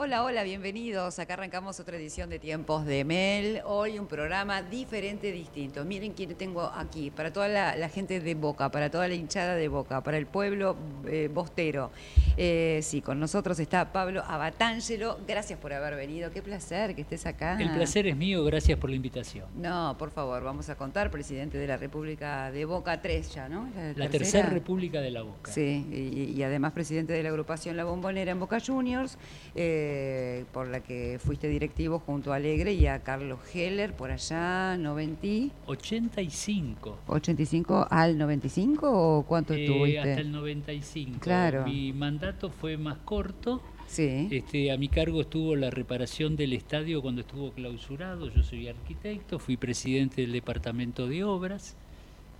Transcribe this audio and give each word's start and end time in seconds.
Hola, 0.00 0.22
hola, 0.22 0.44
bienvenidos. 0.44 1.18
Acá 1.18 1.34
arrancamos 1.34 1.80
otra 1.80 1.96
edición 1.96 2.30
de 2.30 2.38
Tiempos 2.38 2.86
de 2.86 3.04
Mel. 3.04 3.62
Hoy 3.64 3.98
un 3.98 4.06
programa 4.06 4.62
diferente, 4.62 5.32
distinto. 5.32 5.84
Miren 5.84 6.12
quién 6.12 6.36
tengo 6.36 6.62
aquí, 6.62 7.10
para 7.10 7.32
toda 7.32 7.48
la, 7.48 7.88
gente 7.88 8.20
de 8.20 8.34
Boca, 8.36 8.70
para 8.70 8.92
toda 8.92 9.08
la 9.08 9.14
hinchada 9.14 9.56
de 9.56 9.66
Boca, 9.66 10.00
para 10.04 10.16
el 10.16 10.26
pueblo 10.26 10.76
eh, 11.08 11.28
bostero. 11.34 11.90
Eh, 12.36 12.78
sí, 12.84 13.02
con 13.02 13.18
nosotros 13.18 13.58
está 13.58 13.90
Pablo 13.90 14.22
Abatángelo. 14.24 15.18
Gracias 15.26 15.58
por 15.58 15.72
haber 15.72 15.96
venido. 15.96 16.30
Qué 16.30 16.42
placer 16.42 16.94
que 16.94 17.00
estés 17.00 17.26
acá. 17.26 17.58
El 17.60 17.72
placer 17.72 18.06
es 18.06 18.16
mío, 18.16 18.44
gracias 18.44 18.78
por 18.78 18.90
la 18.90 18.94
invitación. 18.96 19.46
No, 19.56 19.96
por 19.98 20.12
favor, 20.12 20.44
vamos 20.44 20.68
a 20.68 20.76
contar, 20.76 21.10
presidente 21.10 21.58
de 21.58 21.66
la 21.66 21.76
República 21.76 22.52
de 22.52 22.64
Boca 22.66 23.02
3 23.02 23.34
ya, 23.34 23.48
¿no? 23.48 23.68
La, 23.96 24.08
tercera 24.08 24.48
República 24.48 25.00
de 25.00 25.10
la 25.10 25.22
Boca. 25.22 25.50
Sí, 25.50 26.32
y, 26.36 26.40
además 26.44 26.70
presidente 26.70 27.12
de 27.14 27.24
la 27.24 27.30
agrupación 27.30 27.76
La 27.76 27.82
Bombonera 27.82 28.30
en 28.30 28.38
Boca 28.38 28.60
Juniors. 28.64 29.18
Eh, 29.56 29.87
eh, 29.90 30.44
por 30.52 30.68
la 30.68 30.80
que 30.80 31.18
fuiste 31.18 31.48
directivo 31.48 31.98
junto 31.98 32.32
a 32.32 32.36
Alegre 32.36 32.74
y 32.74 32.86
a 32.86 33.02
Carlos 33.02 33.38
Heller 33.54 33.94
por 33.94 34.10
allá, 34.10 34.76
90... 34.76 35.54
85. 35.66 36.98
¿85 37.06 37.86
al 37.90 38.18
95 38.18 38.90
o 38.90 39.22
cuánto 39.22 39.54
eh, 39.54 39.64
estuviste? 39.64 39.98
Hasta 40.00 40.20
el 40.20 40.32
95. 40.32 41.20
Claro. 41.20 41.64
Mi 41.64 41.92
mandato 41.92 42.50
fue 42.50 42.76
más 42.76 42.98
corto. 42.98 43.62
Sí. 43.86 44.28
Este, 44.30 44.70
a 44.70 44.76
mi 44.76 44.88
cargo 44.88 45.22
estuvo 45.22 45.56
la 45.56 45.70
reparación 45.70 46.36
del 46.36 46.52
estadio 46.52 47.00
cuando 47.00 47.22
estuvo 47.22 47.52
clausurado. 47.52 48.28
Yo 48.28 48.42
soy 48.42 48.68
arquitecto, 48.68 49.38
fui 49.38 49.56
presidente 49.56 50.20
del 50.20 50.32
departamento 50.32 51.08
de 51.08 51.24
obras. 51.24 51.76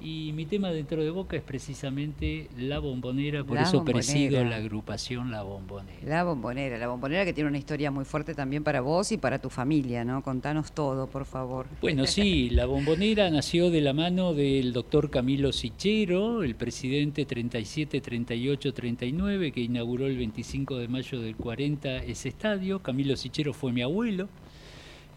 Y 0.00 0.32
mi 0.32 0.46
tema 0.46 0.70
dentro 0.70 1.02
de 1.02 1.10
Boca 1.10 1.36
es 1.36 1.42
precisamente 1.42 2.48
la 2.56 2.78
bombonera, 2.78 3.42
por 3.42 3.58
eso 3.58 3.84
presido 3.84 4.44
la 4.44 4.56
agrupación 4.56 5.32
La 5.32 5.42
Bombonera. 5.42 5.98
La 6.04 6.22
bombonera, 6.22 6.78
la 6.78 6.86
bombonera 6.86 7.24
que 7.24 7.32
tiene 7.32 7.48
una 7.48 7.58
historia 7.58 7.90
muy 7.90 8.04
fuerte 8.04 8.34
también 8.34 8.62
para 8.62 8.80
vos 8.80 9.10
y 9.10 9.18
para 9.18 9.40
tu 9.40 9.50
familia, 9.50 10.04
¿no? 10.04 10.22
Contanos 10.22 10.70
todo, 10.70 11.08
por 11.08 11.24
favor. 11.24 11.66
Bueno, 11.80 12.06
sí, 12.06 12.48
la 12.50 12.66
bombonera 12.66 13.28
nació 13.30 13.70
de 13.70 13.80
la 13.80 13.92
mano 13.92 14.34
del 14.34 14.72
doctor 14.72 15.10
Camilo 15.10 15.50
Sichero, 15.52 16.44
el 16.44 16.54
presidente 16.54 17.24
37, 17.24 18.00
38, 18.00 18.72
39, 18.72 19.50
que 19.50 19.60
inauguró 19.62 20.06
el 20.06 20.16
25 20.16 20.76
de 20.76 20.86
mayo 20.86 21.20
del 21.20 21.34
40 21.34 22.04
ese 22.04 22.28
estadio. 22.28 22.80
Camilo 22.80 23.16
Sichero 23.16 23.52
fue 23.52 23.72
mi 23.72 23.82
abuelo. 23.82 24.28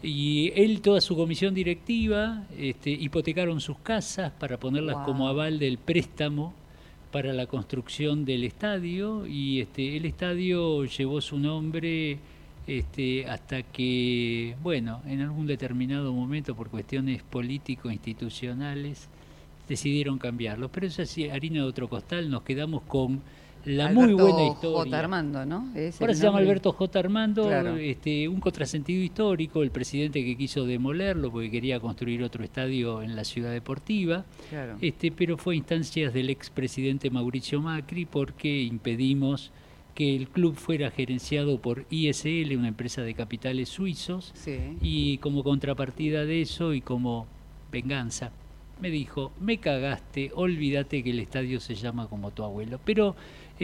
Y 0.02 0.52
él, 0.56 0.80
toda 0.80 1.00
su 1.00 1.14
comisión 1.14 1.54
directiva, 1.54 2.44
este, 2.58 2.90
hipotecaron 2.90 3.60
sus 3.60 3.78
casas 3.78 4.32
para 4.32 4.58
ponerlas 4.58 4.96
como 5.04 5.28
aval 5.28 5.58
del 5.58 5.78
préstamo 5.78 6.54
para 7.12 7.32
la 7.32 7.46
construcción 7.46 8.24
del 8.24 8.42
estadio 8.42 9.26
y 9.26 9.60
este, 9.60 9.96
el 9.96 10.06
estadio 10.06 10.84
llevó 10.86 11.20
su 11.20 11.38
nombre 11.38 12.18
este, 12.66 13.26
hasta 13.26 13.62
que, 13.62 14.56
bueno, 14.62 15.02
en 15.06 15.20
algún 15.20 15.46
determinado 15.46 16.12
momento 16.12 16.56
por 16.56 16.70
cuestiones 16.70 17.22
político-institucionales 17.22 19.08
decidieron 19.68 20.18
cambiarlo. 20.18 20.68
Pero 20.70 20.86
eso 20.86 21.02
es 21.02 21.16
harina 21.30 21.58
de 21.58 21.68
otro 21.68 21.88
costal, 21.88 22.30
nos 22.30 22.42
quedamos 22.42 22.82
con 22.82 23.20
la 23.64 23.90
muy 23.90 24.12
buena 24.12 24.46
historia. 24.46 24.84
J. 24.84 24.98
Armando, 24.98 25.46
¿no? 25.46 25.72
Ahora 26.00 26.14
se 26.14 26.22
llama 26.22 26.38
Alberto 26.38 26.72
J. 26.72 26.98
Armando, 26.98 27.76
este, 27.76 28.28
un 28.28 28.40
contrasentido 28.40 29.02
histórico, 29.02 29.62
el 29.62 29.70
presidente 29.70 30.24
que 30.24 30.36
quiso 30.36 30.64
demolerlo 30.64 31.30
porque 31.30 31.50
quería 31.50 31.80
construir 31.80 32.22
otro 32.22 32.44
estadio 32.44 33.02
en 33.02 33.16
la 33.16 33.24
ciudad 33.24 33.52
deportiva, 33.52 34.24
este, 34.80 35.12
pero 35.12 35.36
fue 35.36 35.54
a 35.54 35.56
instancias 35.56 36.12
del 36.12 36.30
expresidente 36.30 37.10
Mauricio 37.10 37.60
Macri 37.60 38.04
porque 38.04 38.62
impedimos 38.62 39.50
que 39.94 40.16
el 40.16 40.28
club 40.28 40.56
fuera 40.56 40.90
gerenciado 40.90 41.60
por 41.60 41.84
ISL, 41.90 42.56
una 42.56 42.68
empresa 42.68 43.02
de 43.02 43.14
capitales 43.14 43.68
suizos, 43.68 44.32
y 44.80 45.18
como 45.18 45.44
contrapartida 45.44 46.24
de 46.24 46.42
eso 46.42 46.74
y 46.74 46.80
como 46.80 47.26
venganza, 47.70 48.32
me 48.80 48.90
dijo, 48.90 49.30
me 49.40 49.58
cagaste, 49.58 50.32
olvídate 50.34 51.04
que 51.04 51.10
el 51.10 51.20
estadio 51.20 51.60
se 51.60 51.76
llama 51.76 52.08
como 52.08 52.32
tu 52.32 52.42
abuelo. 52.42 52.80
Pero 52.84 53.14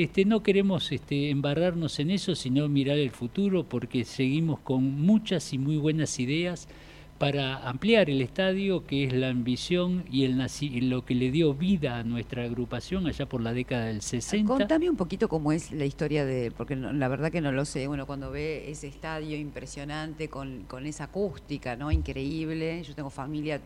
este, 0.02 0.24
no 0.24 0.42
queremos 0.42 0.92
este, 0.92 1.30
embarrarnos 1.30 1.98
en 1.98 2.10
eso, 2.10 2.34
sino 2.34 2.68
mirar 2.68 2.98
el 2.98 3.10
futuro, 3.10 3.64
porque 3.64 4.04
seguimos 4.04 4.60
con 4.60 5.00
muchas 5.00 5.52
y 5.52 5.58
muy 5.58 5.76
buenas 5.76 6.18
ideas 6.20 6.68
para 7.18 7.68
ampliar 7.68 8.08
el 8.08 8.22
estadio, 8.22 8.86
que 8.86 9.04
es 9.04 9.12
la 9.12 9.28
ambición 9.28 10.04
y 10.10 10.24
el 10.24 10.38
lo 10.88 11.04
que 11.04 11.14
le 11.16 11.32
dio 11.32 11.52
vida 11.52 11.98
a 11.98 12.04
nuestra 12.04 12.44
agrupación 12.44 13.08
allá 13.08 13.26
por 13.26 13.40
la 13.40 13.52
década 13.52 13.86
del 13.86 14.02
60. 14.02 14.46
Contame 14.46 14.88
un 14.88 14.96
poquito 14.96 15.28
cómo 15.28 15.50
es 15.50 15.72
la 15.72 15.84
historia 15.84 16.24
de, 16.24 16.52
porque 16.52 16.76
la 16.76 17.08
verdad 17.08 17.32
que 17.32 17.40
no 17.40 17.50
lo 17.50 17.64
sé, 17.64 17.88
bueno, 17.88 18.06
cuando 18.06 18.30
ve 18.30 18.70
ese 18.70 18.86
estadio 18.86 19.36
impresionante 19.36 20.28
con, 20.28 20.62
con 20.68 20.86
esa 20.86 21.04
acústica, 21.04 21.74
¿no? 21.74 21.90
Increíble, 21.90 22.82
yo 22.84 22.94
tengo 22.94 23.10
familia 23.10 23.60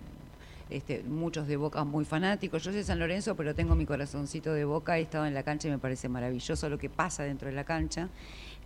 este, 0.71 1.03
muchos 1.03 1.47
de 1.47 1.57
Boca 1.57 1.85
muy 1.85 2.05
fanáticos. 2.05 2.63
Yo 2.63 2.73
soy 2.73 2.83
San 2.83 2.99
Lorenzo, 2.99 3.37
pero 3.37 3.55
tengo 3.55 3.75
mi 3.75 3.87
corazoncito 3.87 4.53
de 4.53 4.65
Boca. 4.65 4.99
He 4.99 5.03
estado 5.03 5.27
en 5.27 5.35
la 5.35 5.43
cancha 5.43 5.69
y 5.69 5.71
me 5.71 5.79
parece 5.79 6.09
maravilloso 6.09 6.69
lo 6.69 6.79
que 6.79 6.89
pasa 6.89 7.25
dentro 7.25 7.49
de 7.49 7.55
la 7.55 7.65
cancha. 7.65 8.09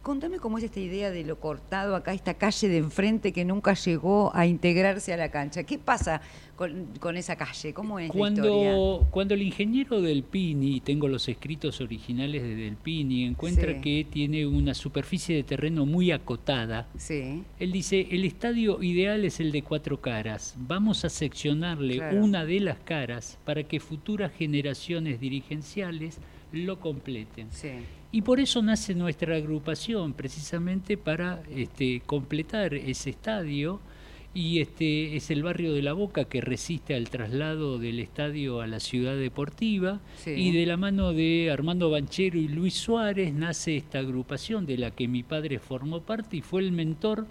Contame 0.07 0.39
cómo 0.39 0.59
es 0.59 0.63
esta 0.63 0.79
idea 0.79 1.11
de 1.11 1.25
lo 1.25 1.41
cortado 1.41 1.97
acá, 1.97 2.15
esta 2.15 2.35
calle 2.35 2.69
de 2.69 2.77
enfrente 2.77 3.33
que 3.33 3.45
nunca 3.45 3.75
llegó 3.75 4.31
a 4.37 4.47
integrarse 4.47 5.13
a 5.13 5.17
la 5.17 5.33
cancha. 5.33 5.65
¿Qué 5.65 5.79
pasa 5.79 6.21
con, 6.55 7.17
esa 7.17 7.35
calle? 7.35 7.75
¿Cómo 7.75 7.99
es 7.99 8.13
cuando, 8.13 8.43
la 8.43 8.47
historia? 8.47 9.11
Cuando 9.11 9.35
el 9.35 9.43
ingeniero 9.43 10.01
del 10.01 10.23
Pini, 10.23 10.79
tengo 10.79 11.09
los 11.09 11.29
escritos 11.29 11.81
originales 11.81 12.41
de 12.41 12.55
Del 12.55 12.77
Pini, 12.77 13.25
encuentra 13.25 13.81
que 13.81 14.07
tiene 14.09 14.47
una 14.47 14.75
superficie 14.75 15.35
de 15.35 15.43
terreno 15.43 15.87
muy 15.87 16.13
acotada, 16.13 16.87
sí. 16.97 17.43
él 17.59 17.73
dice, 17.73 18.07
el 18.09 18.25
estadio 18.25 18.81
ideal 18.85 19.25
es 19.25 19.41
el 19.41 19.51
de 19.51 19.63
cuatro 19.63 20.01
caras. 20.01 20.55
Vamos 20.57 21.05
a 21.05 21.09
seccionarle 21.09 22.15
una 22.15 22.45
de 22.45 22.61
las 22.61 22.79
caras 22.79 23.41
para 23.45 23.65
que 23.65 23.81
futuras 23.81 24.31
generaciones 24.31 25.19
dirigenciales 25.19 26.21
lo 26.53 26.79
completen. 26.79 27.49
Sí. 27.51 27.71
Y 28.13 28.23
por 28.23 28.41
eso 28.41 28.63
nace 28.63 28.95
nuestra 28.95 29.37
agrupación, 29.37 30.13
precisamente 30.13 30.97
para 30.97 31.43
este, 31.55 32.01
completar 32.07 32.75
ese 32.75 33.11
estadio. 33.11 33.81
Y 34.33 34.61
este 34.61 35.17
es 35.17 35.31
el 35.31 35.43
barrio 35.43 35.73
de 35.73 35.81
La 35.81 35.95
Boca 35.95 36.27
que 36.27 36.43
resiste 36.43 36.95
al 36.95 37.09
traslado 37.09 37.79
del 37.79 38.01
estadio 38.01 38.61
a 38.61 38.67
la 38.67 38.81
ciudad 38.81 39.17
deportiva. 39.17 40.01
Y 40.27 40.53
de 40.53 40.67
la 40.67 40.77
mano 40.77 41.15
de 41.15 41.51
Armando 41.51 41.91
Banchero 41.91 42.39
y 42.39 42.49
Luis 42.49 42.75
Suárez 42.75 43.33
nace 43.33 43.77
esta 43.77 43.99
agrupación 43.99 44.67
de 44.67 44.77
la 44.77 44.91
que 44.91 45.09
mi 45.09 45.23
padre 45.23 45.59
formó 45.59 46.03
parte 46.03 46.37
y 46.37 46.43
fue 46.43 46.61
el 46.61 46.73
mentor 46.73 47.27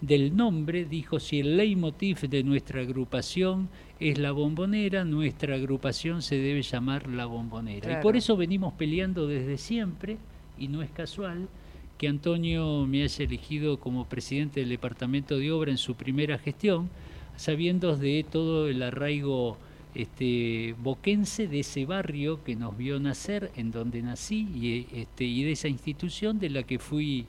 del 0.00 0.36
nombre, 0.36 0.84
dijo, 0.84 1.18
si 1.18 1.40
el 1.40 1.56
leitmotiv 1.56 2.20
de 2.28 2.42
nuestra 2.42 2.82
agrupación 2.82 3.68
es 3.98 4.18
la 4.18 4.32
bombonera, 4.32 5.04
nuestra 5.04 5.54
agrupación 5.54 6.22
se 6.22 6.36
debe 6.36 6.62
llamar 6.62 7.08
la 7.08 7.26
bombonera. 7.26 7.98
Y 7.98 8.02
por 8.02 8.16
eso 8.16 8.36
venimos 8.36 8.74
peleando 8.74 9.26
desde 9.26 9.56
siempre, 9.56 10.18
y 10.58 10.68
no 10.68 10.82
es 10.82 10.90
casual, 10.90 11.48
que 11.96 12.08
Antonio 12.08 12.86
me 12.86 13.02
haya 13.02 13.24
elegido 13.24 13.80
como 13.80 14.06
presidente 14.06 14.60
del 14.60 14.68
Departamento 14.68 15.38
de 15.38 15.50
Obra 15.50 15.70
en 15.70 15.78
su 15.78 15.94
primera 15.94 16.38
gestión, 16.38 16.90
sabiendo 17.36 17.96
de 17.96 18.24
todo 18.30 18.68
el 18.68 18.82
arraigo 18.82 19.56
este, 19.94 20.74
boquense 20.78 21.48
de 21.48 21.60
ese 21.60 21.86
barrio 21.86 22.44
que 22.44 22.54
nos 22.54 22.76
vio 22.76 23.00
nacer, 23.00 23.50
en 23.56 23.70
donde 23.70 24.02
nací, 24.02 24.46
y, 24.54 24.86
este, 24.94 25.24
y 25.24 25.42
de 25.44 25.52
esa 25.52 25.68
institución 25.68 26.38
de 26.38 26.50
la 26.50 26.64
que 26.64 26.78
fui 26.78 27.24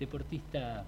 deportista 0.00 0.84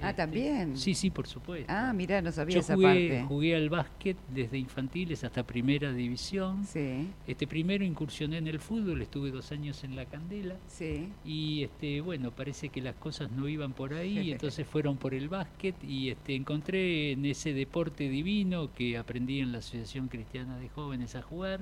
Ah, 0.00 0.10
este, 0.10 0.22
también. 0.22 0.76
Sí, 0.76 0.94
sí, 0.94 1.10
por 1.10 1.26
supuesto. 1.26 1.72
Ah, 1.72 1.92
mira, 1.94 2.20
no 2.20 2.32
sabía 2.32 2.54
Yo 2.54 2.60
esa 2.60 2.74
jugué, 2.74 2.86
parte. 2.86 3.24
Jugué 3.28 3.56
al 3.56 3.68
básquet 3.68 4.16
desde 4.28 4.58
infantiles 4.58 5.24
hasta 5.24 5.44
primera 5.44 5.92
división. 5.92 6.64
Sí. 6.64 7.08
Este 7.26 7.46
primero 7.46 7.84
incursioné 7.84 8.38
en 8.38 8.48
el 8.48 8.58
fútbol, 8.58 9.02
estuve 9.02 9.30
dos 9.30 9.52
años 9.52 9.84
en 9.84 9.96
la 9.96 10.06
Candela. 10.06 10.56
Sí. 10.66 11.08
Y 11.24 11.62
este, 11.64 12.00
bueno, 12.00 12.30
parece 12.32 12.68
que 12.68 12.82
las 12.82 12.96
cosas 12.96 13.30
no 13.30 13.48
iban 13.48 13.72
por 13.72 13.94
ahí, 13.94 14.32
entonces 14.32 14.66
fueron 14.66 14.96
por 14.96 15.14
el 15.14 15.28
básquet 15.28 15.76
y 15.82 16.10
este, 16.10 16.34
encontré 16.34 17.12
en 17.12 17.24
ese 17.24 17.52
deporte 17.54 18.08
divino 18.08 18.72
que 18.74 18.98
aprendí 18.98 19.40
en 19.40 19.52
la 19.52 19.58
Asociación 19.58 20.08
Cristiana 20.08 20.58
de 20.58 20.68
Jóvenes 20.68 21.14
a 21.14 21.22
jugar, 21.22 21.60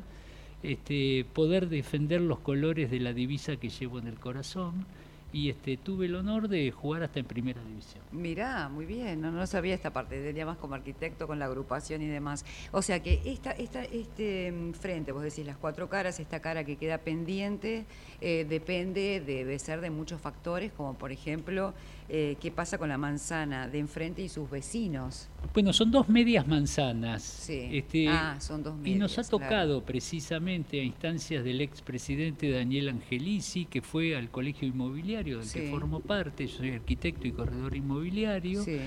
este, 0.62 1.26
poder 1.32 1.68
defender 1.68 2.20
los 2.20 2.38
colores 2.38 2.90
de 2.90 3.00
la 3.00 3.12
divisa 3.12 3.56
que 3.56 3.68
llevo 3.68 3.98
en 3.98 4.06
el 4.06 4.18
corazón 4.18 4.86
y 5.32 5.48
este, 5.48 5.76
tuve 5.78 6.06
el 6.06 6.14
honor 6.14 6.48
de 6.48 6.70
jugar 6.70 7.02
hasta 7.02 7.18
en 7.18 7.26
primera 7.26 7.62
división. 7.62 8.02
Mirá, 8.12 8.68
muy 8.68 8.84
bien, 8.84 9.20
no, 9.20 9.46
sabía 9.46 9.74
esta 9.74 9.90
parte, 9.92 10.22
tenía 10.22 10.44
más 10.44 10.58
como 10.58 10.74
arquitecto 10.74 11.26
con 11.26 11.38
la 11.38 11.46
agrupación 11.46 12.02
y 12.02 12.06
demás. 12.06 12.44
O 12.70 12.82
sea 12.82 13.02
que 13.02 13.22
esta, 13.24 13.52
esta, 13.52 13.82
este 13.84 14.52
mm, 14.52 14.72
frente, 14.74 15.12
vos 15.12 15.22
decís 15.22 15.46
las 15.46 15.56
cuatro 15.56 15.88
caras, 15.88 16.20
esta 16.20 16.40
cara 16.40 16.64
que 16.64 16.76
queda 16.76 16.98
pendiente, 16.98 17.86
eh, 18.20 18.46
depende, 18.48 19.22
debe 19.24 19.58
ser 19.58 19.80
de 19.80 19.90
muchos 19.90 20.20
factores, 20.20 20.72
como 20.72 20.94
por 20.94 21.12
ejemplo, 21.12 21.72
eh, 22.08 22.36
qué 22.40 22.50
pasa 22.50 22.78
con 22.78 22.88
la 22.88 22.98
manzana 22.98 23.68
de 23.68 23.78
enfrente 23.78 24.22
y 24.22 24.28
sus 24.28 24.50
vecinos. 24.50 25.28
Bueno, 25.54 25.72
son 25.72 25.90
dos 25.90 26.08
medias 26.08 26.46
manzanas. 26.46 27.22
Sí. 27.22 27.68
Este, 27.72 28.08
ah, 28.08 28.36
son 28.40 28.62
dos 28.62 28.76
medias. 28.76 28.96
Y 28.96 28.98
nos 28.98 29.18
ha 29.18 29.22
claro. 29.22 29.38
tocado 29.38 29.84
precisamente 29.84 30.80
a 30.80 30.84
instancias 30.84 31.42
del 31.44 31.60
expresidente 31.60 32.50
Daniel 32.50 32.88
Angelici, 32.90 33.64
que 33.66 33.80
fue 33.82 34.16
al 34.16 34.30
colegio 34.30 34.68
inmobiliario 34.68 35.38
del 35.38 35.50
que 35.50 35.60
Sí. 35.66 35.70
formo 35.70 36.00
parte, 36.00 36.46
yo 36.46 36.56
soy 36.58 36.70
arquitecto 36.70 37.26
y 37.26 37.32
corredor 37.32 37.74
inmobiliario, 37.76 38.62
Sí. 38.62 38.78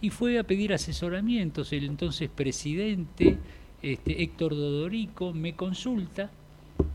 y 0.00 0.10
fue 0.10 0.38
a 0.38 0.44
pedir 0.44 0.72
asesoramientos. 0.72 1.72
El 1.72 1.84
entonces 1.84 2.28
presidente, 2.28 3.38
este, 3.82 4.22
Héctor 4.22 4.54
Dodorico, 4.54 5.32
me 5.32 5.54
consulta 5.54 6.30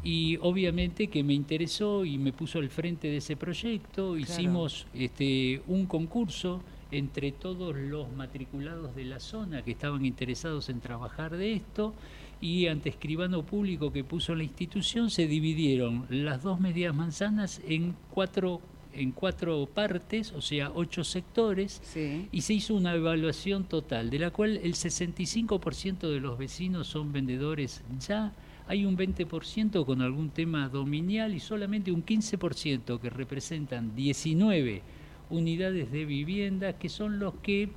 y 0.04 0.38
obviamente 0.42 1.08
que 1.08 1.24
me 1.24 1.34
interesó 1.34 2.06
y 2.06 2.18
me 2.18 2.32
puso 2.32 2.60
al 2.60 2.70
frente 2.70 3.08
de 3.10 3.18
ese 3.18 3.36
proyecto. 3.36 4.18
Hicimos 4.18 4.88
este, 4.94 5.62
un 5.68 5.86
concurso 5.86 6.62
entre 6.92 7.34
todos 7.34 7.76
los 7.76 8.10
matriculados 8.14 8.96
de 8.96 9.04
la 9.06 9.20
zona 9.20 9.62
que 9.64 9.72
estaban 9.72 10.06
interesados 10.06 10.70
en 10.70 10.80
trabajar 10.80 11.36
de 11.36 11.54
esto 11.54 11.94
y 12.40 12.68
ante 12.68 12.88
escribano 12.90 13.44
público 13.44 13.92
que 13.92 14.04
puso 14.06 14.36
la 14.36 14.44
institución 14.44 15.10
se 15.10 15.28
dividieron 15.28 16.06
las 16.10 16.44
dos 16.44 16.60
medias 16.62 16.96
manzanas 16.96 17.62
en 17.68 17.96
cuatro 18.12 18.62
en 18.94 19.12
cuatro 19.12 19.68
partes, 19.72 20.32
o 20.32 20.42
sea, 20.42 20.72
ocho 20.74 21.04
sectores, 21.04 21.80
Sí. 21.84 22.28
y 22.32 22.42
se 22.42 22.56
hizo 22.56 22.74
una 22.74 22.96
evaluación 22.96 23.66
total, 23.66 24.10
de 24.10 24.18
la 24.18 24.32
cual 24.32 24.58
el 24.58 24.74
65% 24.74 26.10
de 26.10 26.20
los 26.20 26.38
vecinos 26.40 26.88
son 26.88 27.12
vendedores 27.14 27.84
ya, 28.00 28.34
hay 28.68 28.86
un 28.86 28.98
20% 28.98 29.86
con 29.86 30.02
algún 30.02 30.30
tema 30.30 30.68
dominial 30.70 31.34
y 31.34 31.40
solamente 31.40 31.92
un 31.92 32.06
15% 32.06 33.00
que 33.00 33.10
representan 33.10 33.96
19 33.96 34.82
unidades 35.30 35.92
de 35.92 36.06
vivienda, 36.06 36.74
que 36.74 36.90
son 36.90 37.20
los 37.20 37.34
que 37.36 37.70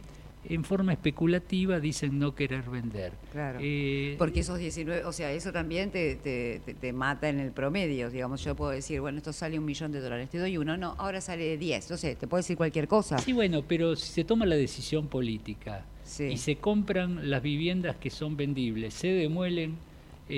en 0.48 0.64
forma 0.64 0.92
especulativa 0.94 1.80
dicen 1.80 2.18
no 2.18 2.34
querer 2.34 2.62
vender. 2.70 3.12
Claro. 3.30 3.58
Eh, 3.60 4.14
Porque 4.18 4.40
esos 4.40 4.58
19, 4.58 5.04
o 5.04 5.12
sea, 5.12 5.30
eso 5.32 5.52
también 5.52 5.90
te, 5.90 6.16
te, 6.16 6.60
te- 6.64 6.72
te 6.72 6.92
mata 6.94 7.28
en 7.28 7.38
el 7.40 7.50
promedio. 7.52 8.08
Digamos, 8.08 8.42
yo 8.42 8.56
puedo 8.56 8.70
decir, 8.70 9.00
bueno, 9.02 9.18
esto 9.18 9.34
sale 9.34 9.58
un 9.58 9.66
millón 9.66 9.92
de 9.92 10.00
dólares, 10.00 10.30
te 10.30 10.38
doy 10.38 10.56
uno, 10.56 10.78
no, 10.78 10.94
ahora 10.96 11.20
sale 11.20 11.58
10. 11.58 11.90
No 11.90 11.96
sé, 11.98 12.16
te 12.16 12.26
puedo 12.26 12.38
decir 12.38 12.56
cualquier 12.56 12.88
cosa. 12.88 13.18
Sí, 13.18 13.32
bueno, 13.34 13.62
pero 13.68 13.94
si 13.96 14.10
se 14.12 14.24
toma 14.24 14.46
la 14.46 14.56
decisión 14.56 15.08
política 15.08 15.84
Sí. 16.04 16.24
y 16.24 16.36
se 16.38 16.56
compran 16.56 17.28
las 17.30 17.42
viviendas 17.42 17.96
que 17.96 18.08
son 18.10 18.36
vendibles, 18.36 18.94
se 18.94 19.08
demuelen, 19.08 19.76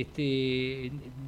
este, 0.01 0.87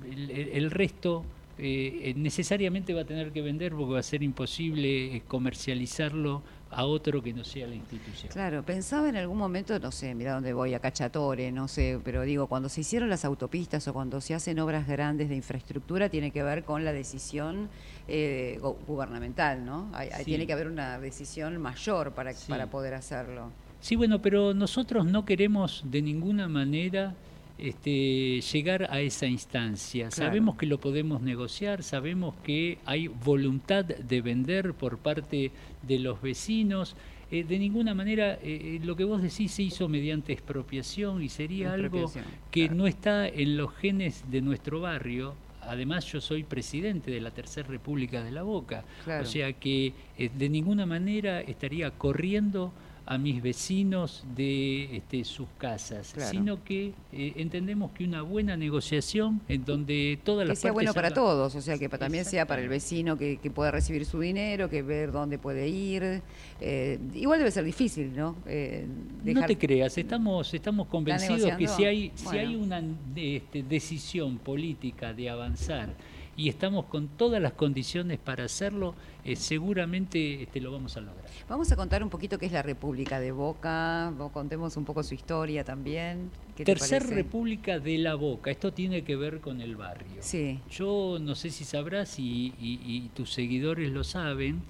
el, 0.09 0.71
resto 0.71 1.25
eh, 1.59 2.13
necesariamente 2.17 2.95
va 2.95 3.03
a 3.03 3.05
tener 3.05 3.31
que 3.33 3.43
vender 3.43 3.73
porque 3.73 3.93
va 3.95 4.01
a 4.01 4.03
ser 4.03 4.23
imposible 4.23 5.17
eh, 5.17 5.23
comercializarlo 5.29 6.43
a 6.71 6.85
otro 6.87 7.23
que 7.23 7.33
no 7.33 7.45
sea 7.45 7.69
la 7.69 7.77
institución. 7.77 8.33
Claro, 8.33 8.65
pensaba 8.65 9.09
en 9.09 9.15
algún 9.15 9.39
momento, 9.39 9.79
no 9.79 9.93
sé, 9.93 10.13
mira 10.17 10.33
dónde 10.35 10.53
voy, 10.53 10.75
a 10.75 10.81
Cachatore, 10.81 11.53
no 11.53 11.69
sé, 11.69 12.01
pero 12.05 12.23
digo, 12.23 12.49
cuando 12.49 12.69
se 12.69 12.81
hicieron 12.81 13.09
las 13.09 13.25
autopistas 13.25 13.87
o 13.87 13.93
cuando 13.93 14.21
se 14.21 14.35
hacen 14.35 14.59
obras 14.59 14.89
grandes 14.89 15.29
de 15.29 15.37
infraestructura, 15.37 16.09
tiene 16.09 16.33
que 16.33 16.43
ver 16.43 16.65
con 16.65 16.85
la 16.85 16.93
decisión 16.93 17.69
eh, 18.09 18.59
gu- 18.61 18.75
gubernamental, 18.89 19.65
¿no? 19.65 19.89
Hay- 19.93 20.09
Sí. 20.19 20.25
Tiene 20.25 20.47
que 20.49 20.53
haber 20.53 20.67
una 20.67 20.99
decisión 20.99 21.61
mayor 21.63 22.11
para, 22.13 22.33
Sí. 22.33 22.47
para 22.51 22.67
poder 22.69 22.95
hacerlo. 22.95 23.51
Sí, 23.81 23.95
bueno, 23.95 24.21
pero 24.21 24.53
nosotros 24.55 25.07
no 25.07 25.25
queremos 25.25 25.83
de 25.87 26.03
ninguna 26.03 26.49
manera 26.49 27.15
este, 27.59 28.41
llegar 28.41 28.89
a 28.91 29.01
esa 29.01 29.27
instancia. 29.27 30.09
Claro. 30.09 30.31
Sabemos 30.31 30.57
que 30.57 30.67
lo 30.67 30.79
podemos 30.79 31.23
negociar, 31.23 31.83
sabemos 31.83 32.35
que 32.43 32.79
hay 32.85 33.09
voluntad 33.09 33.85
de 33.85 34.21
vender 34.21 34.75
por 34.75 34.99
parte 34.99 35.51
de 35.83 35.99
los 35.99 36.21
vecinos. 36.21 36.97
Eh, 37.31 37.45
de 37.45 37.59
ninguna 37.59 37.95
manera, 37.95 38.39
eh, 38.43 38.81
lo 38.83 38.97
que 38.97 39.05
vos 39.05 39.23
decís 39.23 39.53
se 39.53 39.63
hizo 39.63 39.89
mediante 39.89 40.33
expropiación 40.33 41.23
y 41.23 41.29
sería 41.29 41.73
algo 41.73 42.13
que 42.51 42.67
claro. 42.67 42.75
no 42.75 42.87
está 42.87 43.29
en 43.29 43.57
los 43.57 43.75
genes 43.75 44.25
de 44.31 44.41
nuestro 44.41 44.81
barrio. 44.81 45.35
Además, 45.63 46.05
yo 46.05 46.21
soy 46.21 46.45
presidente 46.45 47.11
de 47.11 47.21
la 47.21 47.31
Tercera 47.31 47.67
República 47.67 48.23
de 48.23 48.31
la 48.31 48.43
Boca. 48.43 48.85
Claro. 49.05 49.23
O 49.23 49.27
sea 49.27 49.53
que 49.55 49.95
eh, 50.19 50.31
de 50.37 50.49
ninguna 50.49 50.87
manera 50.87 51.41
estaría 51.41 51.91
corriendo 51.91 52.73
a 53.07 53.19
mis 53.19 53.43
vecinos 53.43 54.25
de 54.35 54.97
este, 54.97 55.25
sus 55.25 55.47
casas, 55.59 56.13
Claro. 56.15 56.31
sino 56.31 56.65
que 56.65 56.93
eh, 57.13 57.33
entendemos 57.37 57.91
que 57.93 58.05
una 58.05 58.23
buena 58.23 58.57
negociación 58.57 59.43
en 59.49 59.65
donde 59.65 60.19
todas 60.25 60.45
Que 60.45 60.49
las 60.49 60.59
sea 60.59 60.69
partes 60.71 60.75
bueno 60.75 60.95
para 60.95 61.09
hagan- 61.09 61.15
todos, 61.15 61.55
o 61.55 61.61
sea, 61.61 61.77
que 61.77 61.89
también 61.91 62.25
sea 62.25 62.47
para 62.47 62.63
el 62.63 62.69
vecino 62.69 63.19
que, 63.19 63.37
que 63.37 63.51
pueda 63.51 63.71
recibir 63.71 64.07
su 64.07 64.21
dinero, 64.21 64.71
que 64.71 64.83
ver 64.83 65.13
dónde 65.13 65.39
puede 65.39 65.69
ir. 65.69 66.23
Eh, 66.61 66.99
igual 67.15 67.39
debe 67.41 67.51
ser 67.51 67.65
difícil, 67.65 68.15
¿no? 68.17 68.37
Eh, 68.47 68.87
No 69.23 69.45
te 69.47 69.59
creas, 69.59 69.99
estamos, 69.99 70.55
estamos 70.55 70.87
convencidos 70.87 71.53
que 71.59 71.69
si 71.69 71.85
hay, 71.85 72.13
si 72.15 72.37
hay 72.39 72.57
una 72.57 72.83
este, 73.17 73.63
decisión 73.65 74.39
política 74.39 75.13
de 75.13 75.29
avanzar 75.29 75.91
y 76.37 76.49
estamos 76.49 76.87
con 76.87 77.09
todas 77.09 77.41
las 77.41 77.53
condiciones 77.53 78.19
para 78.19 78.45
hacerlo, 78.45 78.95
eh, 79.25 79.37
seguramente 79.37 80.43
este, 80.43 80.61
lo 80.61 80.73
vamos 80.73 80.97
a 80.97 81.01
lograr. 81.01 81.25
Vamos 81.49 81.71
a 81.73 81.77
contar 81.77 82.03
un 82.03 82.11
poquito 82.11 82.39
qué 82.39 82.47
es 82.47 82.53
la 82.53 82.63
República 82.63 83.21
de 83.21 83.33
Boca, 83.33 84.13
contemos 84.33 84.77
un 84.77 84.85
poco 84.85 85.03
su 85.03 85.15
historia 85.15 85.65
también. 85.65 86.31
¿Qué 86.57 86.65
te 86.65 86.73
Tercer? 86.75 87.07
República 87.07 87.79
de 87.79 87.99
la 87.99 88.15
Boca, 88.15 88.51
esto 88.51 88.73
tiene 88.73 89.03
que 89.05 89.17
ver 89.17 89.41
con 89.41 89.61
el 89.61 89.77
barrio. 89.77 90.17
Sí, 90.21 90.61
Yo 90.71 91.19
no 91.21 91.35
sé 91.35 91.51
si 91.51 91.65
sabrás 91.65 92.19
y, 92.19 92.53
y- 92.61 92.81
y 92.85 93.11
tus 93.15 93.33
seguidores 93.33 93.91
lo 93.91 94.05
saben, 94.05 94.63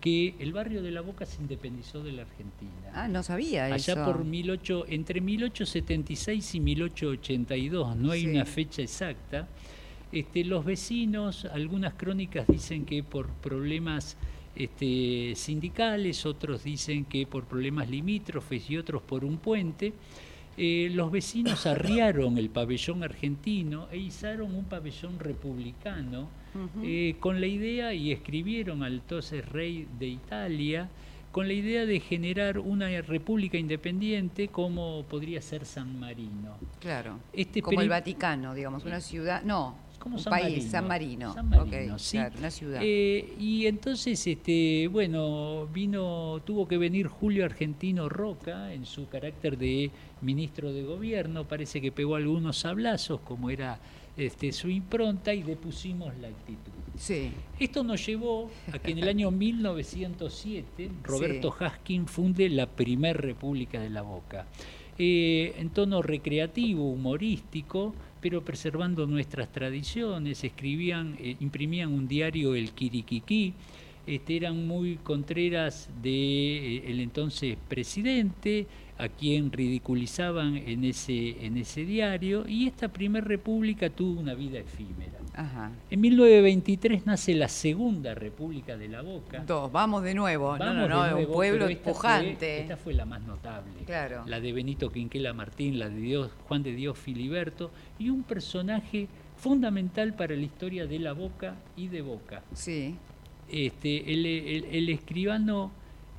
que 0.00 0.34
el 0.40 0.52
barrio 0.52 0.82
de 0.82 0.90
la 0.90 1.00
Boca 1.00 1.24
se 1.26 1.40
independizó 1.40 2.02
de 2.02 2.10
la 2.10 2.22
Argentina. 2.22 2.72
ah, 2.92 3.06
no 3.06 3.22
sabía 3.22 3.66
Allá 3.66 3.76
eso. 3.94 4.04
por 4.04 4.28
18, 4.28 4.86
entre 4.88 5.20
1876 5.20 6.56
y 6.56 6.60
1882, 6.60 7.96
no 7.96 8.10
hay 8.10 8.22
Sí. 8.22 8.26
una 8.28 8.44
fecha 8.44 8.82
exacta. 8.82 9.46
Este, 10.12 10.44
los 10.44 10.64
vecinos, 10.64 11.46
algunas 11.46 11.94
crónicas 11.94 12.46
dicen 12.46 12.84
que 12.84 13.02
por 13.02 13.28
problemas 13.28 14.16
este, 14.54 15.32
sindicales, 15.34 16.26
otros 16.26 16.64
dicen 16.64 17.06
que 17.06 17.26
por 17.26 17.44
problemas 17.44 17.88
limítrofes 17.88 18.70
y 18.70 18.76
otros 18.76 19.00
por 19.02 19.24
un 19.24 19.38
puente, 19.38 19.94
eh, 20.58 20.90
los 20.92 21.10
vecinos 21.10 21.64
arriaron 21.64 22.36
el 22.36 22.50
pabellón 22.50 23.02
argentino 23.02 23.88
e 23.90 23.96
izaron 23.96 24.54
un 24.54 24.64
pabellón 24.64 25.18
republicano 25.18 26.28
eh, 26.82 27.16
con 27.18 27.40
la 27.40 27.46
idea, 27.46 27.94
y 27.94 28.12
escribieron 28.12 28.82
al 28.82 28.94
entonces 28.94 29.48
rey 29.48 29.88
de 29.98 30.08
Italia, 30.08 30.90
con 31.30 31.48
la 31.48 31.54
idea 31.54 31.86
de 31.86 31.98
generar 31.98 32.58
una 32.58 32.88
república 33.00 33.56
independiente 33.56 34.48
como 34.48 35.04
podría 35.08 35.40
ser 35.40 35.64
San 35.64 35.98
Marino. 35.98 36.58
Claro. 36.78 37.18
Este 37.32 37.62
Como 37.62 37.80
el 37.80 37.88
Vaticano, 37.88 38.54
digamos, 38.54 38.84
una 38.84 39.00
ciudad. 39.00 39.42
No, 39.42 39.74
Como 40.02 40.16
un 40.16 40.22
San 40.22 40.30
país, 40.32 40.44
Marino. 40.56 40.70
San 40.70 40.88
Marino. 40.88 41.34
San 41.34 41.48
Marino, 41.48 41.98
sí. 41.98 42.16
claro, 42.18 42.38
una 42.38 42.50
ciudad. 42.50 42.80
Eh, 42.82 43.34
y 43.38 43.66
entonces, 43.66 44.26
este, 44.26 44.88
bueno, 44.88 45.68
vino, 45.72 46.40
tuvo 46.44 46.66
que 46.66 46.76
venir 46.78 47.06
Julio 47.06 47.44
Argentino 47.44 48.08
Roca 48.08 48.72
en 48.72 48.84
su 48.84 49.08
carácter 49.08 49.56
de 49.56 49.90
ministro 50.20 50.72
de 50.72 50.82
gobierno. 50.82 51.46
Parece 51.46 51.80
que 51.80 51.92
pegó 51.92 52.16
algunos 52.16 52.58
sablazos, 52.58 53.20
como 53.20 53.48
era 53.50 53.78
este, 54.16 54.52
su 54.52 54.68
impronta, 54.68 55.32
y 55.34 55.42
depusimos 55.42 56.12
la 56.18 56.28
actitud. 56.28 56.72
sí, 56.96 57.30
Esto 57.60 57.82
nos 57.84 58.04
llevó 58.04 58.50
a 58.72 58.78
que 58.78 58.90
en 58.92 58.98
el 58.98 59.08
año 59.08 59.30
1907 60.10 60.90
Roberto 61.04 61.54
Sí. 61.58 61.64
Haskin 61.64 62.06
funde 62.06 62.48
la 62.48 62.66
primer 62.66 63.16
República 63.20 63.80
de 63.80 63.90
la 63.90 64.02
Boca, 64.02 64.46
Eh, 64.98 65.54
en 65.58 65.70
tono 65.70 66.02
recreativo, 66.02 66.90
humorístico, 66.92 67.94
pero 68.22 68.42
preservando 68.42 69.06
nuestras 69.06 69.50
tradiciones. 69.50 70.44
Escribían, 70.44 71.16
eh, 71.18 71.36
imprimían 71.40 71.92
un 71.92 72.08
diario, 72.08 72.54
el 72.54 72.70
Quiriquiquí, 72.70 73.52
este, 74.06 74.36
eran 74.36 74.66
muy 74.66 74.96
contreras 74.96 75.90
de 76.00 76.76
eh, 76.76 76.84
el 76.86 77.00
entonces 77.00 77.58
presidente, 77.68 78.66
a 78.98 79.08
quien 79.08 79.50
ridiculizaban 79.50 80.56
en 80.56 80.84
ese, 80.84 81.44
en 81.44 81.56
ese 81.56 81.84
diario, 81.84 82.48
y 82.48 82.68
esta 82.68 82.88
primer 82.88 83.24
república 83.24 83.90
tuvo 83.90 84.20
una 84.20 84.34
vida 84.34 84.60
efímera. 84.60 85.11
Ajá. 85.34 85.70
En 85.90 86.00
1923 86.00 87.06
nace 87.06 87.34
la 87.34 87.48
Segunda 87.48 88.14
República 88.14 88.76
de 88.76 88.88
la 88.88 89.02
Boca. 89.02 89.44
Dos, 89.46 89.70
vamos 89.72 90.02
de 90.02 90.14
nuevo. 90.14 90.48
Vamos 90.58 90.66
no, 90.66 90.74
no, 90.74 90.88
no, 90.88 91.10
nuevo, 91.12 91.28
un 91.28 91.34
pueblo 91.34 91.66
esta 91.68 91.88
empujante. 91.90 92.60
Esta 92.60 92.76
fue, 92.76 92.94
la 92.94 93.04
más 93.04 93.22
notable. 93.22 93.72
Claro. 93.86 94.24
La 94.26 94.40
de 94.40 94.52
Benito 94.52 94.90
Quinquela 94.90 95.32
Martín, 95.32 95.78
la 95.78 95.88
de 95.88 96.00
Dios, 96.00 96.30
Juan 96.48 96.62
de 96.62 96.72
Dios 96.74 96.98
Filiberto, 96.98 97.70
y 97.98 98.10
un 98.10 98.22
personaje 98.22 99.08
fundamental 99.36 100.14
para 100.14 100.34
la 100.36 100.42
historia 100.42 100.86
de 100.86 100.98
la 100.98 101.12
Boca 101.12 101.56
y 101.76 101.88
de 101.88 102.02
Boca. 102.02 102.42
Sí, 102.52 102.96
Este, 103.48 104.12
el, 104.12 104.24
el- 104.24 104.64
el 104.66 104.88
escribano 104.88 105.72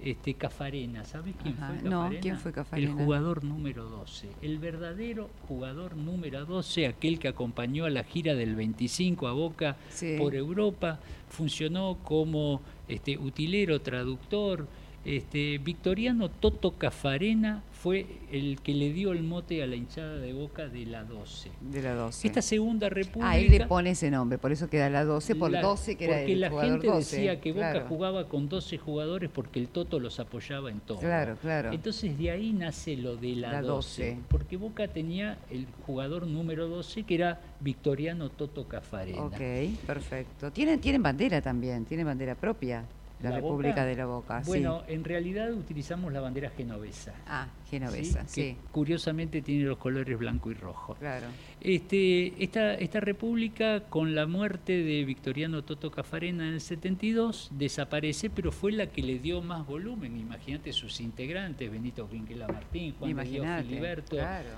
este, 0.04 0.34
Cafarena, 0.34 1.04
¿sabes 1.06 1.34
quién 1.42 1.56
Ajá. 1.56 1.68
fue 1.80 1.90
No, 1.90 1.98
Cafarena? 2.02 2.22
¿quién 2.22 2.38
fue 2.38 2.52
Cafarena? 2.52 2.92
El 2.92 2.98
jugador 2.98 3.44
número 3.44 3.86
12, 3.86 4.28
el 4.42 4.60
verdadero 4.60 5.30
jugador 5.48 5.96
número 5.96 6.46
12, 6.46 6.88
aquel 6.88 7.20
que 7.20 7.28
acompañó 7.30 7.86
a 7.86 7.90
la 7.90 8.04
gira 8.04 8.36
del 8.36 8.56
25 8.56 9.28
a 9.28 9.34
Boca 9.34 9.78
Sí. 9.90 10.16
por 10.18 10.36
Europa, 10.36 11.00
funcionó 11.30 11.98
como 12.04 12.62
este, 12.88 13.18
utilero, 13.18 13.82
traductor, 13.82 14.68
Este, 15.06 15.58
Victoriano 15.58 16.30
Toto 16.30 16.72
Cafarena 16.78 17.62
fue 17.84 18.06
el 18.32 18.62
que 18.62 18.74
le 18.74 18.94
dio 18.94 19.12
el 19.12 19.24
mote 19.24 19.62
a 19.62 19.68
la 19.68 19.75
hinchada 19.75 20.16
de 20.16 20.32
Boca 20.32 20.70
de 20.70 20.86
la 20.86 21.04
12. 21.04 21.52
De 21.60 21.82
la 21.82 21.94
12. 21.94 22.28
Esta 22.28 22.42
segunda 22.42 22.88
república... 22.88 23.32
Ah, 23.32 23.38
él 23.38 23.52
le 23.52 23.66
pone 23.66 23.90
ese 23.90 24.10
nombre, 24.10 24.38
por 24.38 24.54
eso 24.54 24.70
queda 24.70 24.90
la 24.90 25.04
12, 25.04 25.36
por 25.36 25.52
12 25.52 25.98
que 25.98 26.06
era 26.06 26.13
Porque 26.16 26.32
el 26.32 26.40
la 26.40 26.50
jugador 26.50 26.72
gente 26.72 26.88
12, 26.88 27.16
decía 27.18 27.42
que 27.42 27.52
Boca 27.52 27.72
claro. 27.72 27.88
jugaba 27.90 28.30
con 28.30 28.48
12 28.48 28.78
jugadores 28.78 29.30
porque 29.30 29.60
el 29.60 29.68
Toto 29.68 30.00
los 30.00 30.18
apoyaba 30.22 30.72
en 30.72 30.80
todo. 30.80 31.00
Claro, 31.00 31.36
claro. 31.42 31.74
Entonces 31.74 32.18
de 32.18 32.32
ahí 32.32 32.54
nace 32.54 32.96
lo 32.96 33.18
de 33.18 33.36
la, 33.36 33.52
La 33.52 33.62
12, 33.62 34.12
12. 34.12 34.20
porque 34.30 34.56
Boca 34.56 34.88
tenía 34.88 35.38
el 35.52 35.68
jugador 35.86 36.25
número 36.25 36.70
12 36.70 37.04
que 37.04 37.16
era 37.16 37.42
Victoriano 37.60 38.30
Toto 38.30 38.66
Cafarena. 38.66 39.24
Ok, 39.24 39.42
perfecto. 39.86 40.54
Tienen, 40.54 40.80
tienen 40.80 41.04
bandera 41.04 41.42
también, 41.42 41.84
tienen 41.84 42.06
bandera 42.06 42.36
propia, 42.36 42.86
la, 43.24 43.30
¿La 43.30 43.36
República 43.38 43.70
Boca? 43.75 43.86
de 43.86 43.96
la 43.96 44.06
Boca. 44.06 44.42
Bueno, 44.46 44.84
sí. 44.86 44.94
en 44.94 45.03
realidad 45.03 45.51
utilizamos 45.53 46.12
la 46.13 46.20
bandera 46.22 46.50
genovesa. 46.51 47.13
Ah, 47.25 47.48
genovesa, 47.70 48.24
¿sí? 48.27 48.27
sí, 48.27 48.42
Que 48.42 48.58
curiosamente 48.72 49.42
tiene 49.42 49.63
los 49.63 49.77
colores 49.77 50.18
blanco 50.18 50.51
y 50.51 50.53
rojo. 50.56 50.96
claro. 50.96 51.27
Este, 51.62 52.44
esta, 52.44 52.74
esta 52.75 53.00
república, 53.00 53.86
con 53.89 54.13
la 54.15 54.27
muerte 54.27 54.84
de 54.84 55.06
Victoriano 55.06 55.63
Toto 55.63 55.89
Cafarena 55.92 56.48
en 56.48 56.56
el 56.56 56.62
72, 56.62 57.50
desaparece, 57.53 58.30
pero 58.30 58.51
fue 58.51 58.74
la 58.74 58.88
que 58.88 59.01
le 59.01 59.18
dio 59.20 59.42
más 59.42 59.65
volumen. 59.65 60.18
Imagínate 60.20 60.74
sus 60.74 61.00
integrantes, 61.00 61.72
Benito 61.72 62.10
Quinquela 62.10 62.48
Martín, 62.48 62.94
Juan 63.00 63.15
de 63.15 63.24
Dios 63.24 63.48
Filiberto. 63.65 64.18
claro. 64.18 64.50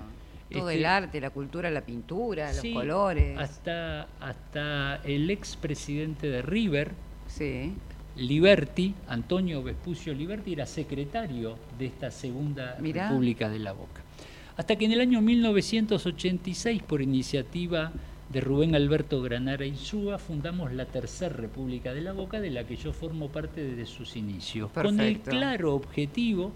Todo 0.50 0.68
Este, 0.70 0.78
el 0.80 0.86
arte, 0.86 1.20
la 1.20 1.30
cultura, 1.30 1.70
la 1.70 1.80
pintura, 1.80 2.52
los 2.52 2.64
colores. 2.72 3.36
Hasta, 3.36 4.06
hasta 4.20 4.96
el 5.04 5.28
expresidente 5.30 6.28
de 6.28 6.40
River, 6.42 6.92
Sí, 7.26 7.72
Liberti, 8.16 8.94
Antonio 9.08 9.62
Vespucio 9.62 10.14
Liberti, 10.14 10.52
era 10.52 10.66
secretario 10.66 11.58
de 11.78 11.86
esta 11.86 12.10
segunda 12.10 12.76
Mirá. 12.80 13.08
República 13.08 13.48
de 13.48 13.58
la 13.58 13.72
Boca. 13.72 14.02
Hasta 14.56 14.76
que 14.76 14.86
en 14.86 14.92
el 14.92 15.00
año 15.00 15.20
1986, 15.20 16.82
por 16.82 17.02
iniciativa 17.02 17.92
de 18.30 18.40
Rubén 18.40 18.74
Alberto 18.74 19.20
Granara 19.22 19.66
Insúa, 19.66 20.18
fundamos 20.18 20.72
la 20.72 20.86
Tercera 20.86 21.34
República 21.34 21.92
de 21.92 22.00
la 22.00 22.12
Boca, 22.12 22.40
de 22.40 22.50
la 22.50 22.64
que 22.64 22.76
yo 22.76 22.92
formo 22.92 23.28
parte 23.28 23.62
desde 23.62 23.86
sus 23.86 24.16
inicios, 24.16 24.70
con 24.72 25.00
el 25.00 25.20
claro 25.20 25.74
objetivo 25.74 26.52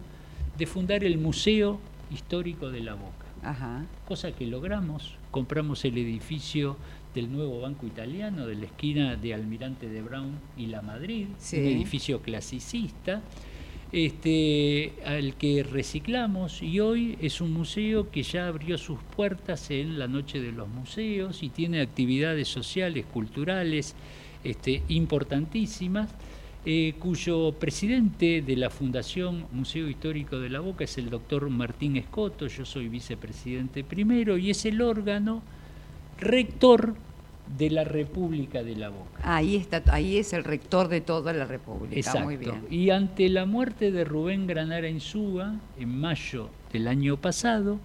de 0.56 0.66
fundar 0.66 1.04
el 1.04 1.18
Museo 1.18 1.78
Histórico 2.10 2.70
de 2.70 2.80
la 2.80 2.94
Boca 2.94 3.30
ajá. 3.42 3.84
cosa 4.06 4.32
que 4.32 4.46
logramos. 4.46 5.14
Compramos 5.30 5.84
el 5.84 5.96
edificio 5.98 6.76
del 7.14 7.30
nuevo 7.32 7.60
Banco 7.60 7.86
Italiano 7.86 8.46
de 8.46 8.54
la 8.56 8.66
esquina 8.66 9.16
de 9.16 9.34
Almirante 9.34 9.88
de 9.88 10.02
Brown 10.02 10.32
y 10.56 10.66
La 10.66 10.82
Madrid, 10.82 11.26
Sí. 11.38 11.58
un 11.58 11.66
edificio 11.66 12.20
clasicista, 12.20 13.22
este, 13.92 14.92
al 15.04 15.34
que 15.34 15.62
reciclamos 15.64 16.62
y 16.62 16.78
hoy 16.80 17.18
es 17.20 17.40
un 17.40 17.52
museo 17.52 18.10
que 18.10 18.22
ya 18.22 18.46
abrió 18.46 18.78
sus 18.78 19.00
puertas 19.16 19.70
en 19.70 19.98
la 19.98 20.06
Noche 20.06 20.40
de 20.40 20.52
los 20.52 20.68
Museos 20.68 21.42
y 21.42 21.48
tiene 21.48 21.80
actividades 21.80 22.46
sociales, 22.48 23.04
culturales 23.06 23.94
este, 24.44 24.82
importantísimas. 24.88 26.08
Eh, 26.64 26.94
cuyo 26.98 27.52
presidente 27.52 28.42
de 28.42 28.56
la 28.56 28.68
Fundación 28.68 29.46
Museo 29.52 29.88
Histórico 29.88 30.38
de 30.38 30.50
la 30.50 30.60
Boca 30.60 30.84
es 30.84 30.98
el 30.98 31.08
doctor 31.08 31.48
Martín 31.48 31.96
Escoto, 31.96 32.46
yo 32.48 32.64
soy 32.66 32.88
vicepresidente 32.88 33.82
primero, 33.82 34.36
y 34.36 34.50
es 34.50 34.66
el 34.66 34.82
órgano 34.82 35.42
rector 36.18 36.94
de 37.56 37.70
la 37.70 37.84
República 37.84 38.62
de 38.62 38.76
la 38.76 38.90
Boca. 38.90 39.22
Ahí 39.22 39.56
está, 39.56 39.82
ahí 39.86 40.18
es 40.18 40.32
el 40.32 40.44
rector 40.44 40.88
de 40.88 41.00
toda 41.00 41.32
la 41.32 41.46
República. 41.46 41.96
Exacto. 41.96 42.24
Muy 42.24 42.36
bien. 42.36 42.66
Y 42.70 42.90
ante 42.90 43.28
la 43.28 43.46
muerte 43.46 43.90
de 43.90 44.04
Rubén 44.04 44.46
Granara 44.46 44.88
Insúa, 44.88 45.54
en 45.78 45.98
mayo 45.98 46.50
del 46.72 46.88
año 46.88 47.16
pasado, 47.16 47.80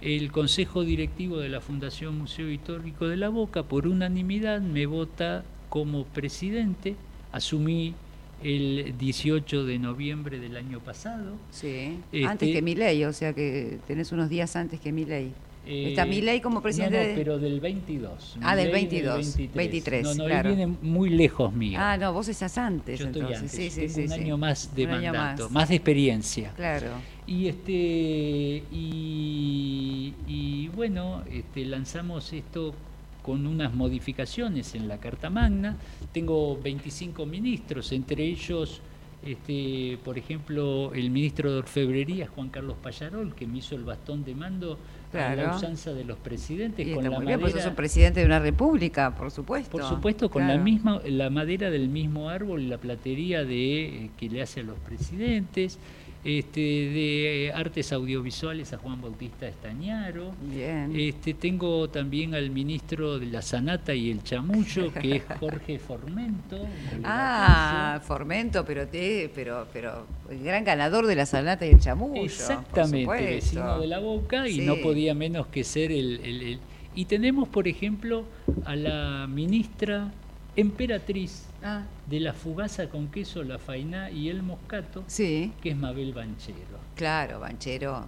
el 0.00 0.30
Consejo 0.30 0.84
Directivo 0.84 1.38
de 1.38 1.48
la 1.48 1.60
Fundación 1.60 2.18
Museo 2.18 2.50
Histórico 2.50 3.08
de 3.08 3.16
la 3.16 3.30
Boca, 3.30 3.62
por 3.62 3.86
unanimidad, 3.86 4.60
me 4.60 4.86
vota 4.86 5.42
como 5.68 6.04
presidente. 6.04 6.96
Asumí 7.32 7.94
el 8.42 8.94
18 8.98 9.64
de 9.64 9.78
noviembre 9.78 10.38
del 10.38 10.56
año 10.56 10.80
pasado. 10.80 11.36
Sí. 11.50 11.98
Este- 12.12 12.26
Antes 12.26 12.52
que 12.52 12.62
Milei, 12.62 13.04
o 13.04 13.12
sea 13.12 13.32
que 13.32 13.78
tenés 13.86 14.12
unos 14.12 14.28
días 14.28 14.54
antes 14.56 14.80
que 14.80 14.92
Milei. 14.92 15.32
Está 15.66 16.04
Eh, 16.04 16.06
Milei 16.06 16.40
como 16.40 16.62
presidente 16.62 17.02
no, 17.02 17.08
no, 17.10 17.14
pero 17.16 17.38
del 17.38 17.60
22. 17.60 18.38
Ah, 18.40 18.56
del 18.56 18.68
Milei 18.68 18.86
22, 18.88 19.36
23, 19.54 20.02
No, 20.04 20.14
no, 20.14 20.24
claro. 20.24 20.48
él 20.48 20.56
viene 20.56 20.74
muy 20.80 21.10
lejos 21.10 21.52
mío. 21.52 21.78
Ah, 21.80 21.96
no, 21.98 22.12
vos 22.14 22.26
estás 22.28 22.56
antes 22.56 22.98
Yo 22.98 23.06
estoy 23.06 23.20
entonces. 23.20 23.42
antes, 23.52 23.72
Sí, 23.74 23.88
sí, 23.88 23.94
tengo 23.94 24.08
sí, 24.08 24.14
un 24.20 24.24
año 24.24 24.38
más 24.38 24.74
de 24.74 24.84
Un 24.86 24.90
mandato, 24.90 25.42
más. 25.44 25.52
más 25.52 25.68
de 25.68 25.74
experiencia. 25.76 26.52
Claro. 26.56 26.88
Y 27.26 27.46
este 27.46 28.62
y, 28.72 30.14
y 30.26 30.68
bueno, 30.68 31.22
este, 31.30 31.64
lanzamos 31.66 32.32
esto 32.32 32.74
con 33.22 33.46
unas 33.46 33.74
modificaciones 33.74 34.74
en 34.74 34.88
la 34.88 34.98
Carta 34.98 35.30
Magna. 35.30 35.76
Tengo 36.12 36.58
25 36.60 37.26
ministros, 37.26 37.92
entre 37.92 38.24
ellos, 38.24 38.80
este, 39.24 39.98
por 40.02 40.16
ejemplo, 40.18 40.92
el 40.94 41.10
ministro 41.10 41.52
de 41.52 41.58
Orfebrería, 41.58 42.26
Juan 42.28 42.48
Carlos 42.48 42.76
Payarol, 42.82 43.34
que 43.34 43.46
me 43.46 43.58
hizo 43.58 43.74
el 43.74 43.84
bastón 43.84 44.24
de 44.24 44.34
mando 44.34 44.78
a 45.12 45.16
la 45.16 45.34
Claro. 45.34 45.56
usanza 45.56 45.92
de 45.92 46.04
los 46.04 46.16
presidentes 46.18 46.86
Y 46.86 46.94
con 46.94 47.02
la 47.04 47.10
bien, 47.18 47.38
pues 47.40 47.52
madera- 47.54 47.68
un 47.70 47.76
presidente 47.76 48.20
de 48.20 48.26
una 48.26 48.38
república, 48.38 49.14
por 49.14 49.30
supuesto. 49.30 49.70
por 49.72 49.82
supuesto, 49.84 50.30
con 50.30 50.42
la 50.42 50.54
Claro. 50.54 50.62
misma, 50.64 51.00
la 51.06 51.28
madera 51.30 51.68
del 51.70 51.88
mismo 51.88 52.30
árbol 52.30 52.62
y 52.62 52.68
la 52.68 52.78
platería 52.78 53.44
de 53.44 54.04
eh, 54.06 54.10
que 54.16 54.30
le 54.30 54.40
hace 54.40 54.60
a 54.60 54.62
los 54.62 54.78
presidentes, 54.78 55.78
este, 56.22 56.60
de 56.60 57.52
artes 57.54 57.92
audiovisuales 57.92 58.72
a 58.72 58.78
Juan 58.78 59.00
Bautista 59.00 59.48
Estañaro. 59.48 60.32
Bien. 60.42 60.92
Este, 60.94 61.32
tengo 61.34 61.88
también 61.88 62.34
al 62.34 62.50
ministro 62.50 63.18
de 63.18 63.26
la 63.26 63.40
Sanata 63.42 63.94
y 63.94 64.10
el 64.10 64.22
Chamullo, 64.22 64.92
que 64.92 65.16
es 65.16 65.22
Jorge 65.40 65.78
Formento. 65.78 66.58
Ah. 67.04 68.00
Formento, 68.04 68.64
pero 68.64 68.86
te, 68.86 69.30
pero, 69.34 69.66
pero 69.72 70.06
el 70.30 70.42
gran 70.42 70.64
ganador 70.64 71.06
de 71.06 71.14
la 71.16 71.26
salata 71.26 71.64
y 71.66 71.70
el 71.70 71.80
chamullo. 71.80 72.22
Exactamente, 72.22 73.12
vecino 73.12 73.80
de 73.80 73.86
la 73.86 73.98
Boca 73.98 74.46
y 74.48 74.56
Sí. 74.56 74.60
no 74.66 74.76
podía 74.76 75.14
menos 75.14 75.46
que 75.46 75.64
ser 75.64 75.90
el, 75.92 76.20
el- 76.24 76.42
el- 76.42 76.58
Y 76.94 77.04
tenemos, 77.06 77.48
por 77.48 77.66
ejemplo, 77.68 78.24
a 78.64 78.74
la 78.76 79.26
ministra 79.28 80.12
emperatriz 80.56 81.44
Ah, 81.62 81.82
de 82.08 82.20
la 82.20 82.32
fugaza 82.32 82.88
con 82.88 83.08
queso, 83.08 83.42
la 83.42 83.58
fainá 83.58 84.10
y 84.10 84.28
el 84.28 84.42
moscato, 84.42 85.04
sí, 85.06 85.52
que 85.62 85.70
es 85.70 85.76
Mabel 85.76 86.12
Banchero. 86.14 86.78
claro, 86.96 87.40
banchero. 87.40 88.06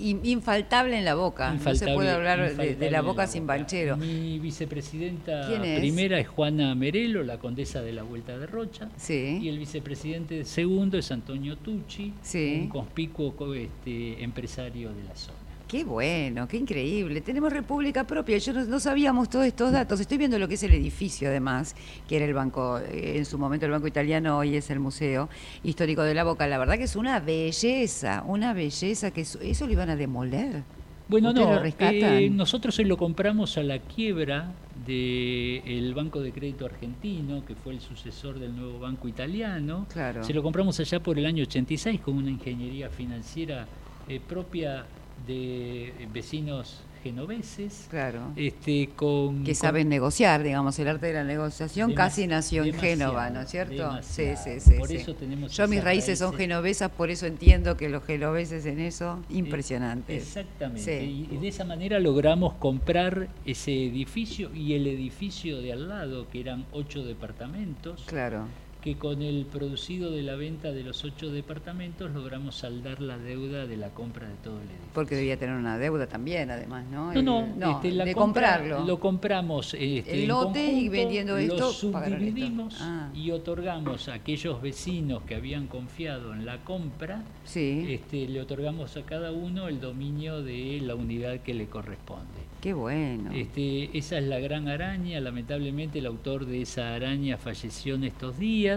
In- 0.00 0.20
infaltable 0.24 0.96
en 0.98 1.04
la 1.04 1.14
boca. 1.16 1.52
no 1.52 1.74
se 1.74 1.92
puede 1.92 2.10
hablar 2.10 2.54
de, 2.54 2.90
la 2.90 3.00
boca 3.00 3.26
sin 3.26 3.46
banchero. 3.46 3.96
Mi 3.96 4.38
vicepresidenta 4.38 5.48
primera 5.78 6.20
es 6.20 6.28
Juana 6.28 6.74
Merelo, 6.76 7.24
la 7.24 7.38
condesa 7.38 7.82
de 7.82 7.92
la 7.92 8.02
Vuelta 8.04 8.38
de 8.38 8.46
Rocha. 8.46 8.88
Y 8.96 9.00
Sí, 9.00 9.48
el 9.48 9.58
vicepresidente 9.58 10.44
segundo 10.44 10.98
es 10.98 11.10
Antonio 11.10 11.56
Tucci, 11.56 12.12
Sí. 12.22 12.58
un 12.62 12.68
conspicuo 12.68 13.34
co- 13.34 13.54
este, 13.54 14.22
empresario 14.22 14.90
de 14.92 15.02
la 15.04 15.16
zona. 15.16 15.37
Qué 15.68 15.84
bueno, 15.84 16.48
qué 16.48 16.56
increíble. 16.56 17.20
Tenemos 17.20 17.52
república 17.52 18.04
propia. 18.04 18.38
Yo 18.38 18.54
no, 18.54 18.64
no 18.64 18.80
sabíamos 18.80 19.28
todos 19.28 19.44
estos 19.44 19.70
datos. 19.70 20.00
Estoy 20.00 20.18
viendo 20.18 20.38
lo 20.38 20.48
que 20.48 20.54
es 20.54 20.62
el 20.62 20.72
edificio, 20.72 21.28
además, 21.28 21.76
que 22.08 22.16
era 22.16 22.24
el 22.24 22.34
banco, 22.34 22.78
eh, 22.78 23.18
en 23.18 23.26
su 23.26 23.38
momento 23.38 23.66
el 23.66 23.72
Banco 23.72 23.86
Italiano, 23.86 24.38
hoy 24.38 24.56
es 24.56 24.70
el 24.70 24.80
Museo 24.80 25.28
Histórico 25.62 26.02
de 26.02 26.14
la 26.14 26.24
Boca. 26.24 26.46
La 26.46 26.58
verdad 26.58 26.78
que 26.78 26.84
es 26.84 26.96
una 26.96 27.20
belleza, 27.20 28.24
una 28.26 28.54
belleza 28.54 29.10
que 29.10 29.20
eso, 29.20 29.38
eso 29.40 29.66
lo 29.66 29.72
iban 29.72 29.90
a 29.90 29.96
demoler. 29.96 30.64
Bueno, 31.08 31.30
¿Ustedes 31.30 31.74
no, 31.80 32.08
eh, 32.08 32.28
nosotros 32.28 32.78
hoy 32.78 32.84
lo 32.84 32.98
compramos 32.98 33.56
a 33.56 33.62
la 33.62 33.78
quiebra 33.78 34.52
del 34.86 35.94
Banco 35.94 36.20
de 36.20 36.32
Crédito 36.32 36.66
Argentino, 36.66 37.44
que 37.46 37.54
fue 37.54 37.72
el 37.74 37.80
sucesor 37.80 38.38
del 38.38 38.54
nuevo 38.54 38.78
Banco 38.78 39.08
Italiano. 39.08 39.86
Claro. 39.90 40.22
Se 40.22 40.34
lo 40.34 40.42
compramos 40.42 40.78
allá 40.80 41.00
por 41.00 41.18
el 41.18 41.24
año 41.24 41.44
86 41.44 42.00
con 42.00 42.16
una 42.16 42.30
ingeniería 42.30 42.90
financiera 42.90 43.66
eh, 44.06 44.20
propia 44.20 44.84
de 45.26 45.88
eh, 45.88 46.08
vecinos 46.12 46.80
genoveses. 47.02 47.86
Claro. 47.90 48.32
Este, 48.34 48.88
con, 48.96 49.44
que 49.44 49.52
con- 49.52 49.54
saben 49.54 49.88
negociar, 49.88 50.42
digamos, 50.42 50.78
el 50.78 50.88
arte 50.88 51.06
de 51.06 51.12
la 51.14 51.24
negociación 51.24 51.94
casi 51.94 52.26
nació 52.26 52.64
en 52.64 52.74
Génova, 52.74 53.30
¿no 53.30 53.42
es 53.42 53.50
cierto? 53.50 54.02
Sí, 54.02 54.30
sí, 54.36 54.60
sí. 54.60 54.74
Por 54.78 54.88
sí. 54.88 54.96
eso 54.96 55.14
tenemos 55.14 55.52
Yo 55.56 55.68
mis 55.68 55.82
raíces 55.82 56.18
son 56.18 56.34
genovesas, 56.34 56.90
por 56.90 57.10
eso 57.10 57.26
entiendo 57.26 57.76
que 57.76 57.88
los 57.88 58.04
genoveses 58.04 58.66
en 58.66 58.80
eso, 58.80 59.20
impresionantes. 59.30 60.22
Exactamente. 60.24 61.00
Sí. 61.00 61.28
Y 61.30 61.36
de 61.36 61.48
esa 61.48 61.64
manera 61.64 62.00
logramos 62.00 62.54
comprar 62.54 63.28
ese 63.46 63.70
edificio 63.86 64.52
y 64.54 64.74
el 64.74 64.86
edificio 64.88 65.62
de 65.62 65.72
al 65.72 65.88
lado, 65.88 66.28
que 66.28 66.40
eran 66.40 66.66
ocho 66.72 67.04
departamentos. 67.04 68.04
Claro. 68.06 68.46
Que 68.80 68.96
con 68.96 69.22
el 69.22 69.44
producido 69.46 70.10
de 70.10 70.22
la 70.22 70.36
venta 70.36 70.70
de 70.70 70.82
los 70.84 71.04
ocho 71.04 71.30
departamentos 71.30 72.10
logramos 72.12 72.56
saldar 72.56 73.00
la 73.00 73.18
deuda 73.18 73.66
de 73.66 73.76
la 73.76 73.90
compra 73.90 74.28
de 74.28 74.34
todo 74.36 74.56
el 74.56 74.68
edificio. 74.68 74.90
Porque 74.94 75.16
debía 75.16 75.36
tener 75.36 75.56
una 75.56 75.78
deuda 75.78 76.06
también, 76.06 76.50
además, 76.50 76.84
¿no? 76.90 77.12
No, 77.14 77.46
no, 77.56 77.76
este, 77.76 77.90
la 77.90 78.04
de 78.04 78.14
comprarlo. 78.14 78.84
Lo 78.84 79.00
compramos 79.00 79.74
este, 79.74 80.22
el 80.22 80.28
lote 80.28 80.64
y 80.64 80.88
vendiendo 80.88 81.36
esto. 81.36 81.56
Lo 81.56 81.70
subdividimos 81.70 82.76
ah. 82.80 83.10
y 83.14 83.30
otorgamos 83.32 84.08
a 84.08 84.14
aquellos 84.14 84.62
vecinos 84.62 85.22
que 85.22 85.34
habían 85.34 85.66
confiado 85.66 86.32
en 86.32 86.46
la 86.46 86.58
compra, 86.64 87.22
sí. 87.44 87.86
este, 87.88 88.28
le 88.28 88.40
otorgamos 88.40 88.96
a 88.96 89.02
cada 89.02 89.32
uno 89.32 89.68
el 89.68 89.80
dominio 89.80 90.42
de 90.42 90.80
la 90.82 90.94
unidad 90.94 91.40
que 91.40 91.54
le 91.54 91.66
corresponde. 91.66 92.48
Qué 92.60 92.74
bueno. 92.74 93.30
Este, 93.32 93.96
esa 93.96 94.18
es 94.18 94.24
la 94.24 94.40
gran 94.40 94.66
araña. 94.66 95.20
Lamentablemente 95.20 96.00
el 96.00 96.06
autor 96.06 96.44
de 96.46 96.62
esa 96.62 96.94
araña 96.94 97.38
falleció 97.38 97.94
en 97.94 98.04
estos 98.04 98.38
días. 98.38 98.67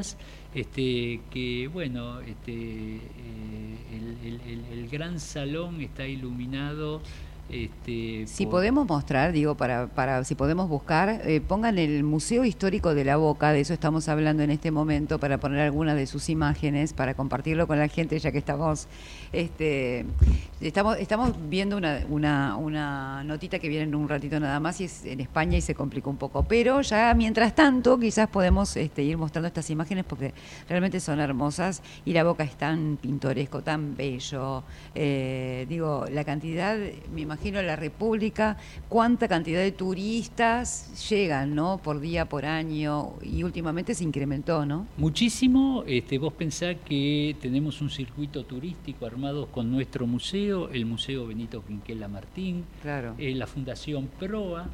Este, 0.54 1.22
que 1.32 1.70
bueno, 1.72 2.20
este, 2.22 2.52
eh, 2.52 3.00
el, 4.72 4.90
gran 4.90 5.20
salón 5.20 5.82
está 5.82 6.06
iluminado. 6.06 7.02
Este, 7.50 8.28
si 8.28 8.46
podemos 8.46 8.88
mostrar, 8.88 9.34
digo, 9.34 9.56
para, 9.56 9.88
para 9.88 10.24
si 10.24 10.36
podemos 10.36 10.70
buscar, 10.70 11.22
eh, 11.26 11.42
pongan 11.42 11.78
el 11.78 12.04
Museo 12.04 12.46
Histórico 12.46 12.94
de 12.96 13.04
la 13.04 13.18
Boca, 13.18 13.52
de 13.52 13.60
eso 13.60 13.74
estamos 13.74 14.08
hablando 14.08 14.44
en 14.44 14.52
este 14.52 14.72
momento, 14.72 15.20
para 15.20 15.38
poner 15.38 15.60
algunas 15.60 15.98
de 15.98 16.08
sus 16.08 16.30
imágenes, 16.30 16.94
para 16.94 17.14
compartirlo 17.14 17.68
con 17.68 17.78
la 17.78 17.90
gente, 17.90 18.18
ya 18.20 18.32
que 18.32 18.38
estamos 18.38 18.88
este, 19.34 20.06
estamos, 20.62 20.98
estamos 20.98 21.34
viendo 21.50 21.78
una, 21.78 22.06
una, 22.10 22.56
una, 22.56 23.24
notita 23.24 23.60
que 23.60 23.68
viene 23.68 23.86
en 23.86 23.96
un 23.96 24.08
ratito 24.08 24.40
nada 24.40 24.60
más 24.60 24.80
y 24.82 24.86
es 24.86 25.06
en 25.06 25.20
España 25.20 25.58
y 25.58 25.62
se 25.62 25.76
complicó 25.76 26.10
un 26.10 26.18
poco. 26.18 26.44
Pero 26.44 26.82
ya 26.82 27.14
mientras 27.14 27.56
tanto, 27.56 28.00
quizás 28.00 28.30
podemos 28.30 28.76
este, 28.78 29.04
ir 29.04 29.18
mostrando 29.18 29.48
estas 29.48 29.70
imágenes 29.70 30.06
porque 30.06 30.34
realmente 30.70 31.00
son 31.00 31.20
hermosas 31.20 31.82
y 32.06 32.14
la 32.14 32.24
boca 32.24 32.44
es 32.44 32.56
tan 32.56 32.98
pintoresco, 33.02 33.62
tan 33.62 33.96
bello. 33.96 34.64
Eh, 34.94 35.66
digo, 35.68 36.06
la 36.12 36.24
cantidad, 36.24 36.78
me 37.14 37.22
imagino 37.22 37.62
la 37.62 37.76
República, 37.76 38.58
cuánta 38.90 39.28
cantidad 39.28 39.62
de 39.62 39.72
turistas 39.72 41.10
llegan, 41.10 41.56
¿no? 41.56 41.78
Por 41.78 42.00
día, 42.00 42.26
por 42.26 42.46
año 42.46 43.14
y 43.22 43.44
últimamente 43.44 43.96
se 43.96 44.04
incrementó, 44.04 44.66
¿no? 44.66 44.88
Muchísimo. 44.98 45.84
Este, 45.88 46.18
vos 46.18 46.34
pensás 46.34 46.76
que 46.86 47.36
tenemos 47.42 47.82
un 47.82 47.90
circuito 47.90 48.44
turístico 48.44 49.08
hermoso 49.08 49.48
con 49.48 49.72
nuestro 49.72 50.06
museo, 50.08 50.51
el 50.52 50.86
Museo 50.86 51.28
Benito 51.28 51.64
Quinquela 51.66 52.08
Martín, 52.08 52.66
eh, 53.18 53.34
la 53.36 53.48
Fundación 53.48 54.08
Proa, 54.20 54.68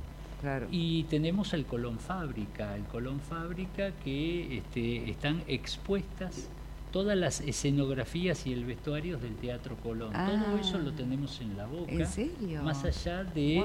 Y 0.72 1.03
tenemos 1.05 1.53
el 1.53 1.65
Colón 1.65 1.98
Fábrica, 2.00 2.75
el 2.75 2.84
Colón 2.84 3.19
Fábrica 3.19 3.91
que 4.03 4.57
este, 4.57 5.10
están 5.10 5.43
expuestas 5.48 6.50
todas 6.91 7.17
las 7.17 7.41
escenografías 7.41 8.48
y 8.48 8.53
el 8.53 8.65
vestuario 8.65 9.17
del 9.17 9.36
Teatro 9.36 9.75
Colón. 9.77 10.13
Todo 10.13 10.58
eso 10.60 10.77
lo 10.79 10.91
ah. 10.91 10.96
tenemos 10.96 11.39
en 11.41 11.58
la 11.58 11.65
boca. 11.65 11.91
¿En 11.91 12.06
serio? 12.06 12.63
Más 12.63 12.84
allá 12.86 13.24
de 13.24 13.63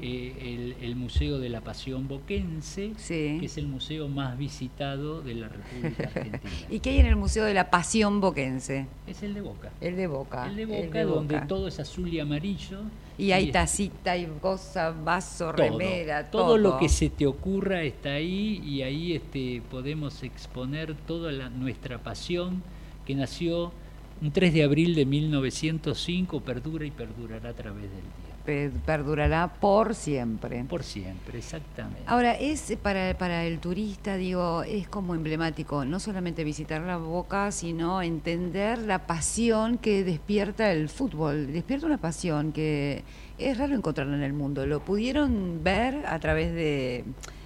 eh, 0.00 0.76
el, 0.80 0.96
Museo 0.96 1.38
de 1.38 1.48
la 1.48 1.60
Pasión 1.60 2.08
Boquense, 2.08 2.92
que 3.06 3.44
es 3.44 3.58
el 3.58 3.66
museo 3.66 4.08
más 4.08 4.36
visitado 4.38 5.22
de 5.22 5.34
la 5.34 5.48
República 5.48 6.04
Argentina. 6.04 6.40
¿Y 6.70 6.80
qué 6.80 6.90
hay 6.90 6.98
en 7.00 7.06
el 7.06 7.16
Museo 7.16 7.44
de 7.44 7.54
la 7.54 7.70
Pasión 7.70 8.20
Boquense? 8.20 8.86
Es 9.06 9.22
el 9.22 9.34
de 9.34 9.40
Boca. 9.40 9.70
El 9.80 9.96
de 9.96 10.06
Boca. 10.06 10.46
El 10.46 10.56
de 10.56 10.66
Boca, 10.66 11.04
donde 11.04 11.40
todo 11.42 11.68
es 11.68 11.80
azul 11.80 12.12
y 12.12 12.20
amarillo. 12.20 12.80
Y 13.16 13.30
hay 13.30 13.52
tacita 13.52 14.16
y 14.16 14.26
cosa, 14.40 14.90
vaso, 14.90 15.52
remera, 15.52 16.30
todo. 16.30 16.46
Todo 16.46 16.58
lo 16.58 16.78
que 16.78 16.88
se 16.88 17.10
te 17.10 17.26
ocurra 17.26 17.82
está 17.82 18.14
ahí 18.14 18.60
y 18.64 18.82
ahí 18.82 19.12
este, 19.12 19.62
podemos 19.70 20.22
exponer 20.24 20.94
toda 21.06 21.30
la, 21.30 21.48
nuestra 21.48 21.98
pasión 21.98 22.62
que 23.06 23.14
nació 23.14 23.72
un 24.20 24.32
3 24.32 24.52
de 24.52 24.62
abril 24.64 24.94
de 24.94 25.06
1905, 25.06 26.40
perdura 26.40 26.86
y 26.86 26.90
perdurará 26.90 27.50
a 27.50 27.54
través 27.54 27.82
del 27.82 27.90
día. 27.90 28.23
Perdurará 28.44 29.48
por 29.48 29.94
siempre. 29.94 30.64
Por 30.64 30.82
siempre, 30.82 31.38
exactamente. 31.38 32.02
Ahora, 32.06 32.34
es 32.34 32.76
para, 32.82 33.16
para 33.16 33.44
el 33.44 33.58
turista, 33.58 34.16
digo, 34.16 34.62
es 34.62 34.86
como 34.86 35.14
emblemático, 35.14 35.84
no 35.84 35.98
solamente 35.98 36.44
visitar 36.44 36.82
la 36.82 36.98
boca, 36.98 37.50
sino 37.52 38.02
entender 38.02 38.78
la 38.78 39.06
pasión 39.06 39.78
que 39.78 40.04
despierta 40.04 40.70
el 40.72 40.90
fútbol. 40.90 41.52
Despierta 41.52 41.86
una 41.86 41.98
pasión 41.98 42.52
que 42.52 43.02
es 43.38 43.56
raro 43.56 43.74
encontrarla 43.74 44.16
en 44.16 44.22
el 44.22 44.34
mundo. 44.34 44.66
Lo 44.66 44.84
pudieron 44.84 45.64
ver 45.64 46.04
a 46.06 46.18
través 46.18 46.52
de 46.52 47.04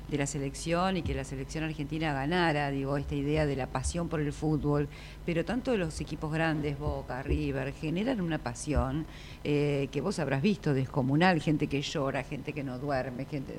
de 0.08 0.18
la 0.18 0.26
selección 0.26 0.96
y 0.96 1.02
que 1.02 1.14
la 1.14 1.24
selección 1.24 1.64
argentina 1.64 2.12
ganara, 2.12 2.70
digo, 2.70 2.96
esta 2.96 3.14
idea 3.14 3.46
de 3.46 3.56
la 3.56 3.66
pasión 3.66 4.08
por 4.08 4.20
el 4.20 4.32
fútbol, 4.32 4.88
pero 5.26 5.44
tanto 5.44 5.76
los 5.76 6.00
equipos 6.00 6.32
grandes, 6.32 6.78
Boca, 6.78 7.22
River, 7.22 7.72
generan 7.72 8.20
una 8.20 8.38
pasión 8.38 9.06
eh, 9.44 9.88
que 9.92 10.00
vos 10.00 10.18
habrás 10.18 10.42
visto 10.42 10.72
descomunal, 10.72 11.40
gente 11.40 11.66
que 11.66 11.82
llora, 11.82 12.22
gente 12.24 12.52
que 12.52 12.64
no 12.64 12.78
duerme, 12.78 13.26
gente, 13.26 13.54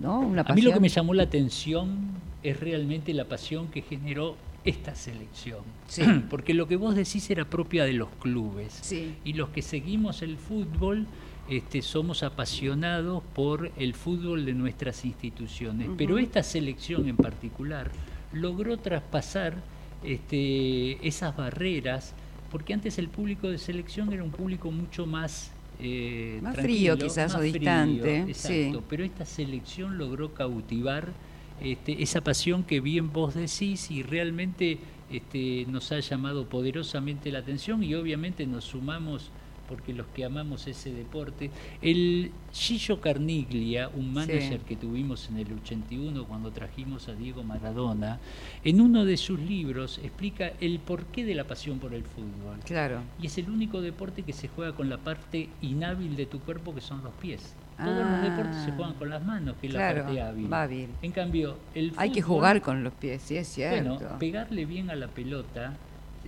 ¿no? 0.00 0.20
Una 0.20 0.42
A 0.42 0.54
mí 0.54 0.62
lo 0.62 0.72
que 0.72 0.80
me 0.80 0.88
llamó 0.88 1.14
la 1.14 1.24
atención 1.24 2.10
es 2.42 2.58
realmente 2.58 3.14
la 3.14 3.26
pasión 3.26 3.68
que 3.68 3.82
generó 3.82 4.36
esta 4.64 4.94
selección. 4.94 5.62
Porque 6.30 6.54
lo 6.54 6.66
que 6.66 6.76
vos 6.76 6.94
decís 6.94 7.30
era 7.30 7.44
propia 7.44 7.84
de 7.84 7.92
los 7.92 8.08
clubes. 8.20 8.92
Y 9.24 9.32
los 9.34 9.50
que 9.50 9.62
seguimos 9.62 10.22
el 10.22 10.36
fútbol 10.36 11.06
este, 11.48 11.82
somos 11.82 12.22
apasionados 12.22 13.22
por 13.34 13.72
el 13.76 13.94
fútbol 13.94 14.44
de 14.44 14.54
nuestras 14.54 15.04
instituciones, 15.04 15.88
pero 15.98 16.18
esta 16.18 16.42
selección 16.42 17.08
en 17.08 17.16
particular 17.16 17.90
logró 18.32 18.78
traspasar 18.78 19.56
este, 20.04 21.06
esas 21.06 21.36
barreras, 21.36 22.14
porque 22.50 22.74
antes 22.74 22.98
el 22.98 23.08
público 23.08 23.48
de 23.48 23.58
selección 23.58 24.12
era 24.12 24.22
un 24.22 24.30
público 24.30 24.70
mucho 24.70 25.06
más... 25.06 25.52
Eh, 25.80 26.38
más 26.42 26.54
frío 26.56 26.96
quizás 26.96 27.34
o 27.34 27.40
distante. 27.40 28.18
Exacto, 28.20 28.84
pero 28.88 29.04
esta 29.04 29.24
selección 29.24 29.98
logró 29.98 30.32
cautivar 30.32 31.12
este, 31.60 32.02
esa 32.02 32.20
pasión 32.20 32.62
que 32.62 32.80
bien 32.80 33.12
vos 33.12 33.34
decís 33.34 33.90
y 33.90 34.02
realmente 34.02 34.78
este, 35.10 35.66
nos 35.68 35.92
ha 35.92 36.00
llamado 36.00 36.46
poderosamente 36.46 37.30
la 37.30 37.40
atención 37.40 37.82
y 37.82 37.94
obviamente 37.94 38.46
nos 38.46 38.64
sumamos 38.64 39.30
porque 39.72 39.94
los 39.94 40.06
que 40.08 40.26
amamos 40.26 40.66
ese 40.66 40.92
deporte. 40.92 41.50
El 41.80 42.30
Gillo 42.52 43.00
Carniglia, 43.00 43.88
un 43.88 44.12
manager 44.12 44.60
que 44.60 44.76
tuvimos 44.76 45.30
en 45.30 45.38
el 45.38 45.50
81 45.50 46.26
cuando 46.26 46.50
trajimos 46.50 47.08
a 47.08 47.14
Diego 47.14 47.42
Maradona, 47.42 48.20
en 48.64 48.82
uno 48.82 49.06
de 49.06 49.16
sus 49.16 49.40
libros 49.40 49.98
explica 50.04 50.52
el 50.60 50.78
porqué 50.78 51.24
de 51.24 51.34
la 51.34 51.44
pasión 51.44 51.78
por 51.78 51.94
el 51.94 52.02
fútbol. 52.02 52.58
Claro. 52.66 53.00
Y 53.18 53.28
es 53.28 53.38
el 53.38 53.48
único 53.48 53.80
deporte 53.80 54.24
que 54.24 54.34
se 54.34 54.48
juega 54.48 54.72
con 54.72 54.90
la 54.90 54.98
parte 54.98 55.48
inhábil 55.62 56.16
de 56.16 56.26
tu 56.26 56.40
cuerpo, 56.40 56.74
que 56.74 56.82
son 56.82 57.02
los 57.02 57.14
pies. 57.14 57.54
Todos 57.78 57.96
los 57.96 58.04
ah. 58.04 58.28
deportes 58.28 58.56
se 58.62 58.72
juegan 58.72 58.92
con 58.92 59.08
las 59.08 59.24
manos, 59.24 59.56
que 59.58 59.68
es 59.68 59.72
la 59.72 59.94
parte 59.94 60.20
hábil. 60.20 60.88
En 61.00 61.12
cambio, 61.12 61.56
el 61.74 61.92
fútbol, 61.92 62.02
Hay 62.02 62.12
que 62.12 62.20
jugar 62.20 62.60
con 62.60 62.84
los 62.84 62.92
pies, 62.92 63.22
sí 63.22 63.38
es 63.38 63.48
cierto. 63.48 63.94
Bueno, 63.94 64.18
pegarle 64.18 64.66
bien 64.66 64.90
a 64.90 64.96
la 64.96 65.08
pelota 65.08 65.78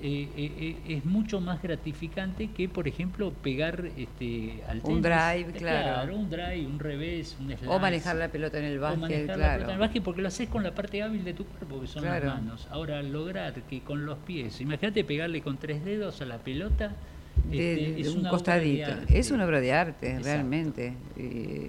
eh, 0.03 0.29
eh, 0.37 0.53
eh, 0.59 0.97
es 0.97 1.05
mucho 1.05 1.41
más 1.41 1.63
gratificante 1.63 2.49
que, 2.49 2.69
por 2.69 2.89
ejemplo, 2.89 3.33
pegar 3.33 3.85
este, 3.97 4.63
al 4.69 4.81
Un 4.83 5.01
drive, 5.01 5.53
claro. 5.57 6.17
Un 6.17 6.29
drive, 6.29 6.67
un 6.67 6.79
revés, 6.79 7.37
un 7.39 7.55
O 7.69 7.79
manejar 7.79 8.17
la 8.17 8.29
pelota 8.29 8.59
en 8.59 8.65
el 8.65 8.79
básquet, 8.81 9.33
claro. 9.33 9.65
en 9.65 9.71
el 9.71 9.79
básquet 9.79 10.03
porque 10.03 10.21
lo 10.21 10.29
haces 10.29 10.49
con 10.49 10.63
la 10.63 10.75
parte 10.75 11.03
hábil 11.03 11.25
de 11.25 11.35
tu 11.35 11.45
cuerpo, 11.45 11.81
que 11.81 11.87
son 11.87 12.05
las 12.05 12.25
manos. 12.25 12.67
Ahora, 12.71 13.03
lograr 13.03 13.55
que 13.63 13.81
con 13.81 14.05
los 14.05 14.19
pies, 14.19 14.61
imagínate 14.61 15.05
pegarle 15.05 15.41
con 15.43 15.59
tres 15.59 15.85
dedos 15.85 16.21
a 16.21 16.27
la 16.27 16.39
pelota, 16.39 16.93
este, 17.51 18.01
es 18.01 18.09
un 18.09 18.25
costadito. 18.25 18.91
Es 19.09 19.31
una 19.31 19.45
obra 19.45 19.61
de 19.61 19.73
arte, 19.73 20.19
realmente. 20.21 20.95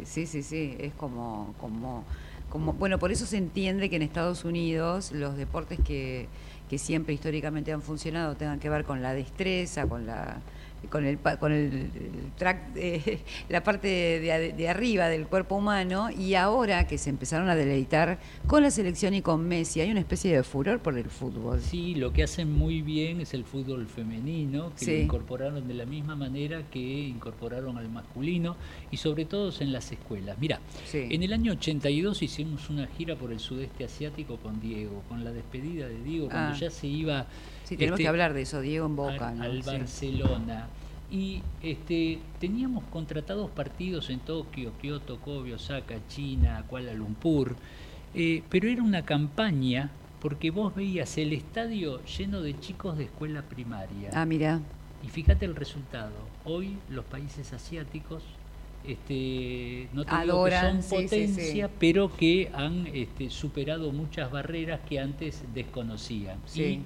sí, 0.04 0.26
sí, 0.26 0.42
sí, 0.42 0.76
es 0.80 0.94
como, 0.94 1.54
como, 1.60 2.04
como, 2.50 2.74
bueno, 2.74 2.98
por 2.98 3.12
eso 3.12 3.26
se 3.26 3.38
entiende 3.38 3.90
que 3.90 3.98
en 3.98 4.02
Estados 4.02 4.46
Unidos 4.46 5.12
los 5.12 5.38
deportes 5.38 5.80
que 5.80 6.28
que 6.69 6.78
siempre 6.78 7.13
históricamente 7.13 7.71
han 7.71 7.82
funcionado 7.82 8.36
tengan 8.36 8.60
que 8.60 8.69
ver 8.69 8.84
con 8.84 9.01
la 9.01 9.13
destreza, 9.13 9.88
con 9.88 10.06
la 10.06 10.38
con 10.89 11.06
el, 11.06 11.19
con 11.19 11.52
el, 11.52 11.89
track, 12.38 12.76
la 13.50 13.63
parte 13.63 13.88
de, 13.88 14.69
arriba 14.69 15.08
del 15.08 15.28
cuerpo 15.28 15.56
humano 15.56 16.10
y 16.10 16.36
ahora 16.36 16.88
que 16.88 16.98
se 16.98 17.10
empezaron 17.10 17.50
a 17.50 17.56
deleitar 17.56 18.19
con 18.48 18.63
la 18.63 18.71
selección 18.71 19.13
y 19.13 19.21
con 19.21 19.48
Messi, 19.48 19.82
hay 19.82 19.91
una 19.91 20.00
especie 20.00 20.36
de 20.36 20.43
furor 20.43 20.80
por 20.80 20.98
el 20.98 21.10
fútbol. 21.10 21.62
Sí, 21.62 21.95
lo 21.95 22.12
que 22.13 22.24
hacen 22.24 22.52
muy 22.52 22.82
bien 22.82 23.21
es 23.21 23.34
el 23.34 23.43
fútbol 23.43 23.88
femenino, 23.88 24.71
que 24.78 24.86
lo 24.86 25.04
incorporaron 25.04 25.67
de 25.67 25.74
la 25.74 25.86
misma 25.86 26.15
manera 26.15 26.63
que 26.69 26.80
incorporaron 26.80 27.78
al 27.78 27.89
masculino 27.89 28.56
y 28.91 28.98
sobre 28.98 29.26
todo 29.26 29.52
en 29.60 29.71
las 29.71 29.91
escuelas. 29.91 30.38
Mira, 30.39 30.60
en 30.93 31.24
el 31.24 31.34
año 31.34 31.54
82 31.54 32.21
hicimos 32.21 32.69
una 32.69 32.88
gira 32.88 33.15
por 33.15 33.32
el 33.32 33.39
sudeste 33.39 33.86
asiático 33.86 34.38
con 34.38 34.60
Diego, 34.60 35.04
con 35.08 35.24
la 35.24 35.32
despedida 35.32 35.88
de 35.88 36.02
Diego, 36.02 36.30
cuando 36.30 36.56
ah. 36.56 36.60
ya 36.60 36.69
se 36.69 36.88
iba 36.88 37.28
Sí, 37.65 37.78
tenemos 37.78 37.97
que 37.97 38.04
este, 38.04 38.10
hablar 38.10 38.34
de 38.34 38.43
eso, 38.43 38.62
Diego 38.62 38.86
en 38.86 38.95
Boca. 38.95 39.30
Al, 39.30 39.62
Barcelona. 39.63 40.67
Y 41.12 41.41
este, 41.62 42.19
teníamos 42.39 42.84
contratados 42.86 43.49
partidos 43.51 44.10
en 44.10 44.19
Tokio, 44.19 44.71
Kioto, 44.82 45.19
Kobe, 45.19 45.54
Osaka, 45.54 45.95
China, 46.08 46.63
Kuala 46.67 46.93
Lumpur, 46.93 47.56
eh, 48.13 48.43
pero 48.49 48.69
era 48.69 48.82
una 48.82 49.04
campaña 49.04 49.91
porque 50.19 50.49
vos 50.49 50.73
veías 50.73 51.17
el 51.17 51.34
estadio 51.34 52.04
lleno 52.06 52.41
de 52.41 52.60
chicos 52.60 52.97
de 52.97 53.06
escuela 53.06 53.43
primaria. 53.43 54.10
Ah, 54.13 54.25
mira. 54.25 54.62
Y 55.04 55.10
fíjate 55.10 55.45
el 55.45 55.56
resultado. 55.56 56.13
Hoy 56.45 56.78
los 56.89 57.06
países 57.06 57.54
asiáticos 57.54 58.23
este, 58.88 59.88
no 59.93 60.06
te 60.06 60.15
digo 60.21 60.45
que 60.45 60.60
son 60.60 60.82
potencia, 60.84 61.69
pero 61.80 62.15
que 62.15 62.51
han 62.54 62.88
este, 62.88 63.30
superado 63.30 63.91
muchas 63.91 64.32
barreras 64.32 64.82
que 64.88 64.99
antes 64.99 65.43
desconocían. 65.54 66.39
Y 66.54 66.82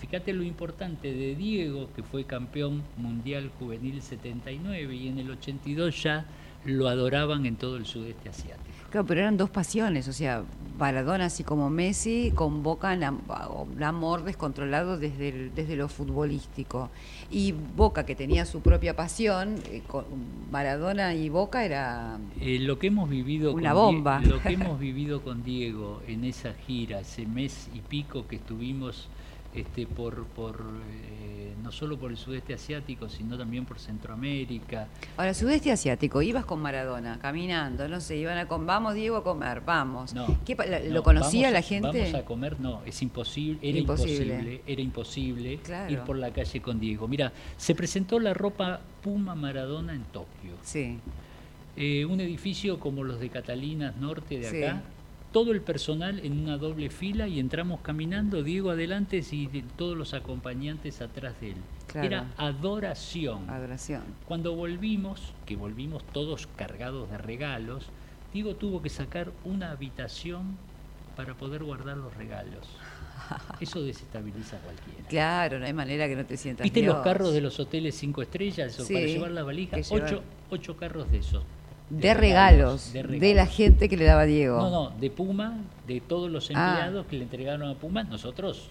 fíjate 0.00 0.32
lo 0.32 0.42
importante 0.42 1.12
de 1.12 1.34
Diego, 1.34 1.88
que 1.94 2.02
fue 2.02 2.24
campeón 2.24 2.82
mundial 2.96 3.50
juvenil 3.58 4.00
79 4.00 4.94
y 4.94 5.08
en 5.08 5.18
el 5.18 5.30
82 5.30 6.02
ya 6.02 6.26
lo 6.64 6.88
adoraban 6.88 7.46
en 7.46 7.56
todo 7.56 7.76
el 7.76 7.86
sudeste 7.86 8.28
asiático. 8.28 8.70
Claro, 8.90 9.06
pero 9.06 9.20
eran 9.20 9.36
dos 9.36 9.50
pasiones, 9.50 10.08
o 10.08 10.12
sea, 10.12 10.42
Maradona 10.76 11.26
así 11.26 11.44
como 11.44 11.70
Messi 11.70 12.32
convocan 12.34 13.02
un 13.04 13.82
amor 13.82 14.24
descontrolado 14.24 14.98
desde, 14.98 15.50
desde 15.50 15.76
lo 15.76 15.88
futbolístico. 15.88 16.90
Y 17.30 17.52
Boca, 17.52 18.04
que 18.04 18.16
tenía 18.16 18.46
su 18.46 18.62
propia 18.62 18.96
pasión, 18.96 19.56
eh, 19.66 19.82
Maradona 20.50 21.14
y 21.14 21.28
Boca 21.28 21.64
era 21.64 22.18
eh, 22.40 22.58
lo 22.58 22.80
que 22.80 22.88
hemos 22.88 23.08
vivido 23.08 23.52
una 23.52 23.74
bomba. 23.74 24.20
lo 24.22 24.40
que 24.40 24.54
hemos 24.54 24.80
vivido 24.80 25.20
con 25.22 25.44
Diego 25.44 26.02
en 26.08 26.24
esa 26.24 26.54
gira, 26.66 26.98
ese 27.00 27.26
mes 27.26 27.70
y 27.72 27.80
pico 27.80 28.26
que 28.26 28.36
estuvimos 28.36 29.08
este, 29.54 29.86
por, 29.86 30.26
por 30.26 30.64
eh, 30.90 31.54
no 31.62 31.72
solo 31.72 31.98
por 31.98 32.10
el 32.10 32.16
sudeste 32.16 32.54
asiático, 32.54 33.08
sino 33.08 33.36
también 33.36 33.64
por 33.64 33.78
Centroamérica. 33.78 34.88
Ahora, 35.16 35.34
sudeste 35.34 35.72
asiático, 35.72 36.22
ibas 36.22 36.44
con 36.44 36.60
Maradona, 36.60 37.18
caminando, 37.18 37.88
no 37.88 38.00
sé, 38.00 38.16
iban 38.16 38.38
a 38.38 38.46
con, 38.46 38.66
vamos 38.66 38.94
Diego 38.94 39.16
a 39.16 39.24
comer, 39.24 39.60
vamos. 39.64 40.14
No, 40.14 40.38
¿Lo 40.88 41.02
conocía 41.02 41.50
la 41.50 41.62
gente? 41.62 42.00
Vamos 42.00 42.14
a 42.14 42.24
comer, 42.24 42.60
no, 42.60 42.82
es 42.84 43.02
imposible, 43.02 43.58
era 43.62 43.78
imposible, 43.78 44.62
era 44.66 44.80
imposible 44.82 45.60
ir 45.88 46.00
por 46.00 46.16
la 46.16 46.32
calle 46.32 46.60
con 46.60 46.80
Diego. 46.80 47.08
Mira, 47.08 47.32
se 47.56 47.74
presentó 47.74 48.18
la 48.18 48.34
ropa 48.34 48.80
Puma 49.02 49.34
Maradona 49.34 49.94
en 49.94 50.04
Tokio. 50.04 50.54
Sí. 50.62 50.98
Eh, 51.76 52.04
un 52.04 52.20
edificio 52.20 52.78
como 52.78 53.04
los 53.04 53.20
de 53.20 53.30
Catalinas 53.30 53.96
Norte 53.96 54.38
de 54.38 54.66
acá 54.66 54.82
todo 55.32 55.52
el 55.52 55.60
personal 55.60 56.20
en 56.24 56.40
una 56.40 56.58
doble 56.58 56.90
fila 56.90 57.28
y 57.28 57.38
entramos 57.38 57.80
caminando, 57.80 58.42
Diego 58.42 58.70
adelante 58.70 59.22
y 59.30 59.46
todos 59.76 59.96
los 59.96 60.14
acompañantes 60.14 61.00
atrás 61.00 61.40
de 61.40 61.50
él. 61.50 61.56
Era 61.94 62.26
adoración. 62.36 63.48
Adoración. 63.48 64.02
Cuando 64.26 64.54
volvimos, 64.54 65.32
que 65.46 65.56
volvimos 65.56 66.04
todos 66.12 66.48
cargados 66.56 67.10
de 67.10 67.18
regalos, 67.18 67.86
Diego 68.32 68.54
tuvo 68.54 68.82
que 68.82 68.88
sacar 68.88 69.32
una 69.44 69.70
habitación 69.70 70.56
para 71.16 71.34
poder 71.34 71.64
guardar 71.64 71.96
los 71.96 72.16
regalos. 72.16 72.68
Eso 73.60 73.82
desestabiliza 73.82 74.56
a 74.56 74.60
cualquiera. 74.60 75.08
Claro, 75.08 75.58
no 75.58 75.66
hay 75.66 75.72
manera 75.72 76.08
que 76.08 76.16
no 76.16 76.24
te 76.24 76.36
sientas. 76.36 76.64
¿Viste 76.64 76.82
los 76.82 77.02
carros 77.02 77.32
de 77.32 77.40
los 77.40 77.58
hoteles 77.60 77.94
cinco 77.94 78.22
estrellas 78.22 78.76
para 78.76 79.00
llevar 79.00 79.30
la 79.32 79.42
valija? 79.42 79.76
Ocho, 79.90 80.22
ocho 80.50 80.76
carros 80.76 81.10
de 81.10 81.18
esos 81.18 81.44
de, 81.90 82.14
regalos, 82.14 82.92
de 82.92 83.34
la 83.34 83.46
gente 83.46 83.88
que 83.88 83.96
le 83.96 84.04
daba 84.04 84.22
a 84.22 84.26
Diego. 84.26 84.56
No, 84.56 84.70
no, 84.70 84.90
de 84.98 85.10
Puma, 85.10 85.58
de 85.86 86.00
todos 86.00 86.30
los 86.30 86.50
ah. 86.50 86.52
empleados 86.52 87.06
que 87.06 87.16
le 87.16 87.24
entregaron 87.24 87.68
a 87.68 87.74
Puma, 87.74 88.04
nosotros 88.04 88.70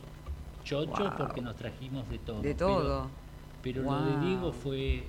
chocho 0.64 1.14
porque 1.18 1.42
nos 1.42 1.56
trajimos 1.56 2.10
de 2.10 2.18
todo. 2.20 2.42
De 2.42 2.54
todo. 2.54 3.08
Pero, 3.62 3.84
lo 3.84 4.06
de 4.06 4.26
Diego 4.26 4.54
fue 4.54 5.04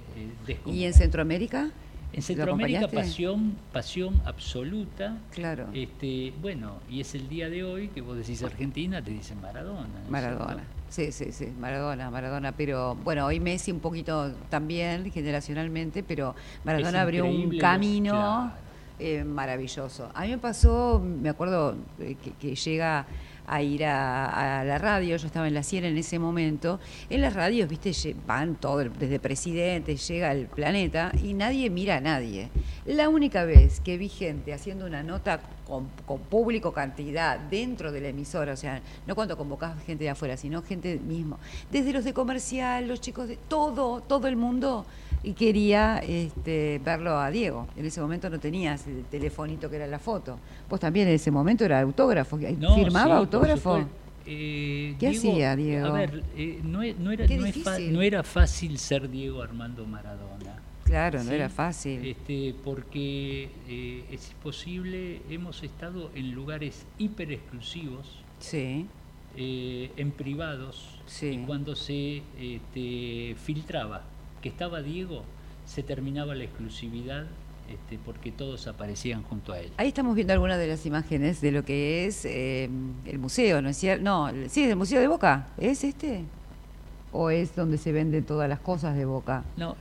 eh, 0.48 0.58
¿Y 0.66 0.84
en 0.84 0.92
Centroamérica? 0.92 1.70
En 2.12 2.22
Centroamérica 2.22 2.88
pasión, 2.88 3.56
pasión 3.72 4.20
absoluta. 4.24 5.16
Claro. 5.30 5.68
Este, 5.72 6.32
bueno, 6.42 6.78
y 6.90 7.00
es 7.00 7.14
el 7.14 7.28
día 7.28 7.48
de 7.48 7.62
hoy 7.62 7.88
que 7.88 8.00
vos 8.00 8.16
decís 8.16 8.42
Argentina, 8.42 9.00
te 9.00 9.12
dicen 9.12 9.40
Maradona. 9.40 9.86
Maradona. 10.08 10.64
Sí, 10.90 11.12
sí, 11.12 11.30
sí, 11.30 11.46
Maradona, 11.58 12.10
Maradona, 12.10 12.50
pero 12.50 12.96
bueno, 12.96 13.24
hoy 13.24 13.38
Messi 13.38 13.70
un 13.70 13.78
poquito 13.78 14.32
también 14.48 15.10
generacionalmente, 15.12 16.02
pero 16.02 16.34
Maradona 16.64 17.02
abrió 17.02 17.26
un 17.26 17.56
camino 17.58 18.52
eh, 18.98 19.22
maravilloso. 19.22 20.10
A 20.12 20.22
mí 20.22 20.30
me 20.30 20.38
pasó, 20.38 21.00
me 21.00 21.28
acuerdo 21.28 21.76
eh, 22.00 22.16
que 22.40 22.56
llega 22.56 23.06
a 23.50 23.62
ir 23.62 23.84
a, 23.84 24.62
la 24.64 24.78
radio, 24.78 25.16
yo 25.16 25.26
estaba 25.26 25.48
en 25.48 25.54
la 25.54 25.64
Sierra 25.64 25.88
en 25.88 25.98
ese 25.98 26.20
momento, 26.20 26.78
en 27.10 27.20
las 27.20 27.34
radios, 27.34 27.68
viste, 27.68 27.92
van 28.24 28.54
todo, 28.54 28.78
desde 28.78 29.18
presidente, 29.18 29.96
llega 29.96 30.30
el 30.30 30.46
planeta 30.46 31.10
y 31.20 31.34
nadie 31.34 31.68
mira 31.68 31.96
a 31.96 32.00
nadie. 32.00 32.48
La 32.86 33.08
única 33.08 33.44
vez 33.44 33.80
que 33.80 33.98
vi 33.98 34.08
gente 34.08 34.54
haciendo 34.54 34.86
una 34.86 35.02
nota 35.02 35.40
con, 35.66 35.88
público 36.30 36.72
cantidad 36.72 37.40
dentro 37.40 37.90
de 37.90 38.00
la 38.00 38.08
emisora, 38.08 38.52
o 38.52 38.56
sea, 38.56 38.82
no 39.08 39.16
cuando 39.16 39.36
convocás 39.36 39.82
gente 39.84 40.04
de 40.04 40.10
afuera, 40.10 40.36
sino 40.36 40.62
gente 40.62 41.00
mismo, 41.00 41.38
desde 41.72 41.92
los 41.92 42.04
de 42.04 42.12
comercial, 42.12 42.86
los 42.86 43.00
chicos 43.00 43.26
de 43.26 43.36
todo, 43.36 44.00
todo 44.00 44.28
el 44.28 44.36
mundo 44.36 44.86
y 45.22 45.32
quería 45.34 45.98
este, 45.98 46.80
verlo 46.84 47.18
a 47.18 47.30
Diego. 47.30 47.68
En 47.76 47.84
ese 47.84 48.00
momento 48.00 48.30
no 48.30 48.38
tenías 48.38 48.86
el 48.86 49.04
telefonito 49.04 49.68
que 49.68 49.76
era 49.76 49.86
la 49.86 49.98
foto. 49.98 50.38
Vos 50.68 50.80
también 50.80 51.08
en 51.08 51.14
ese 51.14 51.30
momento 51.30 51.64
era 51.64 51.80
autógrafo, 51.80 52.38
firmaba 52.38 53.16
autógrafo. 53.16 53.84
Eh, 54.26 54.94
¿Qué 54.98 55.08
hacía 55.08 55.56
Diego? 55.56 55.86
A 55.86 55.92
ver, 55.92 56.22
eh, 56.36 56.60
no, 56.62 56.82
era, 56.82 56.98
no, 56.98 58.02
era 58.02 58.22
fácil 58.22 58.78
ser 58.78 59.10
Diego 59.10 59.42
Armando 59.42 59.84
Maradona. 59.86 60.62
Claro, 60.84 61.22
no 61.22 61.30
era 61.30 61.48
fácil. 61.48 62.04
Este, 62.04 62.54
porque 62.64 63.50
eh, 63.68 64.04
es 64.10 64.34
posible, 64.42 65.22
hemos 65.30 65.62
estado 65.62 66.10
en 66.14 66.32
lugares 66.32 66.86
hiper 66.98 67.32
exclusivos, 67.32 68.24
sí. 68.40 68.86
en 69.36 70.10
privados, 70.12 71.00
y 71.22 71.38
cuando 71.38 71.76
se 71.76 72.22
este, 72.38 73.36
filtraba 73.36 74.02
que 74.40 74.48
estaba 74.48 74.82
Diego, 74.82 75.24
se 75.66 75.82
terminaba 75.82 76.34
la 76.34 76.44
exclusividad 76.44 77.26
este, 77.70 77.98
porque 78.04 78.32
todos 78.32 78.66
aparecían 78.66 79.22
junto 79.22 79.52
a 79.52 79.60
él. 79.60 79.70
Ahí 79.76 79.88
estamos 79.88 80.14
viendo 80.14 80.32
algunas 80.32 80.58
de 80.58 80.66
las 80.66 80.84
imágenes 80.86 81.40
de 81.40 81.52
lo 81.52 81.64
que 81.64 82.06
es 82.06 82.24
em, 82.24 82.94
el 83.06 83.18
museo, 83.18 83.62
¿no 83.62 83.68
es 83.68 83.76
cierto? 83.76 84.02
No, 84.02 84.30
sí, 84.48 84.64
el 84.64 84.76
Museo 84.76 85.00
de 85.00 85.06
Boca. 85.06 85.48
¿Es 85.56 85.84
este? 85.84 86.24
¿O 87.12 87.30
es 87.30 87.54
donde 87.54 87.78
se 87.78 87.92
venden 87.92 88.24
todas 88.24 88.48
las 88.48 88.58
cosas 88.58 88.96
de 88.96 89.04
Boca? 89.04 89.44
No, 89.56 89.76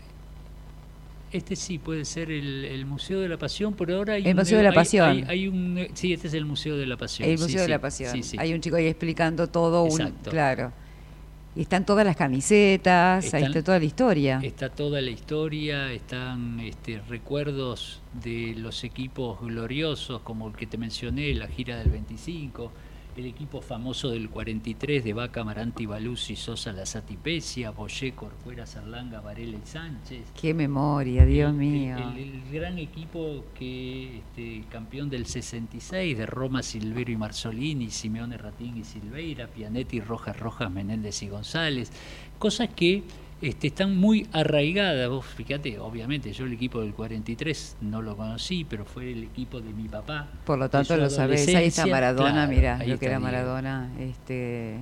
este 1.31 1.55
sí 1.55 1.77
puede 1.77 2.05
ser 2.05 2.31
el, 2.31 2.85
Museo 2.85 3.19
de 3.19 3.29
la 3.29 3.37
Pasión, 3.37 3.73
pero 3.73 3.97
ahora 3.97 4.13
hay 4.13 4.27
el 4.27 4.35
Museo 4.35 4.57
de 4.57 4.63
la 4.63 4.73
Pasión. 4.73 5.25
Hay, 5.27 5.47
un, 5.47 5.87
sí, 5.93 6.13
este 6.13 6.27
es 6.27 6.33
el 6.33 6.45
Museo 6.45 6.75
de 6.75 6.87
la 6.87 6.97
Pasión. 6.97 7.29
El 7.29 7.37
Museo 7.37 7.61
de 7.61 7.67
la 7.67 7.79
Pasión. 7.79 8.19
hay 8.37 8.53
un 8.53 8.61
chico 8.61 8.75
ahí 8.75 8.87
explicando 8.87 9.47
todo. 9.47 9.85
Exacto. 9.85 10.29
Un, 10.29 10.31
claro. 10.31 10.71
Están 11.55 11.85
todas 11.85 12.05
las 12.05 12.15
camisetas, 12.15 13.33
ahí 13.33 13.43
está 13.43 13.63
toda 13.63 13.79
la 13.79 13.85
historia. 13.85 14.39
Está 14.43 14.69
toda 14.69 15.01
la 15.01 15.09
historia, 15.09 15.91
están 15.91 16.59
este, 16.59 17.01
recuerdos 17.09 18.01
de 18.23 18.53
los 18.55 18.83
equipos 18.83 19.41
gloriosos, 19.41 20.21
como 20.21 20.47
el 20.47 20.53
que 20.55 20.67
te 20.67 20.77
mencioné, 20.77 21.33
la 21.33 21.47
gira 21.47 21.77
del 21.77 21.89
25, 21.89 22.71
el 23.19 23.25
equipo 23.25 23.61
famoso 23.61 24.09
del 24.09 24.29
43 24.29 25.03
de 25.03 25.13
Vaca, 25.13 25.43
Maranti, 25.43 25.85
Baluzzi, 25.85 26.35
Sosa, 26.35 26.71
La 26.71 26.85
Satipecia, 26.85 27.71
Boyé, 27.71 28.13
Corcuera, 28.13 28.65
Sarlanga, 28.65 29.19
Varela 29.19 29.57
y 29.57 29.67
Sánchez. 29.67 30.31
Qué 30.39 30.53
memoria, 30.53 31.25
Dios 31.25 31.53
mío. 31.53 31.97
El, 31.97 32.41
gran 32.51 32.79
equipo 32.79 33.45
que 33.53 34.19
este, 34.19 34.63
campeón 34.69 35.09
del 35.09 35.25
66 35.25 36.17
de 36.17 36.25
Roma, 36.25 36.63
Silvero 36.63 37.11
y 37.11 37.17
Marzolini, 37.17 37.91
Simeone 37.91 38.37
Ratín 38.37 38.77
y 38.77 38.83
Silveira, 38.83 39.47
Pianetti, 39.47 39.99
Rojas, 39.99 40.39
Rojas, 40.39 40.71
Menéndez 40.71 41.21
y 41.21 41.27
González. 41.27 41.91
Cosas 42.39 42.69
que 42.73 43.03
este, 43.41 43.67
están 43.67 43.95
muy 43.95 44.27
arraigadas. 44.31 45.09
Vos 45.09 45.25
fíjate, 45.25 45.79
obviamente, 45.79 46.31
yo 46.33 46.45
el 46.45 46.53
equipo 46.53 46.81
del 46.81 46.93
43 46.93 47.77
no 47.81 48.01
lo 48.01 48.17
conocí, 48.17 48.65
pero 48.65 48.85
fue 48.85 49.11
el 49.11 49.23
equipo 49.23 49.61
de 49.61 49.71
mi 49.71 49.87
papá. 49.87 50.27
Por 50.45 50.59
lo 50.59 50.69
tanto, 50.69 50.97
lo 50.97 51.09
sabés. 51.09 51.47
Ahí 51.55 51.67
está 51.67 51.85
Maradona, 51.85 52.47
mira, 52.47 52.83
lo 52.85 52.97
que 52.97 53.05
era 53.05 53.19
Maradona. 53.19 53.91
Este, 53.99 54.77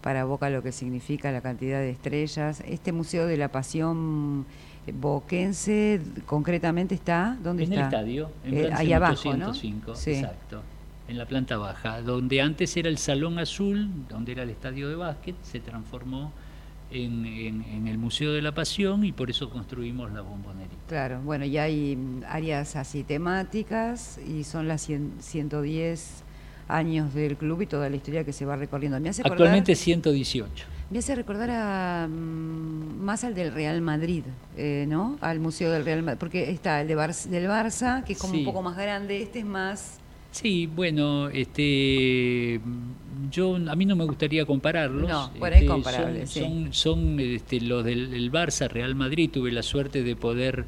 para 0.00 0.24
Boca 0.24 0.50
lo 0.50 0.62
que 0.62 0.70
significa 0.70 1.32
la 1.32 1.40
cantidad 1.40 1.80
de 1.80 1.90
estrellas. 1.90 2.62
Este 2.66 2.92
Museo 2.92 3.26
de 3.26 3.38
la 3.38 3.48
Pasión 3.48 4.44
boquense 4.92 6.00
concretamente 6.26 6.94
está, 6.94 7.38
¿dónde 7.42 7.64
en 7.64 7.72
está? 7.72 7.86
En 7.86 7.86
el 7.86 7.94
estadio, 7.94 8.30
en 8.44 8.54
eh, 8.54 8.70
ahí 8.74 8.92
abajo, 8.92 9.32
exacto. 9.32 10.62
En 11.08 11.18
la 11.18 11.26
planta 11.26 11.56
baja, 11.56 12.02
donde 12.02 12.40
antes 12.40 12.76
era 12.76 12.88
el 12.88 12.98
Salón 12.98 13.38
Azul, 13.38 13.88
donde 14.08 14.32
era 14.32 14.42
el 14.42 14.50
estadio 14.50 14.88
de 14.88 14.94
básquet, 14.94 15.36
se 15.42 15.60
transformó 15.60 16.32
en, 16.94 17.86
el 17.86 17.98
Museo 17.98 18.32
de 18.32 18.42
la 18.42 18.52
Pasión 18.52 19.04
y 19.04 19.12
por 19.12 19.30
eso 19.30 19.50
construimos 19.50 20.12
la 20.12 20.20
bombonería. 20.20 20.78
Claro, 20.88 21.20
bueno, 21.22 21.44
ya 21.44 21.64
hay 21.64 21.98
áreas 22.28 22.76
así 22.76 23.02
temáticas 23.02 24.18
y 24.26 24.44
son 24.44 24.68
las 24.68 24.82
110 24.82 26.24
años 26.68 27.14
del 27.14 27.36
club 27.36 27.62
y 27.62 27.66
toda 27.66 27.90
la 27.90 27.96
historia 27.96 28.24
que 28.24 28.32
se 28.32 28.44
va 28.44 28.56
recorriendo. 28.56 28.98
Me 29.00 29.08
hace 29.08 29.22
Actualmente 29.24 29.74
118. 29.74 30.66
Me 30.90 30.98
hace 30.98 31.14
recordar 31.14 31.50
a, 31.50 32.06
mm, 32.08 33.00
más 33.00 33.24
al 33.24 33.34
del 33.34 33.52
Real 33.52 33.80
Madrid, 33.80 34.24
eh, 34.56 34.86
¿no? 34.88 35.16
Al 35.20 35.40
Museo 35.40 35.70
del 35.70 35.84
Real 35.84 36.02
Madrid, 36.02 36.18
porque 36.18 36.50
está 36.50 36.80
el 36.80 36.88
de 36.88 36.94
del 36.94 37.48
Barça, 37.48 38.04
que 38.04 38.12
es 38.12 38.18
como 38.18 38.34
un 38.34 38.44
poco 38.44 38.62
más 38.62 38.76
grande, 38.76 39.22
este 39.22 39.40
es 39.40 39.44
más 39.44 39.98
Sí, 40.34 40.66
bueno, 40.66 41.28
este, 41.28 42.60
yo 43.30 43.54
a 43.54 43.76
mí 43.76 43.86
no 43.86 43.94
me 43.94 44.04
gustaría 44.04 44.44
compararlos. 44.44 45.08
No, 45.08 45.30
este, 45.32 45.64
es 45.64 45.70
comparable, 45.70 46.26
son, 46.26 46.72
son, 46.72 47.20
este, 47.20 47.60
los 47.60 47.84
del 47.84 48.12
el 48.12 48.32
Barça, 48.32 48.68
Real 48.68 48.96
Madrid. 48.96 49.30
Tuve 49.32 49.52
la 49.52 49.62
suerte 49.62 50.02
de 50.02 50.16
poder 50.16 50.64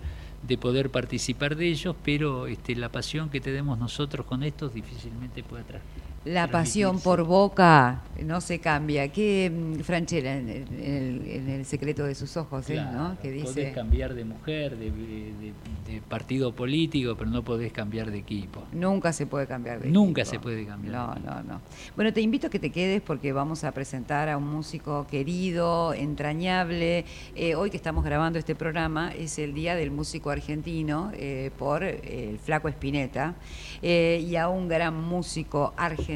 de 0.47 0.57
poder 0.57 0.91
participar 0.91 1.57
de 1.57 1.67
ellos, 1.67 1.97
pero 2.05 2.47
este, 2.47 2.77
la 2.77 2.91
pasión 2.91 3.29
que 3.29 3.41
tenemos 3.41 3.77
nosotros 3.77 4.25
con 4.25 4.45
estos 4.45 4.73
difícilmente 4.73 5.43
puede 5.43 5.65
atrás. 5.65 5.83
La 6.27 6.51
pasión 6.51 6.99
por 6.99 7.23
Boca 7.23 8.03
no 8.25 8.41
se 8.41 8.59
cambia. 8.59 9.07
¿Qué, 9.13 9.49
mm, 9.49 9.81
Franchella, 9.83 10.37
en 10.37 10.49
el, 10.49 11.29
en 11.29 11.49
el, 11.49 11.65
secreto 11.65 12.05
de 12.05 12.17
sus 12.17 12.37
ojos, 12.37 12.69
¿eh? 12.69 12.83
¿no? 12.93 13.17
Que 13.23 13.31
dice... 13.31 13.47
Podés 13.47 13.75
cambiar 13.75 14.13
de 14.13 14.25
mujer, 14.25 14.77
de, 14.77 14.91
de, 14.91 16.01
partido 16.09 16.53
político, 16.53 17.15
pero 17.17 17.31
no 17.31 17.45
podés 17.45 17.73
cambiar 17.73 18.11
de 18.11 18.19
equipo. 18.19 18.65
Nunca 18.73 19.13
se 19.13 19.27
puede 19.27 19.47
cambiar 19.47 19.81
de 19.81 19.89
Nunca 19.89 20.23
equipo. 20.23 20.35
se 20.35 20.41
puede 20.41 20.67
cambiar. 20.67 20.95
No, 20.95 21.15
no, 21.15 21.43
no. 21.45 21.61
Bueno, 21.95 22.13
te 22.13 22.21
invito 22.21 22.49
a 22.49 22.51
que 22.51 22.59
te 22.59 22.71
quedes 22.71 23.03
porque 23.03 23.33
vamos 23.33 23.63
a 23.63 23.71
presentar 23.71 24.29
a 24.29 24.37
un 24.37 24.49
músico 24.49 25.07
querido, 25.09 25.95
entrañable. 25.95 27.05
Eh, 27.37 27.55
hoy 27.55 27.71
que 27.71 27.77
estamos 27.77 28.05
grabando 28.05 28.39
este 28.39 28.57
programa 28.57 29.13
es 29.13 29.39
el 29.39 29.55
Día 29.55 29.77
del 29.77 29.93
Músico 29.93 30.31
Argentino 30.31 31.13
eh, 31.15 31.53
por 31.57 31.85
el 31.85 32.39
Flaco 32.41 32.69
Espineta 32.69 33.37
y 33.81 34.35
a 34.37 34.49
un 34.49 34.67
gran 34.67 35.01
músico 35.01 35.73
argentino 35.77 36.16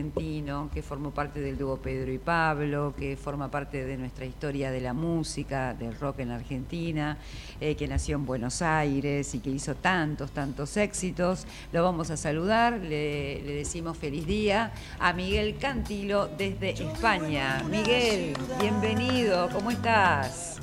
que 0.72 0.82
formó 0.82 1.10
parte 1.10 1.40
del 1.40 1.58
dúo 1.58 1.76
Pedro 1.76 2.10
y 2.12 2.18
Pablo, 2.18 2.94
que 2.96 3.16
forma 3.16 3.50
parte 3.50 3.84
de 3.84 3.96
nuestra 3.96 4.24
historia 4.24 4.70
de 4.70 4.80
la 4.80 4.92
música, 4.92 5.74
del 5.74 5.98
rock 5.98 6.20
en 6.20 6.28
la 6.30 6.36
Argentina, 6.36 7.18
eh, 7.60 7.76
que 7.76 7.86
nació 7.86 8.16
en 8.16 8.24
Buenos 8.24 8.62
Aires 8.62 9.34
y 9.34 9.40
que 9.40 9.50
hizo 9.50 9.74
tantos, 9.74 10.30
tantos 10.30 10.76
éxitos. 10.76 11.46
Lo 11.72 11.82
vamos 11.82 12.10
a 12.10 12.16
saludar, 12.16 12.74
le, 12.74 13.42
le 13.42 13.54
decimos 13.54 13.98
feliz 13.98 14.26
día 14.26 14.72
a 14.98 15.12
Miguel 15.12 15.58
Cantilo 15.58 16.28
desde 16.28 16.70
España. 16.70 17.62
Miguel, 17.70 18.34
bienvenido, 18.60 19.48
¿cómo 19.52 19.70
estás? 19.70 20.58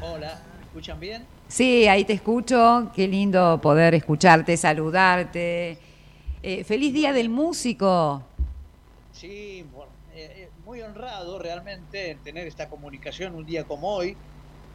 Hola, 0.00 0.42
¿me 0.58 0.64
escuchan 0.64 1.00
bien? 1.00 1.37
Sí, 1.48 1.88
ahí 1.88 2.04
te 2.04 2.12
escucho. 2.12 2.92
Qué 2.94 3.08
lindo 3.08 3.58
poder 3.62 3.94
escucharte, 3.94 4.56
saludarte. 4.58 5.78
Eh, 6.42 6.62
feliz 6.64 6.92
Día 6.92 7.14
del 7.14 7.30
Músico. 7.30 8.22
Sí, 9.12 9.64
bueno, 9.72 9.90
eh, 10.14 10.50
muy 10.66 10.82
honrado 10.82 11.38
realmente 11.38 12.10
en 12.10 12.18
tener 12.18 12.46
esta 12.46 12.68
comunicación 12.68 13.34
un 13.34 13.46
día 13.46 13.64
como 13.64 13.88
hoy, 13.88 14.14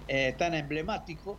eh, 0.07 0.33
tan 0.35 0.55
emblemático. 0.55 1.37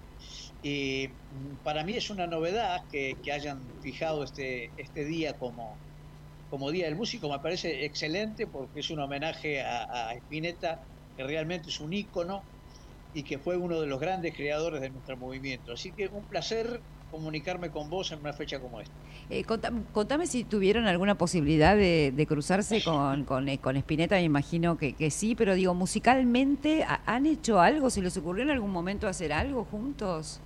Y 0.62 1.08
mm, 1.08 1.64
para 1.64 1.82
mí 1.82 1.94
es 1.94 2.10
una 2.10 2.28
novedad 2.28 2.84
que, 2.90 3.16
que 3.22 3.32
hayan 3.32 3.60
fijado 3.82 4.22
este, 4.22 4.70
este 4.76 5.04
día 5.04 5.32
como, 5.34 5.76
como 6.48 6.70
Día 6.70 6.84
del 6.84 6.94
Músico. 6.94 7.28
Me 7.28 7.40
parece 7.40 7.84
excelente 7.84 8.46
porque 8.46 8.80
es 8.80 8.90
un 8.90 9.00
homenaje 9.00 9.62
a, 9.62 10.10
a 10.10 10.14
Spinetta, 10.14 10.80
que 11.16 11.24
realmente 11.24 11.70
es 11.70 11.80
un 11.80 11.92
ícono 11.92 12.53
y 13.14 13.22
que 13.22 13.38
fue 13.38 13.56
uno 13.56 13.80
de 13.80 13.86
los 13.86 14.00
grandes 14.00 14.34
creadores 14.34 14.80
de 14.80 14.90
nuestro 14.90 15.16
movimiento. 15.16 15.72
Así 15.72 15.92
que 15.92 16.08
un 16.08 16.24
placer 16.24 16.80
comunicarme 17.10 17.70
con 17.70 17.88
vos 17.88 18.10
en 18.10 18.18
una 18.18 18.32
fecha 18.32 18.58
como 18.58 18.80
esta. 18.80 18.92
Eh, 19.30 19.44
contame, 19.44 20.26
si 20.26 20.42
tuvieron 20.42 20.86
alguna 20.86 21.16
posibilidad 21.16 21.76
de, 21.76 22.26
cruzarse 22.28 22.82
con, 22.82 23.24
con, 23.24 23.48
eh, 23.48 23.58
con, 23.58 23.76
Spinetta, 23.76 24.16
me 24.16 24.24
imagino 24.24 24.76
que, 24.76 24.94
que, 24.94 25.10
sí, 25.10 25.36
pero 25.36 25.54
digo, 25.54 25.74
musicalmente, 25.74 26.84
¿han 27.06 27.26
hecho 27.26 27.60
algo? 27.60 27.88
¿Se 27.88 28.02
les 28.02 28.16
ocurrió 28.16 28.42
en 28.42 28.50
algún 28.50 28.72
momento 28.72 29.06
hacer 29.06 29.32
algo 29.32 29.64
juntos? 29.64 30.40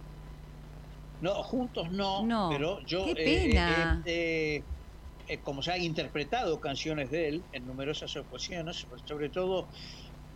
No, 1.22 1.42
juntos 1.42 1.90
no, 1.90 2.48
pero 2.50 2.80
yo... 2.84 3.06
¡Qué 3.06 3.14
pena! 3.14 4.02
Eh, 4.04 5.38
como 5.44 5.62
se 5.62 5.72
ha 5.72 5.78
interpretado 5.78 6.58
canciones 6.58 7.10
de 7.10 7.28
él 7.28 7.42
en 7.52 7.66
numerosas 7.66 8.16
ocasiones, 8.16 8.86
sobre 9.04 9.28
todo 9.28 9.66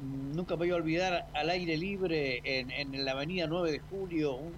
nunca 0.03 0.55
me 0.55 0.67
voy 0.67 0.71
a 0.71 0.77
olvidar 0.77 1.27
al 1.35 1.51
aire 1.51 1.77
libre 1.77 2.41
en, 2.45 2.71
en 2.71 3.05
la 3.05 3.13
avenida 3.13 3.47
9 3.47 3.73
de 3.73 3.79
julio, 3.79 4.35
un, 4.35 4.53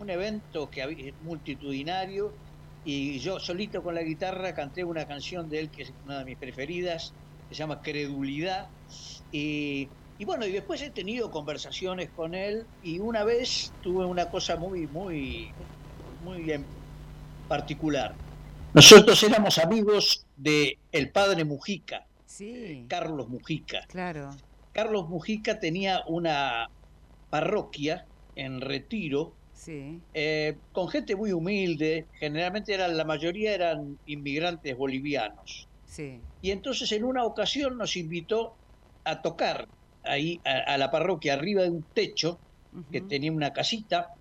un 0.00 0.10
evento 0.10 0.70
que 0.70 0.82
había, 0.82 1.12
multitudinario 1.22 2.32
y 2.84 3.18
yo 3.18 3.38
solito 3.40 3.82
con 3.82 3.94
la 3.94 4.02
guitarra 4.02 4.54
canté 4.54 4.84
una 4.84 5.06
canción 5.06 5.48
de 5.48 5.60
él 5.60 5.70
que 5.70 5.82
es 5.82 5.92
una 6.06 6.20
de 6.20 6.24
mis 6.24 6.36
preferidas, 6.36 7.12
se 7.48 7.54
llama 7.54 7.82
Credulidad. 7.82 8.68
Y, 9.32 9.88
y 10.18 10.24
bueno, 10.24 10.46
y 10.46 10.52
después 10.52 10.80
he 10.82 10.90
tenido 10.90 11.30
conversaciones 11.30 12.10
con 12.10 12.34
él 12.34 12.66
y 12.82 12.98
una 12.98 13.24
vez 13.24 13.72
tuve 13.82 14.06
una 14.06 14.30
cosa 14.30 14.56
muy, 14.56 14.86
muy, 14.86 15.50
muy 16.24 16.50
en 16.50 16.64
particular. 17.46 18.14
Nosotros 18.74 19.22
éramos 19.22 19.58
amigos 19.58 20.24
de 20.36 20.78
el 20.92 21.10
padre 21.10 21.44
Mujica, 21.44 22.06
sí. 22.26 22.84
Carlos 22.88 23.28
Mujica. 23.28 23.86
Claro. 23.88 24.30
Carlos 24.78 25.08
Mujica 25.08 25.58
tenía 25.58 26.04
una 26.06 26.70
parroquia 27.30 28.06
en 28.36 28.60
retiro 28.60 29.32
sí. 29.52 29.98
eh, 30.14 30.56
con 30.70 30.86
gente 30.86 31.16
muy 31.16 31.32
humilde, 31.32 32.06
generalmente 32.12 32.74
eran, 32.74 32.96
la 32.96 33.04
mayoría 33.04 33.56
eran 33.56 33.98
inmigrantes 34.06 34.76
bolivianos. 34.76 35.66
Sí. 35.84 36.20
Y 36.42 36.52
entonces 36.52 36.92
en 36.92 37.02
una 37.02 37.24
ocasión 37.24 37.76
nos 37.76 37.96
invitó 37.96 38.54
a 39.02 39.20
tocar 39.20 39.66
ahí 40.04 40.40
a, 40.44 40.74
a 40.74 40.78
la 40.78 40.92
parroquia 40.92 41.34
arriba 41.34 41.62
de 41.64 41.70
un 41.70 41.82
techo 41.82 42.38
uh 42.72 42.78
-huh. 42.78 42.84
que 42.92 43.00
tenía 43.00 43.32
una 43.32 43.52
casita 43.52 44.14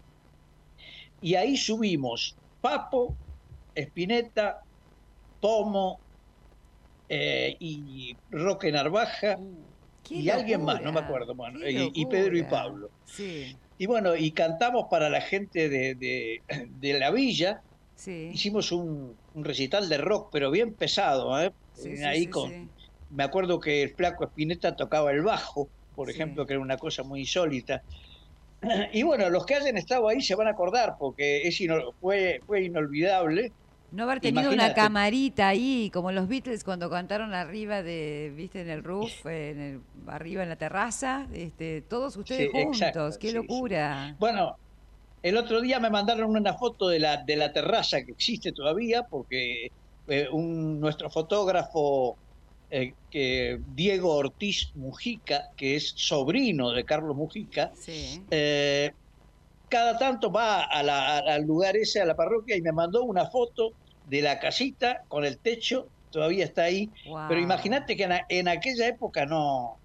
y 1.21 1.35
ahí 1.35 1.55
subimos 1.55 2.35
Papo, 2.61 3.15
Espineta, 3.75 4.63
Tomo 5.39 5.99
eh, 7.09 7.55
y 7.59 8.17
Roque 8.31 8.71
Narvaja. 8.71 9.37
Uh 9.37 9.76
y 10.09 10.23
locura, 10.23 10.35
alguien 10.35 10.63
más, 10.63 10.81
no 10.81 10.91
me 10.91 10.99
acuerdo, 10.99 11.35
bueno, 11.35 11.59
y, 11.67 11.91
y, 11.93 12.05
Pedro 12.05 12.37
y 12.37 12.43
Pablo. 12.43 12.89
Sí. 13.05 13.55
Y 13.77 13.85
bueno, 13.85 14.15
y 14.15 14.31
cantamos 14.31 14.87
para 14.89 15.09
la 15.09 15.21
gente 15.21 15.69
de, 15.69 15.95
de, 15.95 16.41
de 16.79 16.99
la 16.99 17.11
villa. 17.11 17.61
Sí. 17.95 18.29
Hicimos 18.33 18.71
un, 18.71 19.15
un, 19.33 19.43
recital 19.43 19.89
de 19.89 19.97
rock, 19.97 20.29
pero 20.31 20.51
bien 20.51 20.73
pesado, 20.73 21.39
¿eh? 21.41 21.51
Sí, 21.73 22.03
Ahí 22.03 22.27
con. 22.27 22.69
Me 23.09 23.23
acuerdo 23.23 23.59
que 23.59 23.83
el 23.83 23.89
flaco 23.91 24.25
Espineta 24.25 24.75
tocaba 24.75 25.11
el 25.11 25.21
bajo, 25.21 25.69
por 25.95 26.09
ejemplo, 26.09 26.45
que 26.45 26.53
era 26.53 26.61
una 26.61 26.77
cosa 26.77 27.03
muy 27.03 27.21
insólita. 27.21 27.83
Y 28.91 29.03
bueno, 29.03 29.29
los 29.29 29.45
que 29.45 29.55
hayan 29.55 29.77
estado 29.77 30.07
ahí 30.07 30.21
se 30.21 30.35
van 30.35 30.47
a 30.47 30.51
acordar, 30.51 30.95
porque 30.99 31.43
es 31.43 31.61
fue, 32.01 32.41
fue 32.45 32.63
inolvidable. 32.63 33.51
No 33.91 34.03
haber 34.03 34.19
tenido 34.19 34.41
Imagínate. 34.41 34.71
una 34.71 34.75
camarita 34.75 35.47
ahí, 35.47 35.89
como 35.93 36.11
los 36.11 36.27
Beatles 36.27 36.63
cuando 36.63 36.89
cantaron 36.89 37.33
arriba 37.33 37.81
de, 37.83 38.33
viste, 38.35 38.61
en 38.61 38.69
el 38.69 38.83
roof, 38.83 39.25
en 39.25 39.59
el, 39.59 39.81
arriba 40.07 40.43
en 40.43 40.49
la 40.49 40.57
terraza, 40.57 41.25
este, 41.33 41.81
todos 41.81 42.17
ustedes 42.17 42.51
sí, 42.51 42.63
juntos, 42.63 42.81
exacto, 42.81 43.19
qué 43.19 43.29
sí, 43.29 43.33
locura. 43.33 44.09
Sí. 44.09 44.15
Bueno, 44.19 44.57
el 45.23 45.37
otro 45.37 45.61
día 45.61 45.79
me 45.79 45.89
mandaron 45.89 46.31
una 46.31 46.53
foto 46.53 46.89
de 46.89 46.99
la, 46.99 47.17
de 47.17 47.37
la 47.37 47.53
terraza 47.53 48.03
que 48.03 48.11
existe 48.11 48.51
todavía, 48.51 49.03
porque 49.03 49.71
eh, 50.07 50.27
un, 50.31 50.79
nuestro 50.79 51.09
fotógrafo 51.09 52.17
eh, 52.69 52.93
que 53.09 53.59
Diego 53.73 54.15
Ortiz 54.15 54.71
Mujica, 54.75 55.49
que 55.55 55.77
es 55.77 55.93
sobrino 55.95 56.71
de 56.71 56.83
Carlos 56.83 57.15
Mujica, 57.15 57.71
eh, 58.29 58.91
cada 59.69 59.97
tanto 59.97 60.31
va 60.31 60.63
a 60.63 60.83
la, 60.83 61.19
al 61.19 61.43
lugar 61.43 61.75
ese, 61.75 62.01
a 62.01 62.05
la 62.05 62.15
parroquia, 62.15 62.55
y 62.55 62.61
me 62.61 62.71
mandó 62.71 63.03
una 63.03 63.25
foto 63.25 63.73
de 64.07 64.21
la 64.21 64.39
casita 64.39 65.03
con 65.07 65.25
el 65.25 65.37
techo, 65.37 65.87
todavía 66.11 66.45
está 66.45 66.63
ahí. 66.63 66.89
Wow. 67.07 67.27
Pero 67.27 67.41
imagínate 67.41 67.95
que 67.95 68.03
en, 68.03 68.13
en, 68.29 68.47
aquella 68.47 68.87
época 68.87 69.25
no, 69.25 69.77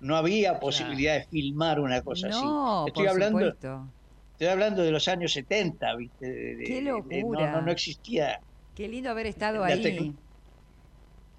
no 0.00 0.16
había 0.16 0.60
posibilidad 0.60 1.14
claro. 1.14 1.24
de 1.24 1.30
filmar 1.30 1.80
una 1.80 2.02
cosa 2.02 2.28
no, 2.28 2.82
así. 2.82 2.88
Estoy 2.88 3.04
por 3.04 3.12
hablando, 3.12 3.38
supuesto. 3.38 3.88
estoy 4.32 4.46
hablando 4.46 4.82
de 4.82 4.90
los 4.90 5.08
años 5.08 5.32
70, 5.32 5.96
¿viste? 5.96 6.30
De, 6.30 6.64
Qué 6.64 6.82
locura. 6.82 7.16
De, 7.16 7.22
no, 7.22 7.56
no, 7.56 7.62
no, 7.62 7.72
existía. 7.72 8.40
Qué 8.74 8.88
lindo 8.88 9.10
haber 9.10 9.26
estado 9.26 9.64
ahí. 9.64 10.14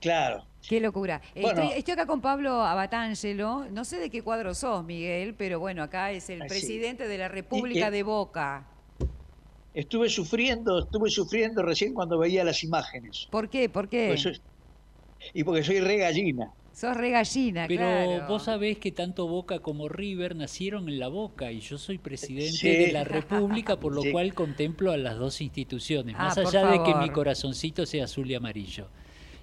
Claro. 0.01 0.45
Qué 0.67 0.80
locura. 0.80 1.21
Bueno, 1.34 1.62
estoy, 1.62 1.78
estoy, 1.78 1.93
acá 1.93 2.06
con 2.06 2.21
Pablo 2.21 2.62
Abatangelo. 2.62 3.65
No 3.71 3.86
sé 3.86 3.97
de 3.97 4.10
qué 4.10 4.21
cuadro 4.21 4.56
sos, 4.56 4.84
Miguel, 4.84 5.36
pero 5.36 5.60
bueno, 5.60 5.84
acá 5.84 6.12
es 6.12 6.30
el 6.30 6.39
presidente 6.39 7.04
sí. 7.04 7.10
de 7.10 7.17
la 7.17 7.28
República 7.28 7.89
y, 7.89 7.91
de 7.91 8.04
Boca. 8.04 8.67
Estuve 9.73 10.10
sufriendo, 10.10 10.80
estuve 10.80 11.10
sufriendo 11.10 11.62
recién 11.62 11.93
cuando 11.93 12.17
veía 12.17 12.43
las 12.43 12.63
imágenes. 12.63 13.28
¿Por 13.30 13.49
qué? 13.49 13.69
¿Por 13.69 13.89
qué? 13.89 14.17
Soy, 14.17 14.39
y 15.34 15.43
porque 15.43 15.63
soy 15.63 15.80
re 15.80 15.97
gallina. 15.97 16.51
Sos 16.73 16.95
re 16.97 17.12
gallina, 17.12 17.65
Pero 17.69 17.84
claro. 17.84 18.28
vos 18.28 18.43
sabés 18.43 18.78
que 18.80 18.91
tanto 18.91 19.28
Boca 19.28 19.60
como 19.60 19.88
River 19.88 20.36
nacieron 20.36 20.89
en 20.89 20.99
la 20.99 21.08
Boca 21.08 21.51
y 21.51 21.62
yo 21.62 21.78
soy 21.78 21.97
presidente 21.97 22.51
sí. 22.51 22.67
de 22.67 22.91
la 22.91 23.06
República, 23.06 23.80
por 23.80 23.93
lo 23.93 24.01
sí. 24.01 24.12
cual 24.12 24.34
contemplo 24.34 24.91
a 24.91 24.97
las 24.97 25.17
dos 25.17 25.39
instituciones, 25.39 26.15
ah, 26.17 26.25
más 26.25 26.38
allá 26.38 26.69
de 26.71 26.84
que 26.84 26.93
mi 26.95 27.10
corazoncito 27.12 27.86
sea 27.86 28.06
azul 28.06 28.30
y 28.30 28.36
amarillo. 28.36 28.89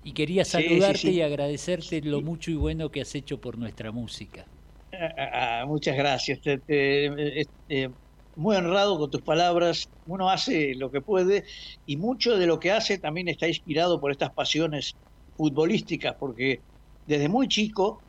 Y 0.04 0.12
quería 0.12 0.44
saludarte 0.44 0.98
sí, 0.98 1.10
y 1.12 1.22
agradecerte 1.22 2.00
lo 2.02 2.22
mucho 2.22 2.50
y 2.50 2.54
bueno 2.54 2.90
que 2.90 3.00
has 3.00 3.14
hecho 3.14 3.40
por 3.40 3.56
nuestra 3.56 3.92
música. 3.92 4.46
Ah, 4.92 5.60
ah, 5.62 5.66
muchas 5.66 5.96
gracias. 5.96 6.40
Te, 6.40 6.58
te, 6.58 7.46
eh, 7.68 7.88
muy 8.34 8.56
honrado 8.56 8.98
con 8.98 9.10
tus 9.10 9.22
palabras. 9.22 9.88
Uno 10.06 10.28
hace 10.28 10.74
lo 10.74 10.90
que 10.90 11.00
puede 11.00 11.44
y 11.86 11.96
mucho 11.96 12.36
de 12.36 12.46
lo 12.46 12.58
que 12.58 12.72
hace 12.72 12.98
también 12.98 13.28
está 13.28 13.46
inspirado 13.46 14.00
por 14.00 14.10
estas 14.10 14.32
pasiones 14.32 14.96
futbolísticas, 15.36 16.14
porque 16.18 16.60
desde 17.06 17.28
muy 17.28 17.48
chico, 17.48 18.02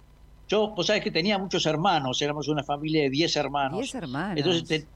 yo, 0.48 0.74
vos 0.76 0.88
sabes 0.88 1.04
que 1.04 1.12
tenía 1.12 1.38
muchos 1.38 1.66
hermanos, 1.66 2.22
éramos 2.22 2.48
una 2.48 2.64
familia 2.64 3.04
de 3.04 3.10
10 3.10 3.36
hermanos. 3.36 3.80
10 3.80 3.96
hermanos. 3.96 4.38
Entonces, 4.38 4.88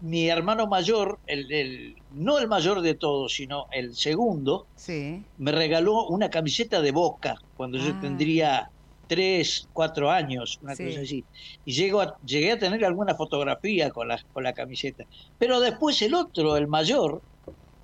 mi 0.00 0.28
hermano 0.28 0.66
mayor, 0.66 1.20
el, 1.26 1.94
no 2.10 2.38
el 2.38 2.48
mayor 2.48 2.82
de 2.82 2.94
todos, 2.94 3.32
sino 3.34 3.66
el 3.72 3.94
segundo, 3.94 4.68
sí. 4.74 5.24
me 5.36 5.52
regaló 5.52 6.06
una 6.08 6.28
camiseta 6.28 6.82
de 6.82 6.92
boca 6.92 7.34
cuando 7.54 7.78
yo 7.78 7.92
Ah. 7.94 7.98
tendría 8.00 8.68
tres, 9.06 9.68
cuatro 9.72 10.10
años, 10.10 10.58
una 10.60 10.76
Sí. 10.76 10.84
cosa 10.86 11.00
así. 11.00 11.24
Y 11.64 11.72
llego 11.72 12.00
a- 12.02 12.14
llegué 12.22 12.52
a 12.52 12.58
tener 12.58 12.84
alguna 12.84 13.14
fotografía 13.14 13.90
con 13.90 14.08
la, 14.08 14.20
con 14.32 14.44
la 14.44 14.52
camiseta. 14.52 15.04
Pero 15.38 15.60
después 15.60 16.00
el 16.02 16.14
otro, 16.14 16.56
el 16.56 16.68
mayor, 16.68 17.22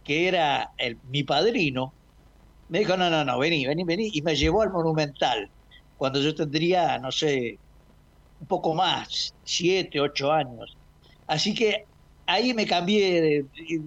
que 0.04 0.28
era 0.28 0.70
el, 0.76 0.98
mi 1.02 1.24
padrino, 1.24 1.94
me 2.68 2.80
dijo, 2.80 2.96
no, 2.96 3.09
no, 3.11 3.24
no, 3.24 3.38
vení, 3.38 3.66
vení, 3.66 3.85
vení, 3.85 4.11
y 4.12 4.22
me 4.22 4.37
llevó 4.37 4.62
al 4.62 4.70
Monumental, 4.70 5.50
cuando 5.96 6.20
yo 6.20 6.35
tendría, 6.35 6.98
no 6.98 7.11
sé, 7.11 7.59
un 8.38 8.46
poco 8.46 8.74
más, 8.74 9.35
siete, 9.42 10.00
ocho 10.00 10.30
años. 10.30 10.76
Así 11.27 11.55
que 11.55 11.85
ahí 12.27 12.55
me 12.55 12.67
cambié 12.67 13.21
de, 13.21 13.45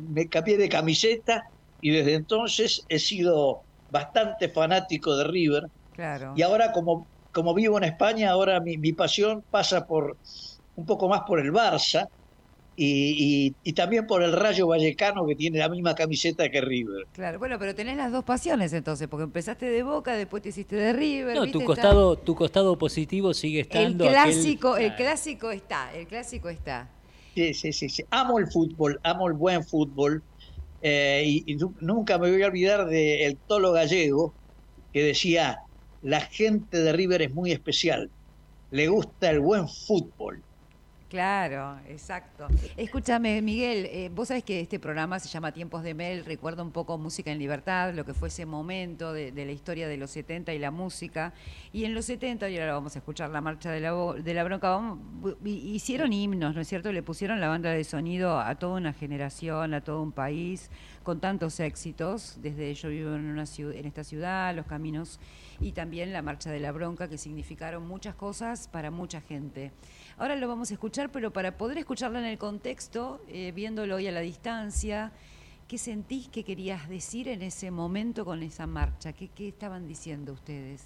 me 0.09 0.27
cambié 0.27 0.57
de 0.57 0.69
camiseta 0.69 1.43
y 1.81 1.91
desde 1.91 2.13
entonces 2.15 2.85
he 2.89 2.99
sido 2.99 3.61
bastante 3.91 4.49
fanático 4.49 5.15
de 5.15 5.23
River. 5.25 5.63
Claro. 5.93 6.33
Y 6.35 6.41
ahora 6.41 6.71
como, 6.71 7.07
como 7.33 7.53
vivo 7.53 7.77
en 7.77 7.85
España, 7.85 8.29
ahora 8.31 8.59
mi, 8.59 8.77
mi 8.77 8.93
pasión 8.93 9.43
pasa 9.49 9.85
por 9.85 10.17
un 10.75 10.85
poco 10.85 11.09
más 11.09 11.21
por 11.27 11.39
el 11.39 11.51
Barça 11.51 12.07
y, 12.75 13.47
y- 13.47 13.55
y 13.63 13.73
también 13.73 14.07
por 14.07 14.23
el 14.23 14.31
Rayo 14.31 14.67
Vallecano 14.67 15.25
que 15.25 15.35
tiene 15.35 15.59
la 15.59 15.67
misma 15.67 15.93
camiseta 15.95 16.47
que 16.49 16.61
River. 16.61 17.07
Claro, 17.11 17.37
bueno, 17.39 17.57
pero 17.59 17.75
tenés 17.75 17.97
las 17.97 18.09
dos 18.11 18.23
pasiones 18.23 18.71
entonces, 18.71 19.09
porque 19.09 19.23
empezaste 19.25 19.65
de 19.65 19.83
Boca, 19.83 20.13
después 20.13 20.41
te 20.41 20.49
hiciste 20.49 20.77
de 20.77 20.93
River. 20.93 21.35
No, 21.35 21.41
¿viste? 21.43 21.53
tu 21.53 21.59
Está- 21.59 21.65
costado, 21.73 22.15
tu 22.17 22.35
costado 22.35 22.77
positivo 22.77 23.33
sigue 23.33 23.59
El 23.59 23.65
estando. 23.65 24.05
aquel- 24.05 24.11
clásico, 24.13 24.77
el 24.77 24.83
Claro. 24.87 24.97
clásico 24.97 25.51
está, 25.51 25.93
el 25.93 26.07
clásico 26.07 26.47
está. 26.47 26.87
Sí, 27.35 27.53
sí, 27.53 27.71
sí, 27.73 27.89
sí. 27.89 28.03
Amo 28.09 28.39
el 28.39 28.47
fútbol, 28.51 28.99
amo 29.03 29.27
el 29.27 29.33
buen 29.33 29.63
fútbol. 29.65 30.25
eh, 30.81 31.23
y, 31.25 31.53
y 31.53 31.57
nu- 31.57 31.75
nunca 31.81 32.17
me 32.19 32.31
voy 32.31 32.43
a 32.43 32.47
olvidar 32.47 32.87
del 32.87 33.39
Tolo 33.47 33.71
Gallego 33.73 34.37
que 34.93 35.03
decía, 35.03 35.57
la 36.01 36.21
gente 36.21 36.79
de 36.79 36.93
River 36.93 37.21
es 37.23 37.33
muy 37.33 37.51
especial, 37.53 38.11
le 38.71 38.87
gusta 38.89 39.29
el 39.31 39.41
buen 39.41 39.67
fútbol. 39.69 40.45
Claro, 41.09 41.79
exacto. 41.87 42.47
Escúchame, 42.77 43.41
Miguel, 43.41 43.87
eh, 43.87 44.11
vos 44.13 44.27
sabés 44.27 44.43
que 44.43 44.59
este 44.59 44.77
programa 44.79 45.19
se 45.19 45.27
llama 45.27 45.51
Tiempos 45.51 45.81
de 45.81 45.95
Mel, 45.95 46.23
recuerda 46.23 46.61
un 46.61 46.69
poco 46.71 46.99
Música 46.99 47.31
en 47.31 47.39
Libertad, 47.39 47.95
lo 47.95 48.05
que 48.05 48.13
fue 48.13 48.27
ese 48.27 48.45
momento 48.45 49.11
de, 49.11 49.31
la 49.31 49.51
historia 49.51 49.87
de 49.87 49.97
los 49.97 50.11
70 50.11 50.53
y 50.53 50.59
la 50.59 50.69
música. 50.69 51.33
Y 51.73 51.85
en 51.85 51.95
los 51.95 52.05
70, 52.05 52.47
y 52.51 52.59
ahora 52.59 52.73
vamos 52.73 52.95
a 52.95 52.99
escuchar 52.99 53.31
la 53.31 53.41
marcha 53.41 53.71
de 53.71 53.79
la, 53.79 53.91
de 54.13 54.33
la 54.35 54.43
bronca, 54.43 54.79
hicieron 55.43 56.13
himnos, 56.13 56.53
¿no 56.53 56.61
es 56.61 56.67
cierto? 56.67 56.91
Le 56.91 57.01
pusieron 57.01 57.41
la 57.41 57.47
banda 57.47 57.71
de 57.71 57.83
sonido 57.83 58.39
a 58.39 58.53
toda 58.53 58.77
una 58.77 58.93
generación, 58.93 59.73
a 59.73 59.81
todo 59.81 60.03
un 60.03 60.11
país, 60.11 60.69
con 61.01 61.19
tantos 61.19 61.59
éxitos, 61.59 62.37
desde 62.39 62.71
Yo 62.75 62.89
vivo 62.89 63.15
en, 63.15 63.25
una 63.25 63.45
ciu- 63.45 63.73
en 63.75 63.87
esta 63.87 64.03
ciudad, 64.03 64.53
Los 64.55 64.67
Caminos, 64.67 65.19
y 65.59 65.71
también 65.71 66.13
la 66.13 66.21
marcha 66.21 66.51
de 66.51 66.59
la 66.59 66.71
bronca, 66.71 67.07
que 67.07 67.17
significaron 67.17 67.87
muchas 67.87 68.13
cosas 68.13 68.67
para 68.67 68.91
mucha 68.91 69.21
gente. 69.21 69.71
Ahora 70.19 70.35
lo 70.35 70.47
vamos 70.47 70.69
a 70.69 70.73
escuchar, 70.75 71.11
pero 71.11 71.31
para 71.33 71.57
poder 71.57 71.77
escucharlo 71.79 72.19
en 72.19 72.25
el 72.25 72.37
contexto, 72.37 73.21
eh, 73.27 73.51
viéndolo 73.55 73.95
hoy 73.95 74.07
a 74.07 74.11
la 74.11 74.19
distancia, 74.19 75.11
¿qué 75.67 75.77
sentís 75.77 76.27
que 76.27 76.43
querías 76.43 76.89
decir 76.89 77.27
en 77.29 77.41
ese 77.41 77.71
momento 77.71 78.25
con 78.25 78.43
esa 78.43 78.67
marcha? 78.67 79.13
¿Qué, 79.13 79.29
qué 79.29 79.47
estaban 79.47 79.87
diciendo 79.87 80.33
ustedes? 80.33 80.83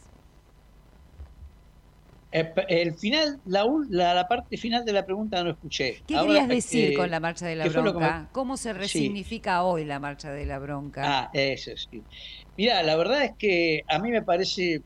Eh, 2.31 2.53
El 2.67 2.97
final, 2.97 3.39
la, 3.45 3.63
ul- 3.65 3.87
la, 3.89 4.13
la 4.13 4.27
parte 4.27 4.57
final 4.57 4.83
de 4.85 4.93
la 4.93 5.05
pregunta 5.05 5.43
no 5.43 5.51
escuché. 5.51 6.05
¿Qué 6.05 6.05
Ahora, 6.11 6.21
querías 6.21 6.47
decir 6.47 6.93
eh, 6.93 6.93
con 6.93 7.11
la 7.11 7.19
marcha 7.19 7.45
de 7.45 7.57
la 7.57 7.67
¿qué 7.67 7.69
fue 7.69 7.83
lo 7.83 7.93
que 7.93 7.99
me- 7.99 8.13
bronca? 8.13 8.29
¿Cómo 8.31 8.55
se 8.55 8.71
resignifica 8.71 9.63
hoy 9.63 9.83
la 9.83 9.99
marcha 9.99 10.31
de 10.31 10.45
la 10.45 10.57
bronca? 10.59 11.17
Ah, 11.17 11.29
eso 11.33 11.71
sí. 11.75 12.07
Mira, 12.55 12.81
la 12.83 12.95
verdad 12.95 13.23
es 13.25 13.31
que 13.37 13.81
a 13.87 13.99
mí 13.99 14.09
me 14.11 14.21
parece 14.23 14.83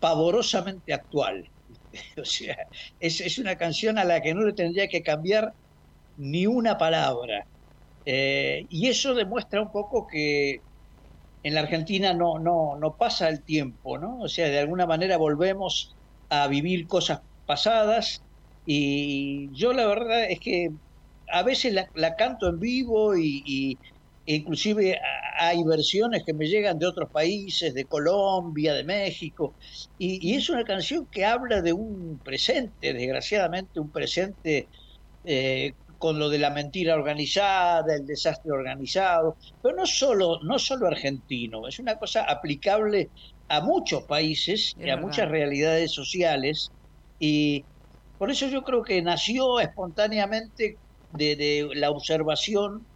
pavorosamente 0.00 0.92
actual. 0.94 1.50
O 2.20 2.24
sea, 2.24 2.56
es, 3.00 3.20
es 3.20 3.38
una 3.38 3.56
canción 3.56 3.98
a 3.98 4.04
la 4.04 4.20
que 4.20 4.34
no 4.34 4.42
le 4.44 4.52
tendría 4.52 4.88
que 4.88 5.02
cambiar 5.02 5.54
ni 6.16 6.46
una 6.46 6.78
palabra. 6.78 7.46
Eh, 8.04 8.66
y 8.68 8.88
eso 8.88 9.14
demuestra 9.14 9.62
un 9.62 9.70
poco 9.70 10.06
que 10.06 10.60
en 11.42 11.54
la 11.54 11.60
Argentina 11.60 12.12
no, 12.14 12.38
no, 12.38 12.76
no 12.78 12.96
pasa 12.96 13.28
el 13.28 13.42
tiempo, 13.42 13.98
¿no? 13.98 14.20
O 14.20 14.28
sea, 14.28 14.48
de 14.48 14.58
alguna 14.58 14.86
manera 14.86 15.16
volvemos 15.16 15.96
a 16.28 16.48
vivir 16.48 16.86
cosas 16.86 17.20
pasadas 17.46 18.22
y 18.64 19.50
yo 19.52 19.72
la 19.72 19.86
verdad 19.86 20.24
es 20.30 20.40
que 20.40 20.70
a 21.30 21.42
veces 21.42 21.74
la, 21.94 22.16
canto 22.16 22.48
en 22.48 22.60
vivo 22.60 23.16
y, 23.16 23.78
inclusive 24.36 24.98
hay 25.38 25.62
versiones 25.64 26.22
que 26.24 26.34
me 26.34 26.46
llegan 26.46 26.78
de 26.78 26.86
otros 26.86 27.10
países, 27.10 27.74
de 27.74 27.86
Colombia, 27.86 28.74
de 28.74 28.84
México, 28.84 29.56
y, 29.98 30.30
y 30.32 30.36
es 30.36 30.48
una 30.50 30.64
canción 30.64 31.06
que 31.08 31.24
habla 31.24 31.62
de 31.62 31.72
un 31.72 32.20
presente, 32.22 32.92
desgraciadamente 32.92 33.80
un 33.80 33.90
presente 33.90 34.70
eh, 35.24 35.74
con 35.98 36.18
lo 36.18 36.28
de 36.28 36.38
la 36.38 36.50
mentira 36.50 36.94
organizada, 36.94 37.94
el 37.94 38.06
desastre 38.06 38.52
organizado, 38.52 39.38
pero 39.60 39.76
no 39.76 39.86
solo, 39.86 40.38
no 40.42 40.58
solo 40.58 40.86
argentino, 40.88 41.68
es 41.68 41.78
una 41.78 41.96
cosa 41.96 42.24
aplicable 42.24 43.12
a 43.48 43.60
muchos 43.60 44.04
países 44.04 44.74
Es 44.76 44.86
y 44.86 44.90
a 44.90 44.96
muchas 44.96 45.28
realidades 45.30 45.92
sociales, 45.92 46.72
y 47.18 47.66
por 48.16 48.30
eso 48.30 48.48
yo 48.48 48.62
creo 48.62 48.82
que 48.82 49.02
nació 49.02 49.60
espontáneamente 49.60 50.80
de, 51.10 51.36
de 51.36 51.68
la 51.74 51.90
observación 51.90 52.86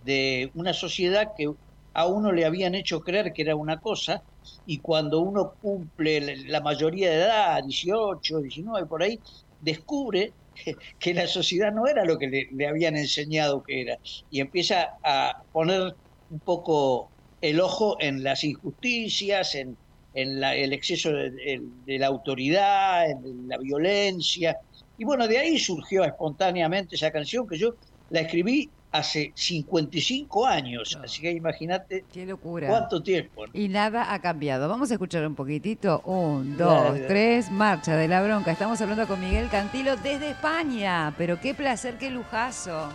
de 0.00 0.50
una 0.54 0.72
sociedad 0.74 1.28
que 1.36 1.46
a 1.94 2.06
uno 2.06 2.32
le 2.32 2.44
habían 2.44 2.74
hecho 2.74 3.00
creer 3.00 3.32
que 3.32 3.42
era 3.42 3.56
una 3.56 3.78
cosa 3.80 4.22
y 4.64 4.80
cuando 4.80 5.20
uno 5.20 5.54
cumple 5.60 6.20
la- 6.46 6.60
mayoría 6.60 7.10
de 7.10 7.16
edad, 7.16 7.60
18, 7.64 8.38
19, 8.40 8.86
por 8.86 9.02
ahí, 9.02 9.20
descubre 9.58 10.36
que, 10.98 11.14
la 11.14 11.26
sociedad 11.26 11.72
no 11.72 11.86
era 11.86 12.04
lo 12.04 12.18
que 12.18 12.28
le, 12.28 12.66
habían 12.66 12.96
enseñado 12.96 13.62
que 13.62 13.82
era 13.82 13.96
y 14.28 14.40
empieza 14.40 14.88
a 15.02 15.32
poner 15.52 15.96
un 16.28 16.40
poco 16.40 17.12
el 17.40 17.60
ojo 17.60 17.96
en 18.00 18.22
las 18.22 18.44
injusticias, 18.44 19.54
en, 19.54 19.78
en 20.12 20.42
el 20.44 20.72
exceso 20.72 21.10
de- 21.12 21.30
de 21.62 21.98
la 21.98 22.06
autoridad, 22.08 23.10
en 23.10 23.48
la 23.48 23.58
violencia. 23.58 24.56
Y 24.96 25.04
bueno, 25.04 25.26
de 25.28 25.38
ahí 25.38 25.58
surgió 25.58 26.04
espontáneamente 26.04 26.96
esa 26.96 27.10
canción 27.10 27.46
que 27.48 27.58
yo 27.58 27.70
la 28.08 28.20
escribí 28.20 28.72
hace 28.92 29.32
55 29.34 30.46
años, 30.46 30.98
así 31.02 31.22
que 31.22 31.30
imagínate 31.32 32.04
Qué 32.12 32.26
locura. 32.26 32.68
cuánto 32.68 33.02
tiempo. 33.02 33.46
¿no? 33.46 33.52
Y 33.54 33.68
nada 33.68 34.12
ha 34.12 34.20
cambiado. 34.20 34.68
Vamos 34.68 34.90
a 34.90 34.94
escuchar 34.94 35.26
un 35.26 35.34
poquitito. 35.34 36.00
Un, 36.04 36.56
dos, 36.56 36.84
dale. 36.84 37.06
tres, 37.06 37.50
marcha 37.50 37.96
de 37.96 38.08
la 38.08 38.22
bronca. 38.22 38.50
Estamos 38.50 38.80
hablando 38.80 39.06
con 39.06 39.20
Miguel 39.20 39.48
Cantilo 39.48 39.96
desde 39.96 40.30
España. 40.30 41.14
Pero 41.16 41.40
qué 41.40 41.54
placer, 41.54 41.98
qué 41.98 42.10
lujazo. 42.10 42.88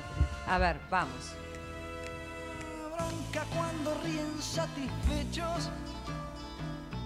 A 0.48 0.58
ver, 0.58 0.78
vamos. 0.90 1.34
bronca 2.96 3.46
cuando 3.56 3.94
ríen 4.04 4.42
satisfechos 4.42 5.70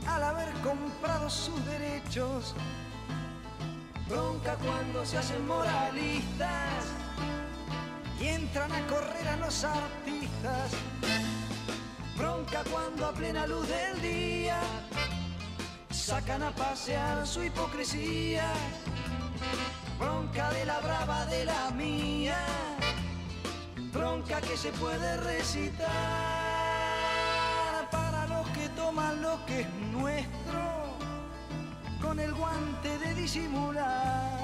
al 0.08 0.24
haber 0.24 0.50
comprado 0.64 1.30
sus 1.30 1.64
derechos. 1.66 2.56
Bronca 4.08 4.56
cuando 4.56 5.06
se 5.06 5.18
hacen 5.20 5.46
moralistas 5.46 6.86
entran 8.50 8.72
a 8.72 8.88
correr 8.88 9.28
a 9.28 9.38
los 9.38 9.64
artistas. 9.64 10.72
Bronca 12.18 12.64
cuando 12.72 13.06
a 13.06 13.14
plena 13.14 13.46
luz 13.46 13.68
del 13.68 14.02
día 14.02 14.60
sacan 15.92 16.42
a 16.44 16.52
pasear 16.52 17.28
su 17.28 17.44
hipocresía. 17.44 18.52
Bronca 20.00 20.50
de 20.52 20.66
la 20.66 20.80
brava 20.80 21.26
de 21.26 21.46
la 21.46 21.72
mía 21.72 22.38
bronca 23.92 24.40
que 24.42 24.56
se 24.56 24.72
puede 24.74 25.18
recitar 25.18 25.90
para 27.92 28.28
los 28.28 28.48
que 28.50 28.70
toman 28.70 29.22
lo 29.22 29.46
que 29.46 29.62
es 29.62 29.70
nuestro 29.92 30.60
con 32.02 32.20
el 32.20 32.34
guante 32.34 32.98
de 33.00 33.14
disimular, 33.14 34.39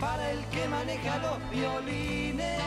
para 0.00 0.30
el 0.30 0.44
que 0.46 0.66
maneja 0.66 1.18
los 1.18 1.50
violines 1.50 2.62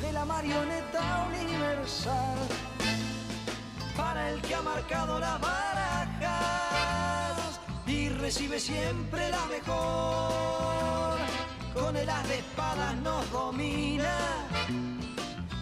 de 0.00 0.12
la 0.12 0.24
marioneta 0.24 1.28
universal, 1.28 2.38
para 3.96 4.30
el 4.30 4.42
que 4.42 4.56
ha 4.56 4.62
marcado 4.62 5.20
las 5.20 5.40
barajas 5.40 6.40
y 7.86 8.08
recibe 8.08 8.58
siempre 8.58 9.30
la 9.30 9.46
mejor. 9.46 11.18
Con 11.72 11.96
el 11.96 12.10
as 12.10 12.28
de 12.28 12.38
espadas 12.38 12.96
nos 12.96 13.30
domina 13.30 14.16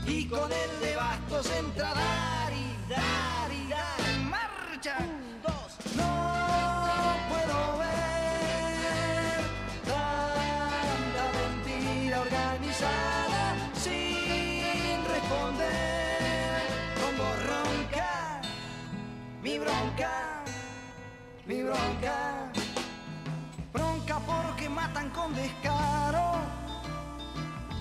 y 0.06 0.26
con 0.26 0.50
el 0.50 0.80
de 0.80 0.96
bastos 0.96 1.50
entra 1.58 1.92
dar 1.92 2.52
y 2.52 2.76
dar 2.88 3.52
y 3.52 3.68
dar 3.68 4.18
marcha. 4.30 4.98
Mi 21.46 21.62
bronca, 21.62 22.50
bronca 23.72 24.18
porque 24.20 24.68
matan 24.68 25.10
con 25.10 25.34
descaro 25.34 26.32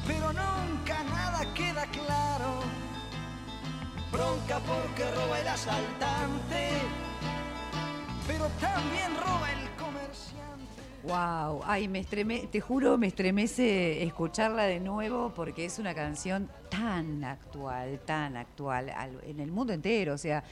pero 0.05 0.28
nunca 0.34 1.01
nada 1.03 1.45
queda 1.53 1.86
claro. 1.86 2.59
Bronca 4.11 4.59
porque 4.59 5.09
roba 5.16 5.39
el 5.39 5.47
asaltante, 5.47 6.70
pero 8.28 8.47
también 8.59 9.16
roba 9.16 9.49
el 9.53 9.70
comerciante. 9.78 10.84
Wow, 11.03 11.61
ay, 11.66 11.88
me 11.88 11.99
estreme, 11.99 12.47
te 12.51 12.59
juro, 12.59 12.97
me 12.97 13.07
estremece 13.07 14.03
escucharla 14.03 14.64
de 14.64 14.82
nuevo 14.82 15.32
porque 15.34 15.64
es 15.66 15.80
una 15.80 15.95
canción 15.95 16.49
tan 16.70 17.24
actual, 17.24 17.99
tan 18.05 18.36
actual 18.36 18.89
al- 18.89 19.24
en 19.26 19.39
el 19.39 19.51
mundo 19.51 19.72
entero. 19.74 20.14
O 20.14 20.18
sea, 20.18 20.43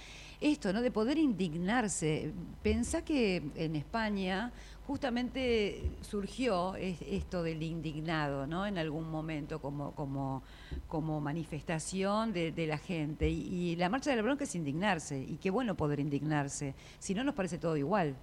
esto, 0.41 0.73
¿no? 0.73 0.81
De 0.81 0.91
poder 0.91 1.17
indignarse. 1.17 2.33
Pensá 2.61 3.03
que 3.05 3.51
en 3.55 3.75
España 3.75 4.51
justamente 4.87 5.99
surgió 6.01 6.75
es- 6.75 7.01
esto 7.01 7.43
del 7.43 7.61
indignado, 7.63 8.47
¿no? 8.47 8.65
En 8.67 8.77
algún 8.77 9.09
momento 9.09 9.61
como, 9.61 9.93
como, 9.95 11.21
manifestación 11.21 12.33
de, 12.33 12.67
la 12.67 12.77
gente. 12.77 13.29
Y, 13.29 13.75
la 13.75 13.89
marcha 13.89 14.09
de 14.09 14.17
la 14.17 14.23
bronca 14.23 14.43
es 14.43 14.55
indignarse. 14.55 15.19
Y 15.19 15.37
qué 15.37 15.49
bueno 15.49 15.75
poder 15.77 15.99
indignarse. 15.99 16.75
Si 16.99 17.13
no, 17.13 17.23
nos 17.23 17.35
parece 17.35 17.57
todo 17.59 17.77
igual. 17.77 18.15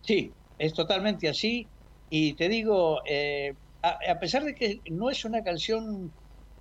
Sí, 0.00 0.34
es 0.58 0.74
totalmente 0.74 1.28
así. 1.28 1.70
Y 2.08 2.34
te 2.36 2.48
digo, 2.48 3.00
eh, 3.06 3.54
a, 3.82 4.18
pesar 4.20 4.44
de 4.44 4.54
que 4.54 4.82
no 4.90 5.10
es 5.10 5.24
una 5.24 5.42
canción 5.42 6.14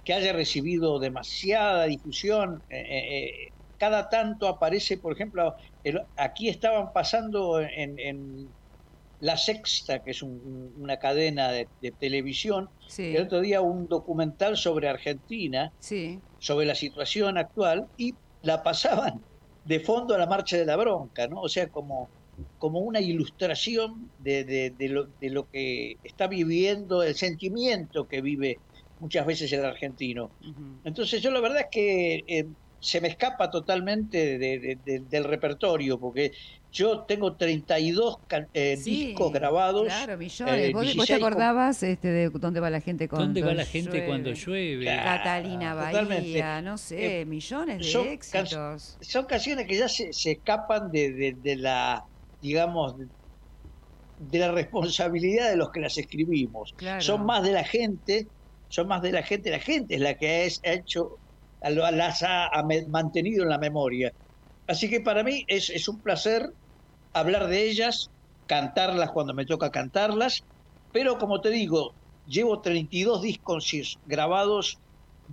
que 0.03 0.13
haya 0.13 0.33
recibido 0.33 0.99
demasiada 0.99 1.85
difusión, 1.85 2.63
eh, 2.69 2.77
eh, 2.87 3.52
cada 3.83 4.07
tanto 4.07 4.47
aparece, 4.47 4.97
por 4.97 5.11
ejemplo, 5.13 5.55
el- 5.83 6.01
aquí 6.15 6.47
estaban 6.47 6.93
pasando 6.93 7.59
en, 7.59 7.99
en 7.99 8.17
La 9.19 9.35
Sexta, 9.35 10.01
que 10.03 10.11
es 10.11 10.21
un- 10.21 10.73
una 10.77 10.97
cadena 11.05 11.51
de, 11.51 11.69
de 11.81 11.91
televisión, 11.91 12.69
Sí, 12.87 13.13
el 13.15 13.23
otro 13.23 13.41
día 13.41 13.59
un 13.61 13.87
documental 13.87 14.55
sobre 14.55 14.87
Argentina, 14.87 15.73
sí. 15.79 16.21
sobre 16.37 16.65
la 16.65 16.75
situación 16.75 17.37
actual, 17.37 17.87
y 17.97 18.13
la 18.41 18.63
pasaban 18.63 19.25
de 19.65 19.79
fondo 19.81 20.15
a 20.15 20.17
la 20.17 20.27
marcha 20.27 20.55
de 20.57 20.65
la 20.65 20.77
bronca, 20.77 21.27
¿no? 21.27 21.41
O 21.41 21.49
sea, 21.49 21.67
como, 21.69 22.09
como 22.57 22.79
una 22.79 23.01
ilustración 23.01 23.89
de, 24.17 24.45
de- 24.45 24.71
de 24.81 24.87
lo, 24.89 25.01
de 25.21 25.29
lo 25.29 25.43
que 25.51 25.97
está 26.03 26.27
viviendo, 26.27 27.03
el 27.03 27.15
sentimiento 27.15 28.07
que 28.07 28.21
vive 28.21 28.61
muchas 28.97 29.25
veces 29.25 29.51
el 29.51 29.65
argentino. 29.65 30.31
Entonces 30.85 31.21
yo 31.21 31.31
la 31.31 31.41
verdad 31.41 31.61
es 31.61 31.67
que 31.71 32.23
eh, 32.27 32.45
se 32.83 32.99
me 32.99 33.07
escapa 33.07 33.49
totalmente 33.49 34.37
de- 34.37 34.59
de- 34.59 34.75
de- 34.83 34.99
del 35.05 35.23
repertorio, 35.23 35.97
porque 35.97 36.31
yo 36.69 37.05
tengo 37.05 37.37
32 37.37 38.17
can- 38.27 38.49
eh, 38.53 38.75
Sí, 38.75 39.05
discos 39.07 39.31
grabados. 39.31 39.85
Claro, 39.85 40.17
millones. 40.17 40.53
eh, 40.55 40.73
¿Vos, 40.73 40.81
vos 40.81 40.85
te 40.87 40.93
16 40.95 41.19
con- 41.19 41.27
acordabas 41.31 41.81
este, 41.83 42.07
de 42.09 42.29
dónde 42.29 42.59
va 42.59 42.69
la 42.69 42.81
gente 42.81 43.07
cuando 43.07 43.25
¿Dónde 43.27 43.41
va 43.41 43.53
la 43.53 43.65
gente 43.65 43.91
llueve? 43.91 44.05
cuando 44.07 44.33
llueve? 44.33 44.83
Claro. 44.83 45.03
Catalina 45.23 45.73
Bahía, 45.75 46.01
Totalmente. 46.01 46.61
no 46.63 46.77
sé, 46.77 47.21
Eh, 47.21 47.25
millones 47.25 47.77
de 47.77 47.83
son 47.85 48.07
éxitos. 48.07 48.97
son 48.99 49.25
canciones 49.25 49.65
que 49.65 49.77
ya 49.77 49.87
se, 49.87 50.11
se 50.11 50.31
escapan 50.31 50.91
de, 50.91 51.13
de- 51.13 51.35
de 51.37 51.55
la, 51.55 52.03
digamos, 52.41 52.97
de, 54.17 54.39
la 54.39 54.51
responsabilidad 54.51 55.49
de 55.49 55.57
los 55.57 55.71
que 55.71 55.79
las 55.79 55.97
escribimos. 55.97 56.73
Claro. 56.75 57.01
Son 57.01 57.25
más 57.25 57.43
de 57.43 57.51
la 57.53 57.63
gente, 57.63 58.27
son 58.67 58.87
más 58.87 59.01
de 59.01 59.11
la 59.11 59.23
gente, 59.23 59.49
la 59.51 59.59
gente 59.59 59.95
es 59.95 60.01
la 60.01 60.15
que 60.15 60.27
ha 60.27 60.73
hecho, 60.73 61.19
las 61.69 62.23
ha, 62.23 62.49
mantenido 62.89 63.43
en 63.43 63.49
la 63.49 63.57
memoria. 63.57 64.11
Así 64.67 64.89
que 64.89 65.01
para 65.01 65.23
mí 65.23 65.43
es, 65.47 65.69
es 65.69 65.87
un 65.87 66.01
placer 66.01 66.49
hablar 67.13 67.47
de 67.47 67.69
ellas, 67.69 68.11
cantarlas 68.45 69.11
cuando 69.11 69.33
me 69.33 69.45
toca 69.45 69.71
cantarlas, 69.71 70.43
pero 70.91 71.17
como 71.17 71.41
te 71.41 71.49
digo, 71.49 71.95
llevo 72.25 72.61
32 72.61 73.21
discos 73.21 73.71
grabados, 74.05 74.79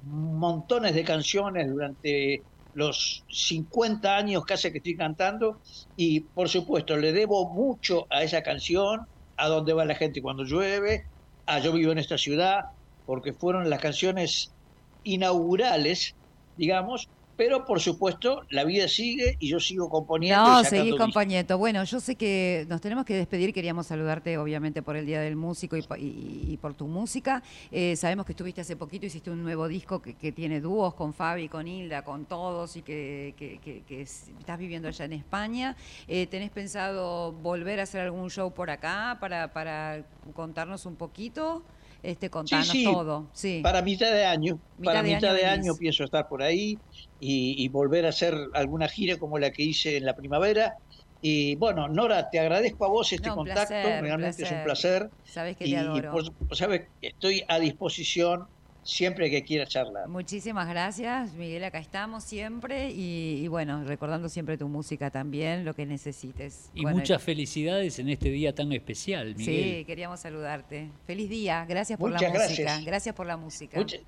montones 0.03 0.95
de 0.95 1.05
canciones 1.05 1.68
durante 1.68 2.45
los 2.72 3.24
50 3.28 4.16
años 4.16 4.45
casi 4.45 4.70
que 4.70 4.78
estoy 4.78 4.97
cantando 4.97 5.61
y 5.97 6.20
por 6.20 6.49
supuesto 6.49 6.97
le 6.97 7.12
debo 7.12 7.53
mucho 7.53 8.07
a 8.11 8.22
esa 8.22 8.43
canción, 8.43 9.01
a 9.37 9.49
dónde 9.49 9.72
va 9.72 9.85
la 9.85 9.95
gente 9.95 10.22
cuando 10.22 10.45
llueve, 10.45 11.05
a 11.47 11.59
Yo 11.59 11.72
vivo 11.72 11.93
en 11.93 11.99
esta 11.99 12.18
ciudad, 12.18 12.61
porque 13.05 13.33
fueron 13.33 13.68
las 13.68 13.81
canciones 13.81 14.55
inaugurales, 15.03 16.16
digamos, 16.61 17.08
pero 17.38 17.64
por 17.64 17.80
supuesto 17.80 18.42
la 18.50 18.64
vida 18.64 18.86
sigue 18.86 19.36
y 19.38 19.48
yo 19.48 19.61
sigo 19.61 19.88
componiendo. 19.88 20.42
No, 20.44 20.62
seguís 20.62 20.92
compañeto. 20.98 21.56
Bueno, 21.56 21.82
yo 21.84 21.98
sé 21.98 22.14
que 22.14 22.66
nos 22.68 22.82
tenemos 22.82 23.06
que 23.06 23.14
despedir. 23.14 23.54
Queríamos 23.54 23.86
saludarte, 23.86 24.36
obviamente, 24.36 24.82
por 24.82 24.94
el 24.94 25.06
Día 25.06 25.22
del 25.22 25.36
Músico 25.36 25.74
y, 25.78 25.80
y- 25.96 26.44
y 26.52 26.56
por 26.58 26.74
tu 26.74 26.86
música. 26.86 27.42
Eh, 27.72 27.96
sabemos 27.96 28.26
que 28.26 28.32
estuviste 28.32 28.61
hace 28.61 28.76
poquito, 28.76 29.06
hiciste 29.06 29.30
un 29.30 29.42
nuevo 29.42 29.68
disco 29.68 30.02
que, 30.02 30.12
que 30.16 30.32
tiene 30.32 30.61
dúos 30.61 30.92
con 30.92 31.14
Fabi, 31.14 31.48
con 31.48 31.66
Hilda, 31.66 32.02
con 32.02 32.26
todos 32.26 32.76
y 32.76 32.82
que, 32.82 33.32
que- 33.38 33.58
que- 33.64 33.84
que 33.88 34.02
es- 34.02 34.28
estás 34.38 34.58
viviendo 34.58 34.88
allá 34.88 35.06
en 35.06 35.14
España. 35.14 35.76
Eh, 36.08 36.26
¿Tenés 36.26 36.50
pensado 36.50 37.32
volver 37.32 37.80
a 37.80 37.84
hacer 37.84 38.02
algún 38.02 38.28
show 38.28 38.52
por 38.52 38.68
acá 38.68 39.16
para, 39.18 39.50
para 39.54 40.04
contarnos 40.34 40.84
un 40.84 40.96
poquito? 40.96 41.62
Este, 42.03 42.30
contarnos 42.30 42.80
sí. 42.80 42.82
todo. 42.82 43.30
Sí. 43.34 43.57
Para 43.62 43.82
mitad 43.82 44.12
de 44.12 44.24
año, 44.26 44.61
Mitad 44.76 44.92
para 44.92 45.03
de 45.03 45.14
mitad 45.14 45.14
año 45.14 45.34
de 45.34 45.46
año 45.46 45.76
pienso 45.76 46.05
estar 46.05 46.26
por 46.28 46.42
ahí 46.42 46.82
y, 47.18 47.64
y 47.64 47.68
volver 47.70 48.07
a 48.07 48.11
hacer 48.11 48.34
alguna 48.55 48.88
gira 48.88 49.18
como 49.18 49.38
la 49.38 49.51
que 49.53 49.62
hice 49.64 49.98
en 49.98 50.07
la 50.07 50.14
primavera. 50.14 50.74
Y 51.20 51.57
bueno, 51.57 51.88
Nora, 51.88 52.28
te 52.30 52.40
agradezco 52.40 52.84
a 52.86 52.88
vos 52.88 53.12
este 53.12 53.30
No, 53.30 53.34
contacto, 53.34 53.74
placer, 53.74 54.01
realmente 54.01 54.42
es 54.44 54.53
un 54.53 54.62
placer. 54.62 55.11
Sabes 55.22 55.57
que 55.57 55.66
Y, 55.66 55.70
te 55.70 55.76
y 55.98 56.03
adoro. 56.03 56.11
por- 56.11 56.24
sabes, 56.57 56.88
estoy 57.01 57.42
a 57.48 57.59
disposición 57.61 58.46
siempre 58.83 59.31
que 59.31 59.43
quieras 59.45 59.68
charlar. 59.68 60.09
Muchísimas 60.09 60.68
gracias, 60.68 61.33
Miguel. 61.35 61.64
Acá 61.64 61.78
estamos 61.78 62.24
siempre 62.24 62.91
y, 62.91 63.43
y 63.45 63.49
bueno, 63.49 63.85
recordando 63.85 64.28
siempre 64.28 64.57
tu 64.59 64.68
música 64.68 65.11
también, 65.11 65.64
lo 65.64 65.74
que 65.74 65.87
necesites. 65.87 66.70
Y 66.74 66.83
Bueno, 66.83 66.99
muchas 66.99 67.22
felicidades 67.22 67.99
en 67.99 68.09
este 68.09 68.31
día 68.31 68.55
tan 68.55 68.72
especial, 68.72 69.35
Miguel. 69.37 69.78
Sí, 69.78 69.85
queríamos 69.85 70.20
saludarte. 70.20 70.89
Feliz 71.07 71.28
día, 71.28 71.64
gracias 71.68 71.99
por 71.99 72.11
Muchas 72.11 72.22
la 72.33 72.39
música. 72.41 72.62
gracias. 72.62 72.85
Gracias 72.85 73.14
por 73.14 73.26
la 73.26 73.37
música. 73.37 73.78
Mucha- 73.78 73.99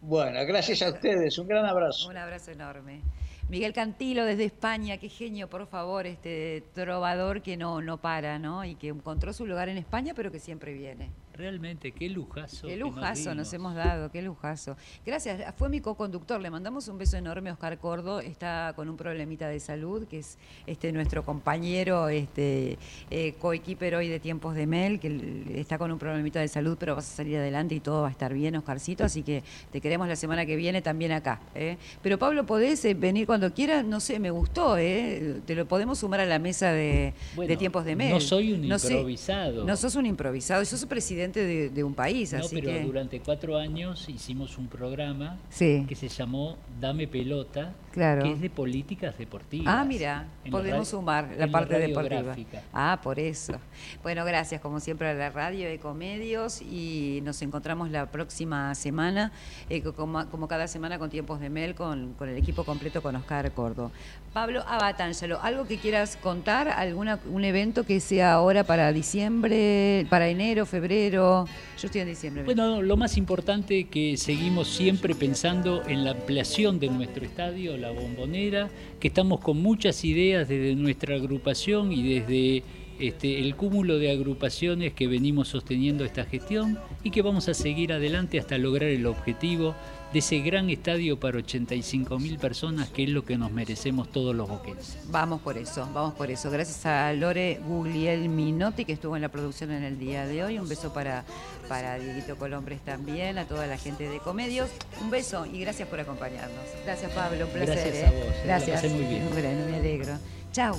Bueno, 0.00 0.40
gracias 0.46 0.82
a 0.82 0.90
ustedes, 0.90 1.38
un 1.38 1.46
gran 1.48 1.64
abrazo. 1.64 2.08
Un 2.08 2.16
abrazo 2.16 2.50
enorme. 2.50 3.00
Miguel 3.48 3.72
Cantilo 3.72 4.24
desde 4.24 4.44
España, 4.46 4.96
qué 4.98 5.08
genio, 5.08 5.48
por 5.48 5.66
favor, 5.66 6.06
este 6.06 6.62
trovador 6.74 7.42
que 7.42 7.56
no, 7.56 7.82
no 7.82 7.98
para, 7.98 8.38
¿no? 8.38 8.64
Y 8.64 8.76
que 8.76 8.88
encontró 8.88 9.32
su 9.32 9.46
lugar 9.46 9.68
en 9.68 9.76
España, 9.78 10.12
pero 10.14 10.30
que 10.32 10.38
siempre 10.40 10.72
viene. 10.72 11.10
Realmente, 11.34 11.92
qué 11.92 12.08
lujazo. 12.10 12.66
Qué 12.66 12.74
que 12.74 12.80
nos 12.80 12.94
lujazo 12.94 13.34
nos 13.34 13.52
hemos 13.54 13.74
dado, 13.74 14.10
qué 14.10 14.20
lujazo. 14.20 14.76
Gracias, 15.04 15.54
fue 15.56 15.68
mi 15.70 15.80
co-conductor, 15.80 16.40
le 16.40 16.50
mandamos 16.50 16.88
un 16.88 16.98
beso 16.98 17.16
enorme 17.16 17.48
a 17.48 17.54
Oscar 17.54 17.78
Cordo, 17.78 18.20
está 18.20 18.72
con 18.76 18.88
un 18.90 18.96
problemita 18.98 19.48
de 19.48 19.58
salud, 19.58 20.06
que 20.06 20.18
es 20.18 20.36
este 20.66 20.92
nuestro 20.92 21.24
compañero, 21.24 22.08
este 22.08 22.78
eh, 23.10 23.34
coequiper 23.40 23.94
hoy 23.94 24.08
de 24.08 24.20
Tiempos 24.20 24.54
de 24.54 24.66
Mel, 24.66 25.00
que 25.00 25.44
está 25.56 25.78
con 25.78 25.90
un 25.90 25.98
problemita 25.98 26.38
de 26.40 26.48
salud, 26.48 26.76
pero 26.78 26.94
vas 26.96 27.10
a 27.10 27.16
salir 27.16 27.38
adelante 27.38 27.74
y 27.74 27.80
todo 27.80 28.02
va 28.02 28.08
a 28.08 28.10
estar 28.10 28.34
bien, 28.34 28.54
Oscarcito, 28.56 29.04
así 29.04 29.22
que 29.22 29.42
te 29.70 29.80
queremos 29.80 30.08
la 30.08 30.16
semana 30.16 30.44
que 30.44 30.56
viene 30.56 30.82
también 30.82 31.12
acá. 31.12 31.40
¿eh? 31.54 31.78
Pero 32.02 32.18
Pablo, 32.18 32.44
podés 32.44 32.84
eh, 32.84 32.92
venir 32.92 33.26
cuando 33.26 33.54
quieras, 33.54 33.86
no 33.86 34.00
sé, 34.00 34.18
me 34.18 34.30
gustó, 34.30 34.76
¿eh? 34.76 35.40
te 35.46 35.54
lo 35.54 35.66
podemos 35.66 35.98
sumar 36.00 36.20
a 36.20 36.26
la 36.26 36.38
mesa 36.38 36.72
de, 36.72 37.14
Bueno, 37.34 37.48
de 37.48 37.56
Tiempos 37.56 37.86
de 37.86 37.96
Mel. 37.96 38.12
No 38.12 38.20
soy 38.20 38.52
un 38.52 38.68
No 38.68 38.78
sé, 38.78 38.92
improvisado. 38.94 39.64
no 39.64 39.76
sos 39.76 39.96
un 39.96 40.04
improvisado, 40.04 40.62
sos 40.66 40.84
presidente 40.84 41.21
de, 41.30 41.70
de 41.70 41.84
un 41.84 41.94
país, 41.94 42.32
No, 42.32 42.40
así 42.40 42.56
pero 42.56 42.72
que... 42.72 42.82
durante 42.82 43.20
cuatro 43.20 43.56
años 43.56 44.08
hicimos 44.08 44.58
un 44.58 44.66
programa 44.68 45.38
Sí, 45.50 45.84
que 45.88 45.94
se 45.94 46.08
llamó 46.08 46.56
Dame 46.80 47.06
Pelota, 47.06 47.72
claro. 47.92 48.22
que 48.24 48.32
es 48.32 48.40
de 48.40 48.50
políticas 48.50 49.16
deportivas. 49.18 49.66
Ah, 49.68 49.84
mira, 49.84 50.26
podemos 50.50 50.88
sumar 50.88 51.28
la 51.38 51.46
parte 51.48 51.78
deportiva. 51.78 52.34
Ah, 52.72 52.98
por 53.02 53.18
eso. 53.18 53.54
Bueno, 54.02 54.24
gracias 54.24 54.60
como 54.60 54.80
siempre 54.80 55.08
a 55.08 55.14
la 55.14 55.30
radio 55.30 55.68
Ecomedios 55.68 56.60
y 56.62 57.20
nos 57.22 57.40
encontramos 57.42 57.90
la 57.90 58.06
próxima 58.10 58.74
semana, 58.74 59.30
eh, 59.70 59.82
co- 59.82 59.92
como, 59.94 60.26
como 60.30 60.48
cada 60.48 60.66
semana 60.66 60.98
con 60.98 61.10
Tiempos 61.10 61.38
de 61.40 61.50
Mel, 61.50 61.74
con, 61.74 62.14
con 62.14 62.28
el 62.28 62.36
equipo 62.36 62.64
completo 62.64 63.02
con 63.02 63.14
Oscar 63.16 63.52
Cordo. 63.52 63.92
Pablo 64.32 64.62
Abatangelo, 64.66 65.38
¿algo 65.42 65.66
que 65.66 65.76
quieras 65.76 66.16
contar? 66.16 66.68
¿Alguna, 66.68 67.18
¿Un 67.30 67.44
evento 67.44 67.84
que 67.84 68.00
sea 68.00 68.32
ahora 68.32 68.64
para 68.64 68.90
diciembre, 68.92 70.06
para 70.08 70.28
enero, 70.28 70.64
febrero? 70.64 71.11
Yo 71.12 71.46
estoy 71.82 72.00
en 72.00 72.08
diciembre. 72.08 72.42
Bueno, 72.44 72.80
lo 72.80 72.96
más 72.96 73.16
importante 73.16 73.84
que 73.84 74.16
seguimos 74.16 74.68
siempre 74.68 75.14
pensando 75.14 75.82
en 75.86 76.04
la 76.04 76.12
ampliación 76.12 76.78
de 76.78 76.88
nuestro 76.88 77.24
estadio, 77.24 77.76
la 77.76 77.90
bombonera, 77.90 78.70
que 78.98 79.08
estamos 79.08 79.40
con 79.40 79.60
muchas 79.60 80.04
ideas 80.04 80.48
desde 80.48 80.74
nuestra 80.74 81.16
agrupación 81.16 81.92
y 81.92 82.14
desde 82.14 82.62
este, 82.98 83.40
el 83.40 83.56
cúmulo 83.56 83.98
de 83.98 84.10
agrupaciones 84.10 84.92
que 84.92 85.06
venimos 85.06 85.48
sosteniendo 85.48 86.04
esta 86.04 86.24
gestión 86.24 86.78
y 87.02 87.10
que 87.10 87.20
vamos 87.20 87.48
a 87.48 87.54
seguir 87.54 87.92
adelante 87.92 88.38
hasta 88.38 88.56
lograr 88.58 88.90
el 88.90 89.06
objetivo 89.06 89.74
de 90.12 90.18
ese 90.18 90.40
gran 90.40 90.68
estadio 90.68 91.18
para 91.18 91.38
85 91.38 92.18
mil 92.18 92.38
personas 92.38 92.90
que 92.90 93.04
es 93.04 93.08
lo 93.08 93.24
que 93.24 93.38
nos 93.38 93.50
merecemos 93.50 94.10
todos 94.10 94.34
los 94.34 94.46
boquetes. 94.48 94.98
Vamos 95.08 95.40
por 95.40 95.56
eso, 95.56 95.88
vamos 95.94 96.12
por 96.14 96.30
eso. 96.30 96.50
Gracias 96.50 96.84
a 96.84 97.12
Lore 97.14 97.60
Gugliel 97.66 98.28
Minotti 98.28 98.84
que 98.84 98.92
estuvo 98.92 99.16
en 99.16 99.22
la 99.22 99.30
producción 99.30 99.70
en 99.70 99.84
el 99.84 99.98
día 99.98 100.26
de 100.26 100.44
hoy. 100.44 100.58
Un 100.58 100.68
beso 100.68 100.92
para, 100.92 101.24
para 101.68 101.98
Dieguito 101.98 102.36
Colombres 102.36 102.82
también, 102.82 103.38
a 103.38 103.46
toda 103.46 103.66
la 103.66 103.78
gente 103.78 104.06
de 104.08 104.18
Comedios. 104.18 104.68
Un 105.00 105.08
beso 105.10 105.46
y 105.46 105.60
gracias 105.60 105.88
por 105.88 106.00
acompañarnos. 106.00 106.60
Gracias 106.84 107.10
Pablo, 107.12 107.46
un 107.46 107.52
placer. 107.52 107.74
Gracias 107.74 107.94
¿eh? 107.94 108.06
a 108.06 108.10
vos. 108.10 108.34
Gracias. 108.44 108.84
muy 108.92 109.06
bien. 109.06 109.26
Bueno, 109.32 109.48
me 109.70 109.76
alegro. 109.76 110.18
Chao. 110.52 110.76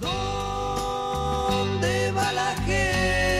¿Dónde 0.00 0.10
va 2.12 2.32
la 2.32 2.56
gente 2.66 3.36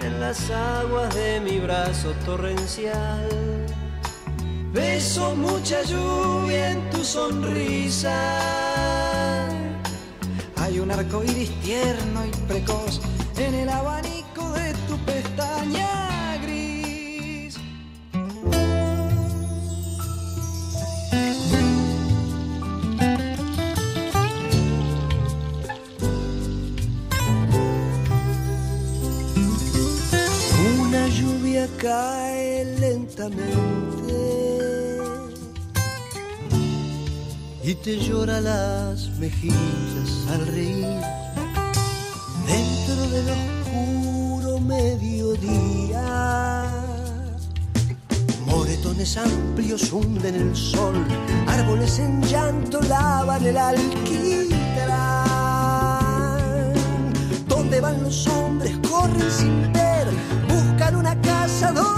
en 0.00 0.20
las 0.20 0.50
aguas 0.50 1.14
de 1.14 1.40
mi 1.40 1.58
brazo 1.60 2.12
torrencial. 2.26 3.28
Beso 4.72 5.34
mucha 5.34 5.82
lluvia 5.82 6.72
en 6.72 6.90
tu 6.90 7.02
sonrisa. 7.02 8.12
Un 10.80 10.92
arco 10.92 11.24
iris 11.24 11.50
tierno 11.60 12.24
y 12.24 12.30
precoz 12.46 13.00
en 13.36 13.52
el 13.52 13.68
abanico 13.68 14.52
de 14.52 14.72
tu 14.86 14.96
pestaña 15.04 16.38
gris. 16.40 17.58
Una 30.80 31.08
lluvia 31.08 31.68
cae 31.78 32.64
lentamente 32.78 33.97
y 37.68 37.74
te 37.74 37.98
llora 37.98 38.40
las 38.40 39.10
mejillas 39.18 40.26
al 40.32 40.46
reír. 40.46 40.86
Dentro 42.46 43.08
del 43.10 43.28
oscuro 43.28 44.58
mediodía, 44.60 46.02
moretones 48.46 49.18
amplios 49.18 49.92
hunden 49.92 50.34
el 50.34 50.56
sol, 50.56 50.94
árboles 51.46 51.98
en 51.98 52.22
llanto 52.22 52.80
lavan 52.80 53.44
el 53.44 53.58
alquitrán. 53.58 53.92
¿Dónde 57.46 57.82
van 57.82 58.02
los 58.02 58.26
hombres? 58.28 58.78
Corren 58.88 59.30
sin 59.30 59.70
ver, 59.74 60.08
buscan 60.48 60.96
una 60.96 61.20
casa 61.20 61.72
donde 61.72 61.97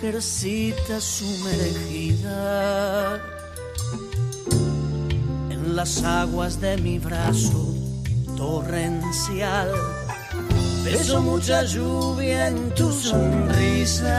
mujercita 0.00 0.98
sumergida 0.98 2.40
en 5.50 5.76
las 5.76 6.02
aguas 6.02 6.58
de 6.58 6.78
mi 6.78 6.98
brazo 6.98 7.74
torrencial. 8.34 9.70
Beso 10.84 11.20
mucha 11.20 11.64
lluvia 11.64 12.48
en 12.48 12.74
tu 12.74 12.90
sonrisa. 12.90 14.16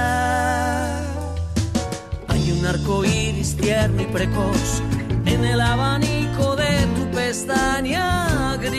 Hay 2.28 2.52
un 2.52 2.64
arco 2.64 3.04
iris 3.04 3.58
tierno 3.58 4.04
y 4.04 4.06
precoz 4.06 4.84
en 5.26 5.44
el 5.44 5.60
abanico 5.60 6.56
de 6.56 6.86
tu 6.96 7.10
pestaña 7.10 8.56
gris. 8.58 8.78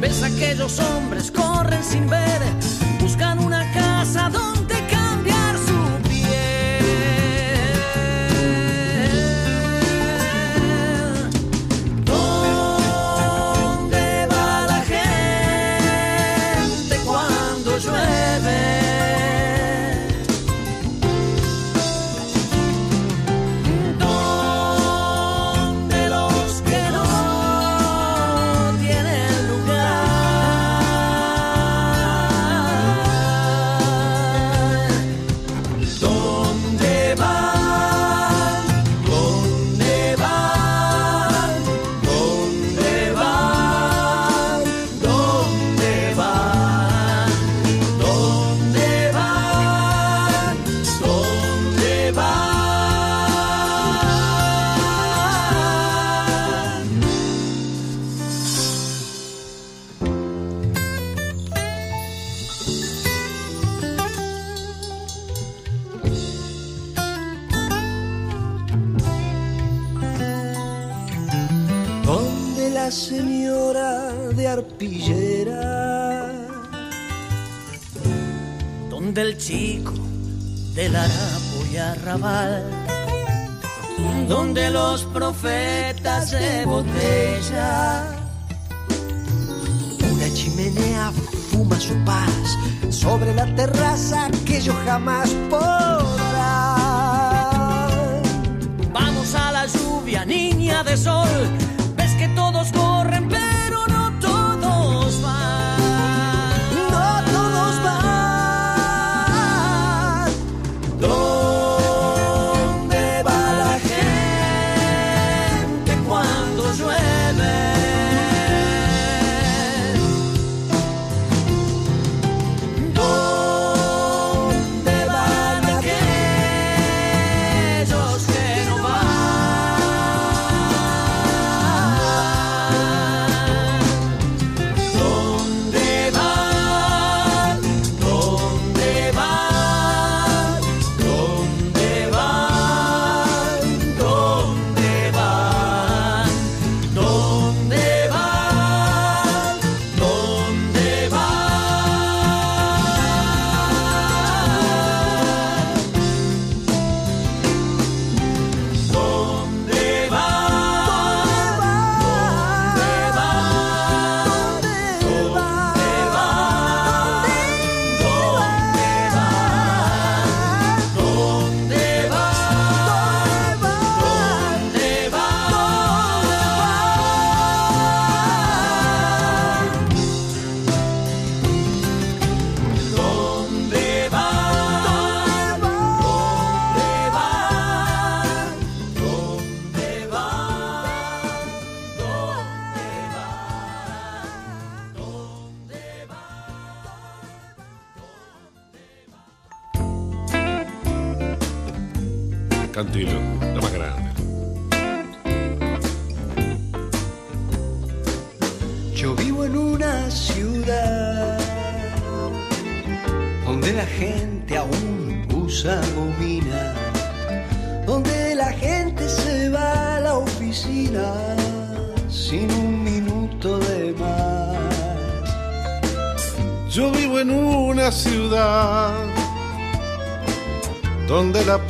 Ves 0.00 0.22
aquellos 0.22 0.78
hombres 0.78 1.30
corren 1.30 1.84
sin 1.84 2.08
ver, 2.08 2.40
una 4.16 4.30
casa 4.30 4.55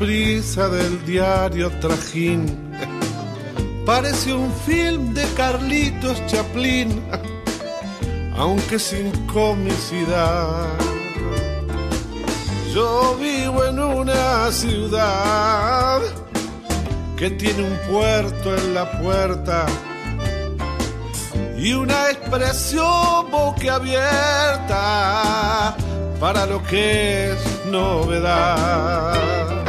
prisa 0.06 0.68
del 0.68 1.04
diario 1.04 1.68
Trajín. 1.80 2.46
Parece 3.84 4.32
un 4.32 4.52
film 4.64 5.12
de 5.12 5.24
Carlitos 5.34 6.24
Chaplin, 6.28 7.02
aunque 8.36 8.78
sin 8.78 9.10
comicidad. 9.26 10.68
Yo 12.72 13.16
vivo 13.16 13.64
en 13.64 13.80
una 13.80 14.52
ciudad 14.52 16.00
que 17.16 17.30
tiene 17.30 17.64
un 17.64 17.76
puerto 17.90 18.56
en 18.56 18.74
la 18.74 18.88
puerta 19.02 19.66
y 21.58 21.72
una 21.72 22.10
expresión 22.10 23.28
boquiabierta 23.32 25.76
para 26.20 26.46
lo 26.46 26.62
que 26.62 27.32
es 27.32 27.38
novedad. 27.72 29.65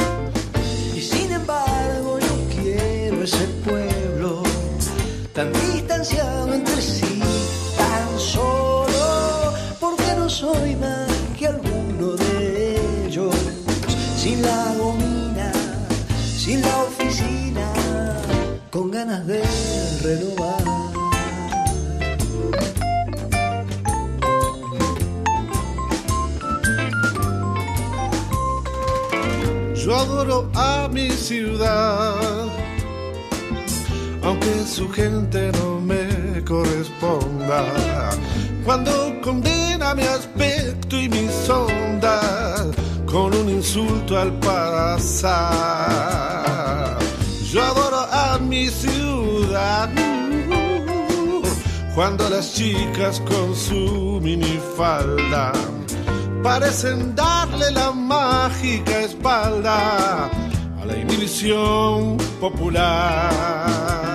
ganas 18.97 19.27
de 19.27 19.43
renovar. 20.01 20.63
Yo 29.75 29.95
adoro 29.95 30.49
a 30.55 30.89
mi 30.91 31.11
ciudad, 31.11 32.47
aunque 34.23 34.65
su 34.65 34.89
gente 34.89 35.51
no 35.59 35.79
me 35.79 36.43
corresponda. 36.43 37.65
Cuando 38.65 38.91
condena 39.21 39.93
mi 39.93 40.03
aspecto 40.03 40.99
y 40.99 41.07
mis 41.07 41.47
ondas 41.47 42.65
con 43.05 43.35
un 43.35 43.47
insulto 43.47 44.17
al 44.17 44.31
pasar 44.39 45.67
mi 48.57 48.67
ciudad. 48.67 49.89
Cuando 51.95 52.29
las 52.29 52.53
chicas 52.53 53.19
con 53.21 53.55
su 53.55 54.19
minifalda 54.21 55.51
parecen 56.43 57.15
darle 57.15 57.71
la 57.71 57.91
mágica 57.91 59.01
espalda 59.01 60.29
a 60.81 60.85
la 60.85 60.95
inhibición 60.97 62.17
popular. 62.39 64.06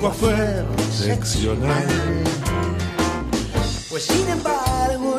coiffeur 0.00 0.64
seccional. 0.92 1.86
Pues 3.90 4.04
sin 4.04 4.28
embargo 4.28 5.18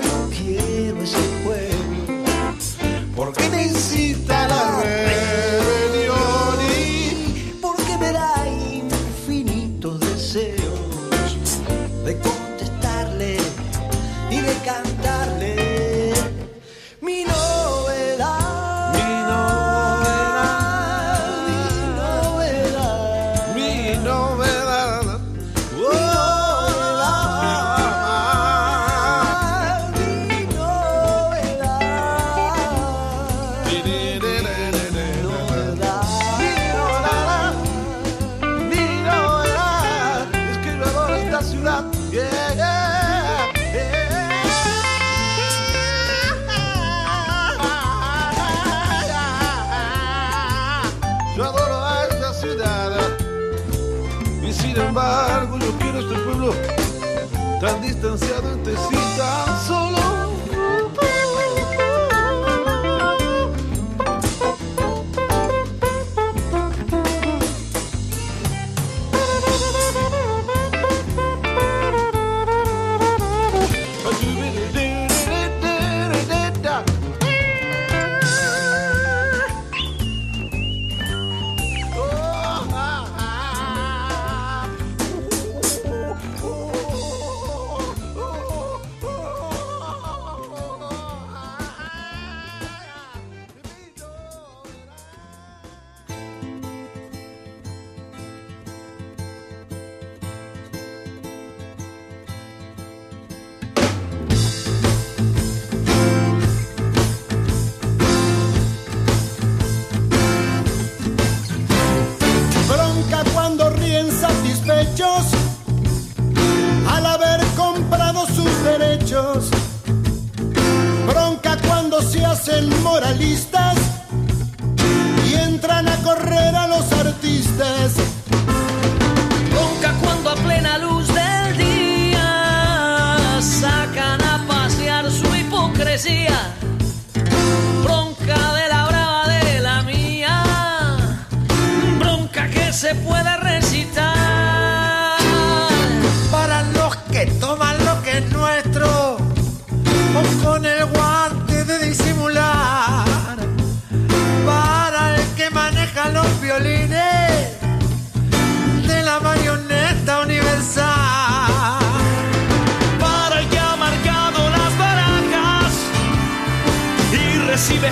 hipocrisia 135.70 136.68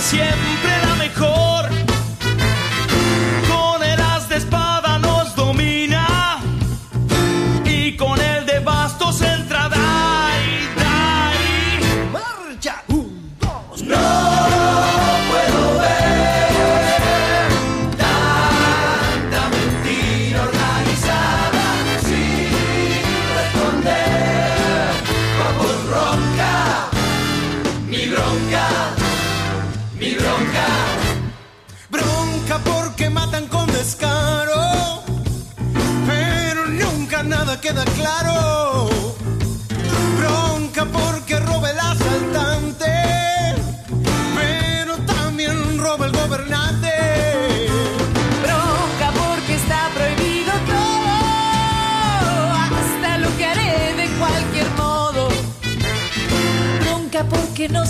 天 0.10 0.57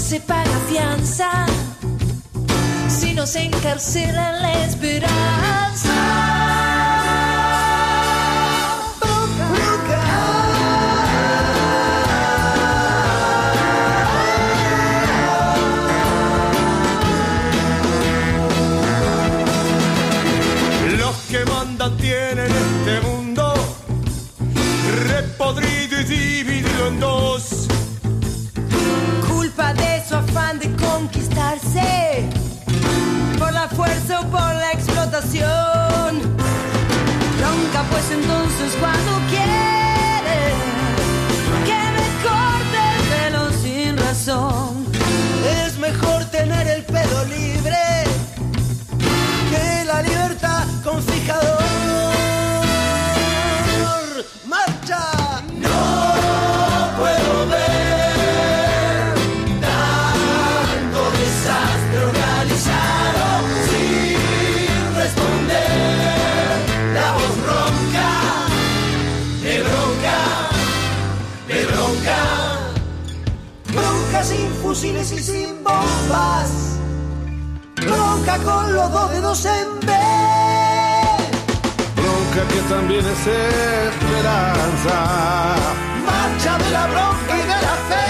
se 0.07 0.21
paga 0.21 0.57
fianza 0.69 1.29
si 2.87 3.13
no 3.13 3.23
nos 3.23 3.35
encarcelan 3.35 4.41
la 4.41 4.63
esperanza? 4.63 5.95
los 20.97 21.15
tienen 21.97 22.49
este 22.49 23.01
mundo. 23.01 23.16
tentación. 35.21 36.21
Ronca 37.41 37.83
pues 37.91 38.11
entonces 38.11 38.75
cuando 38.79 39.27
quieras. 39.29 39.66
fusiles 74.77 75.11
y 75.11 75.23
sin 75.23 75.63
bombas, 75.63 76.77
bronca 77.77 78.37
con 78.37 78.73
los 78.75 78.91
dos 78.91 79.11
dedos 79.11 79.45
en 79.45 79.79
B. 79.79 79.91
Bronca 81.95 82.47
que 82.53 82.61
también 82.69 83.03
es 83.03 83.27
esperanza, 83.91 84.95
marcha 86.05 86.57
de 86.59 86.69
la 86.69 86.87
bronca 86.87 87.37
y 87.37 87.41
de 87.41 87.47
la 87.47 87.75
fe. 87.89 88.06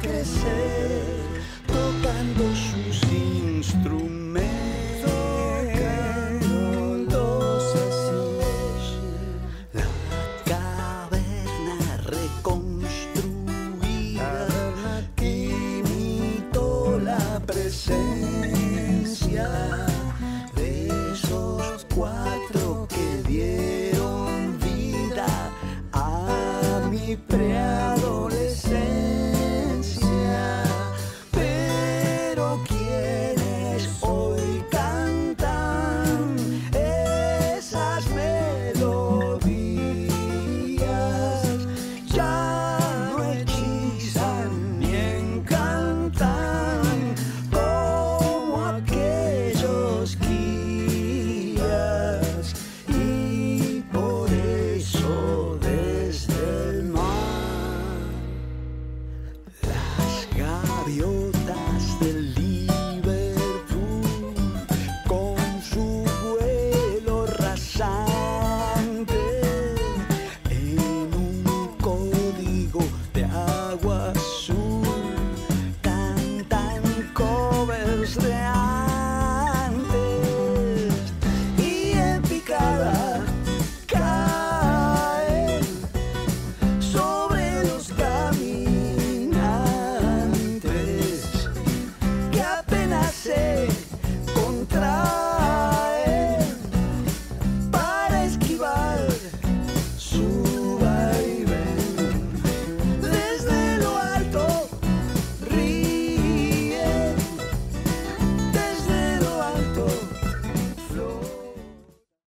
Crecer, 0.00 1.02
tocando 1.66 2.44
sus 2.56 2.79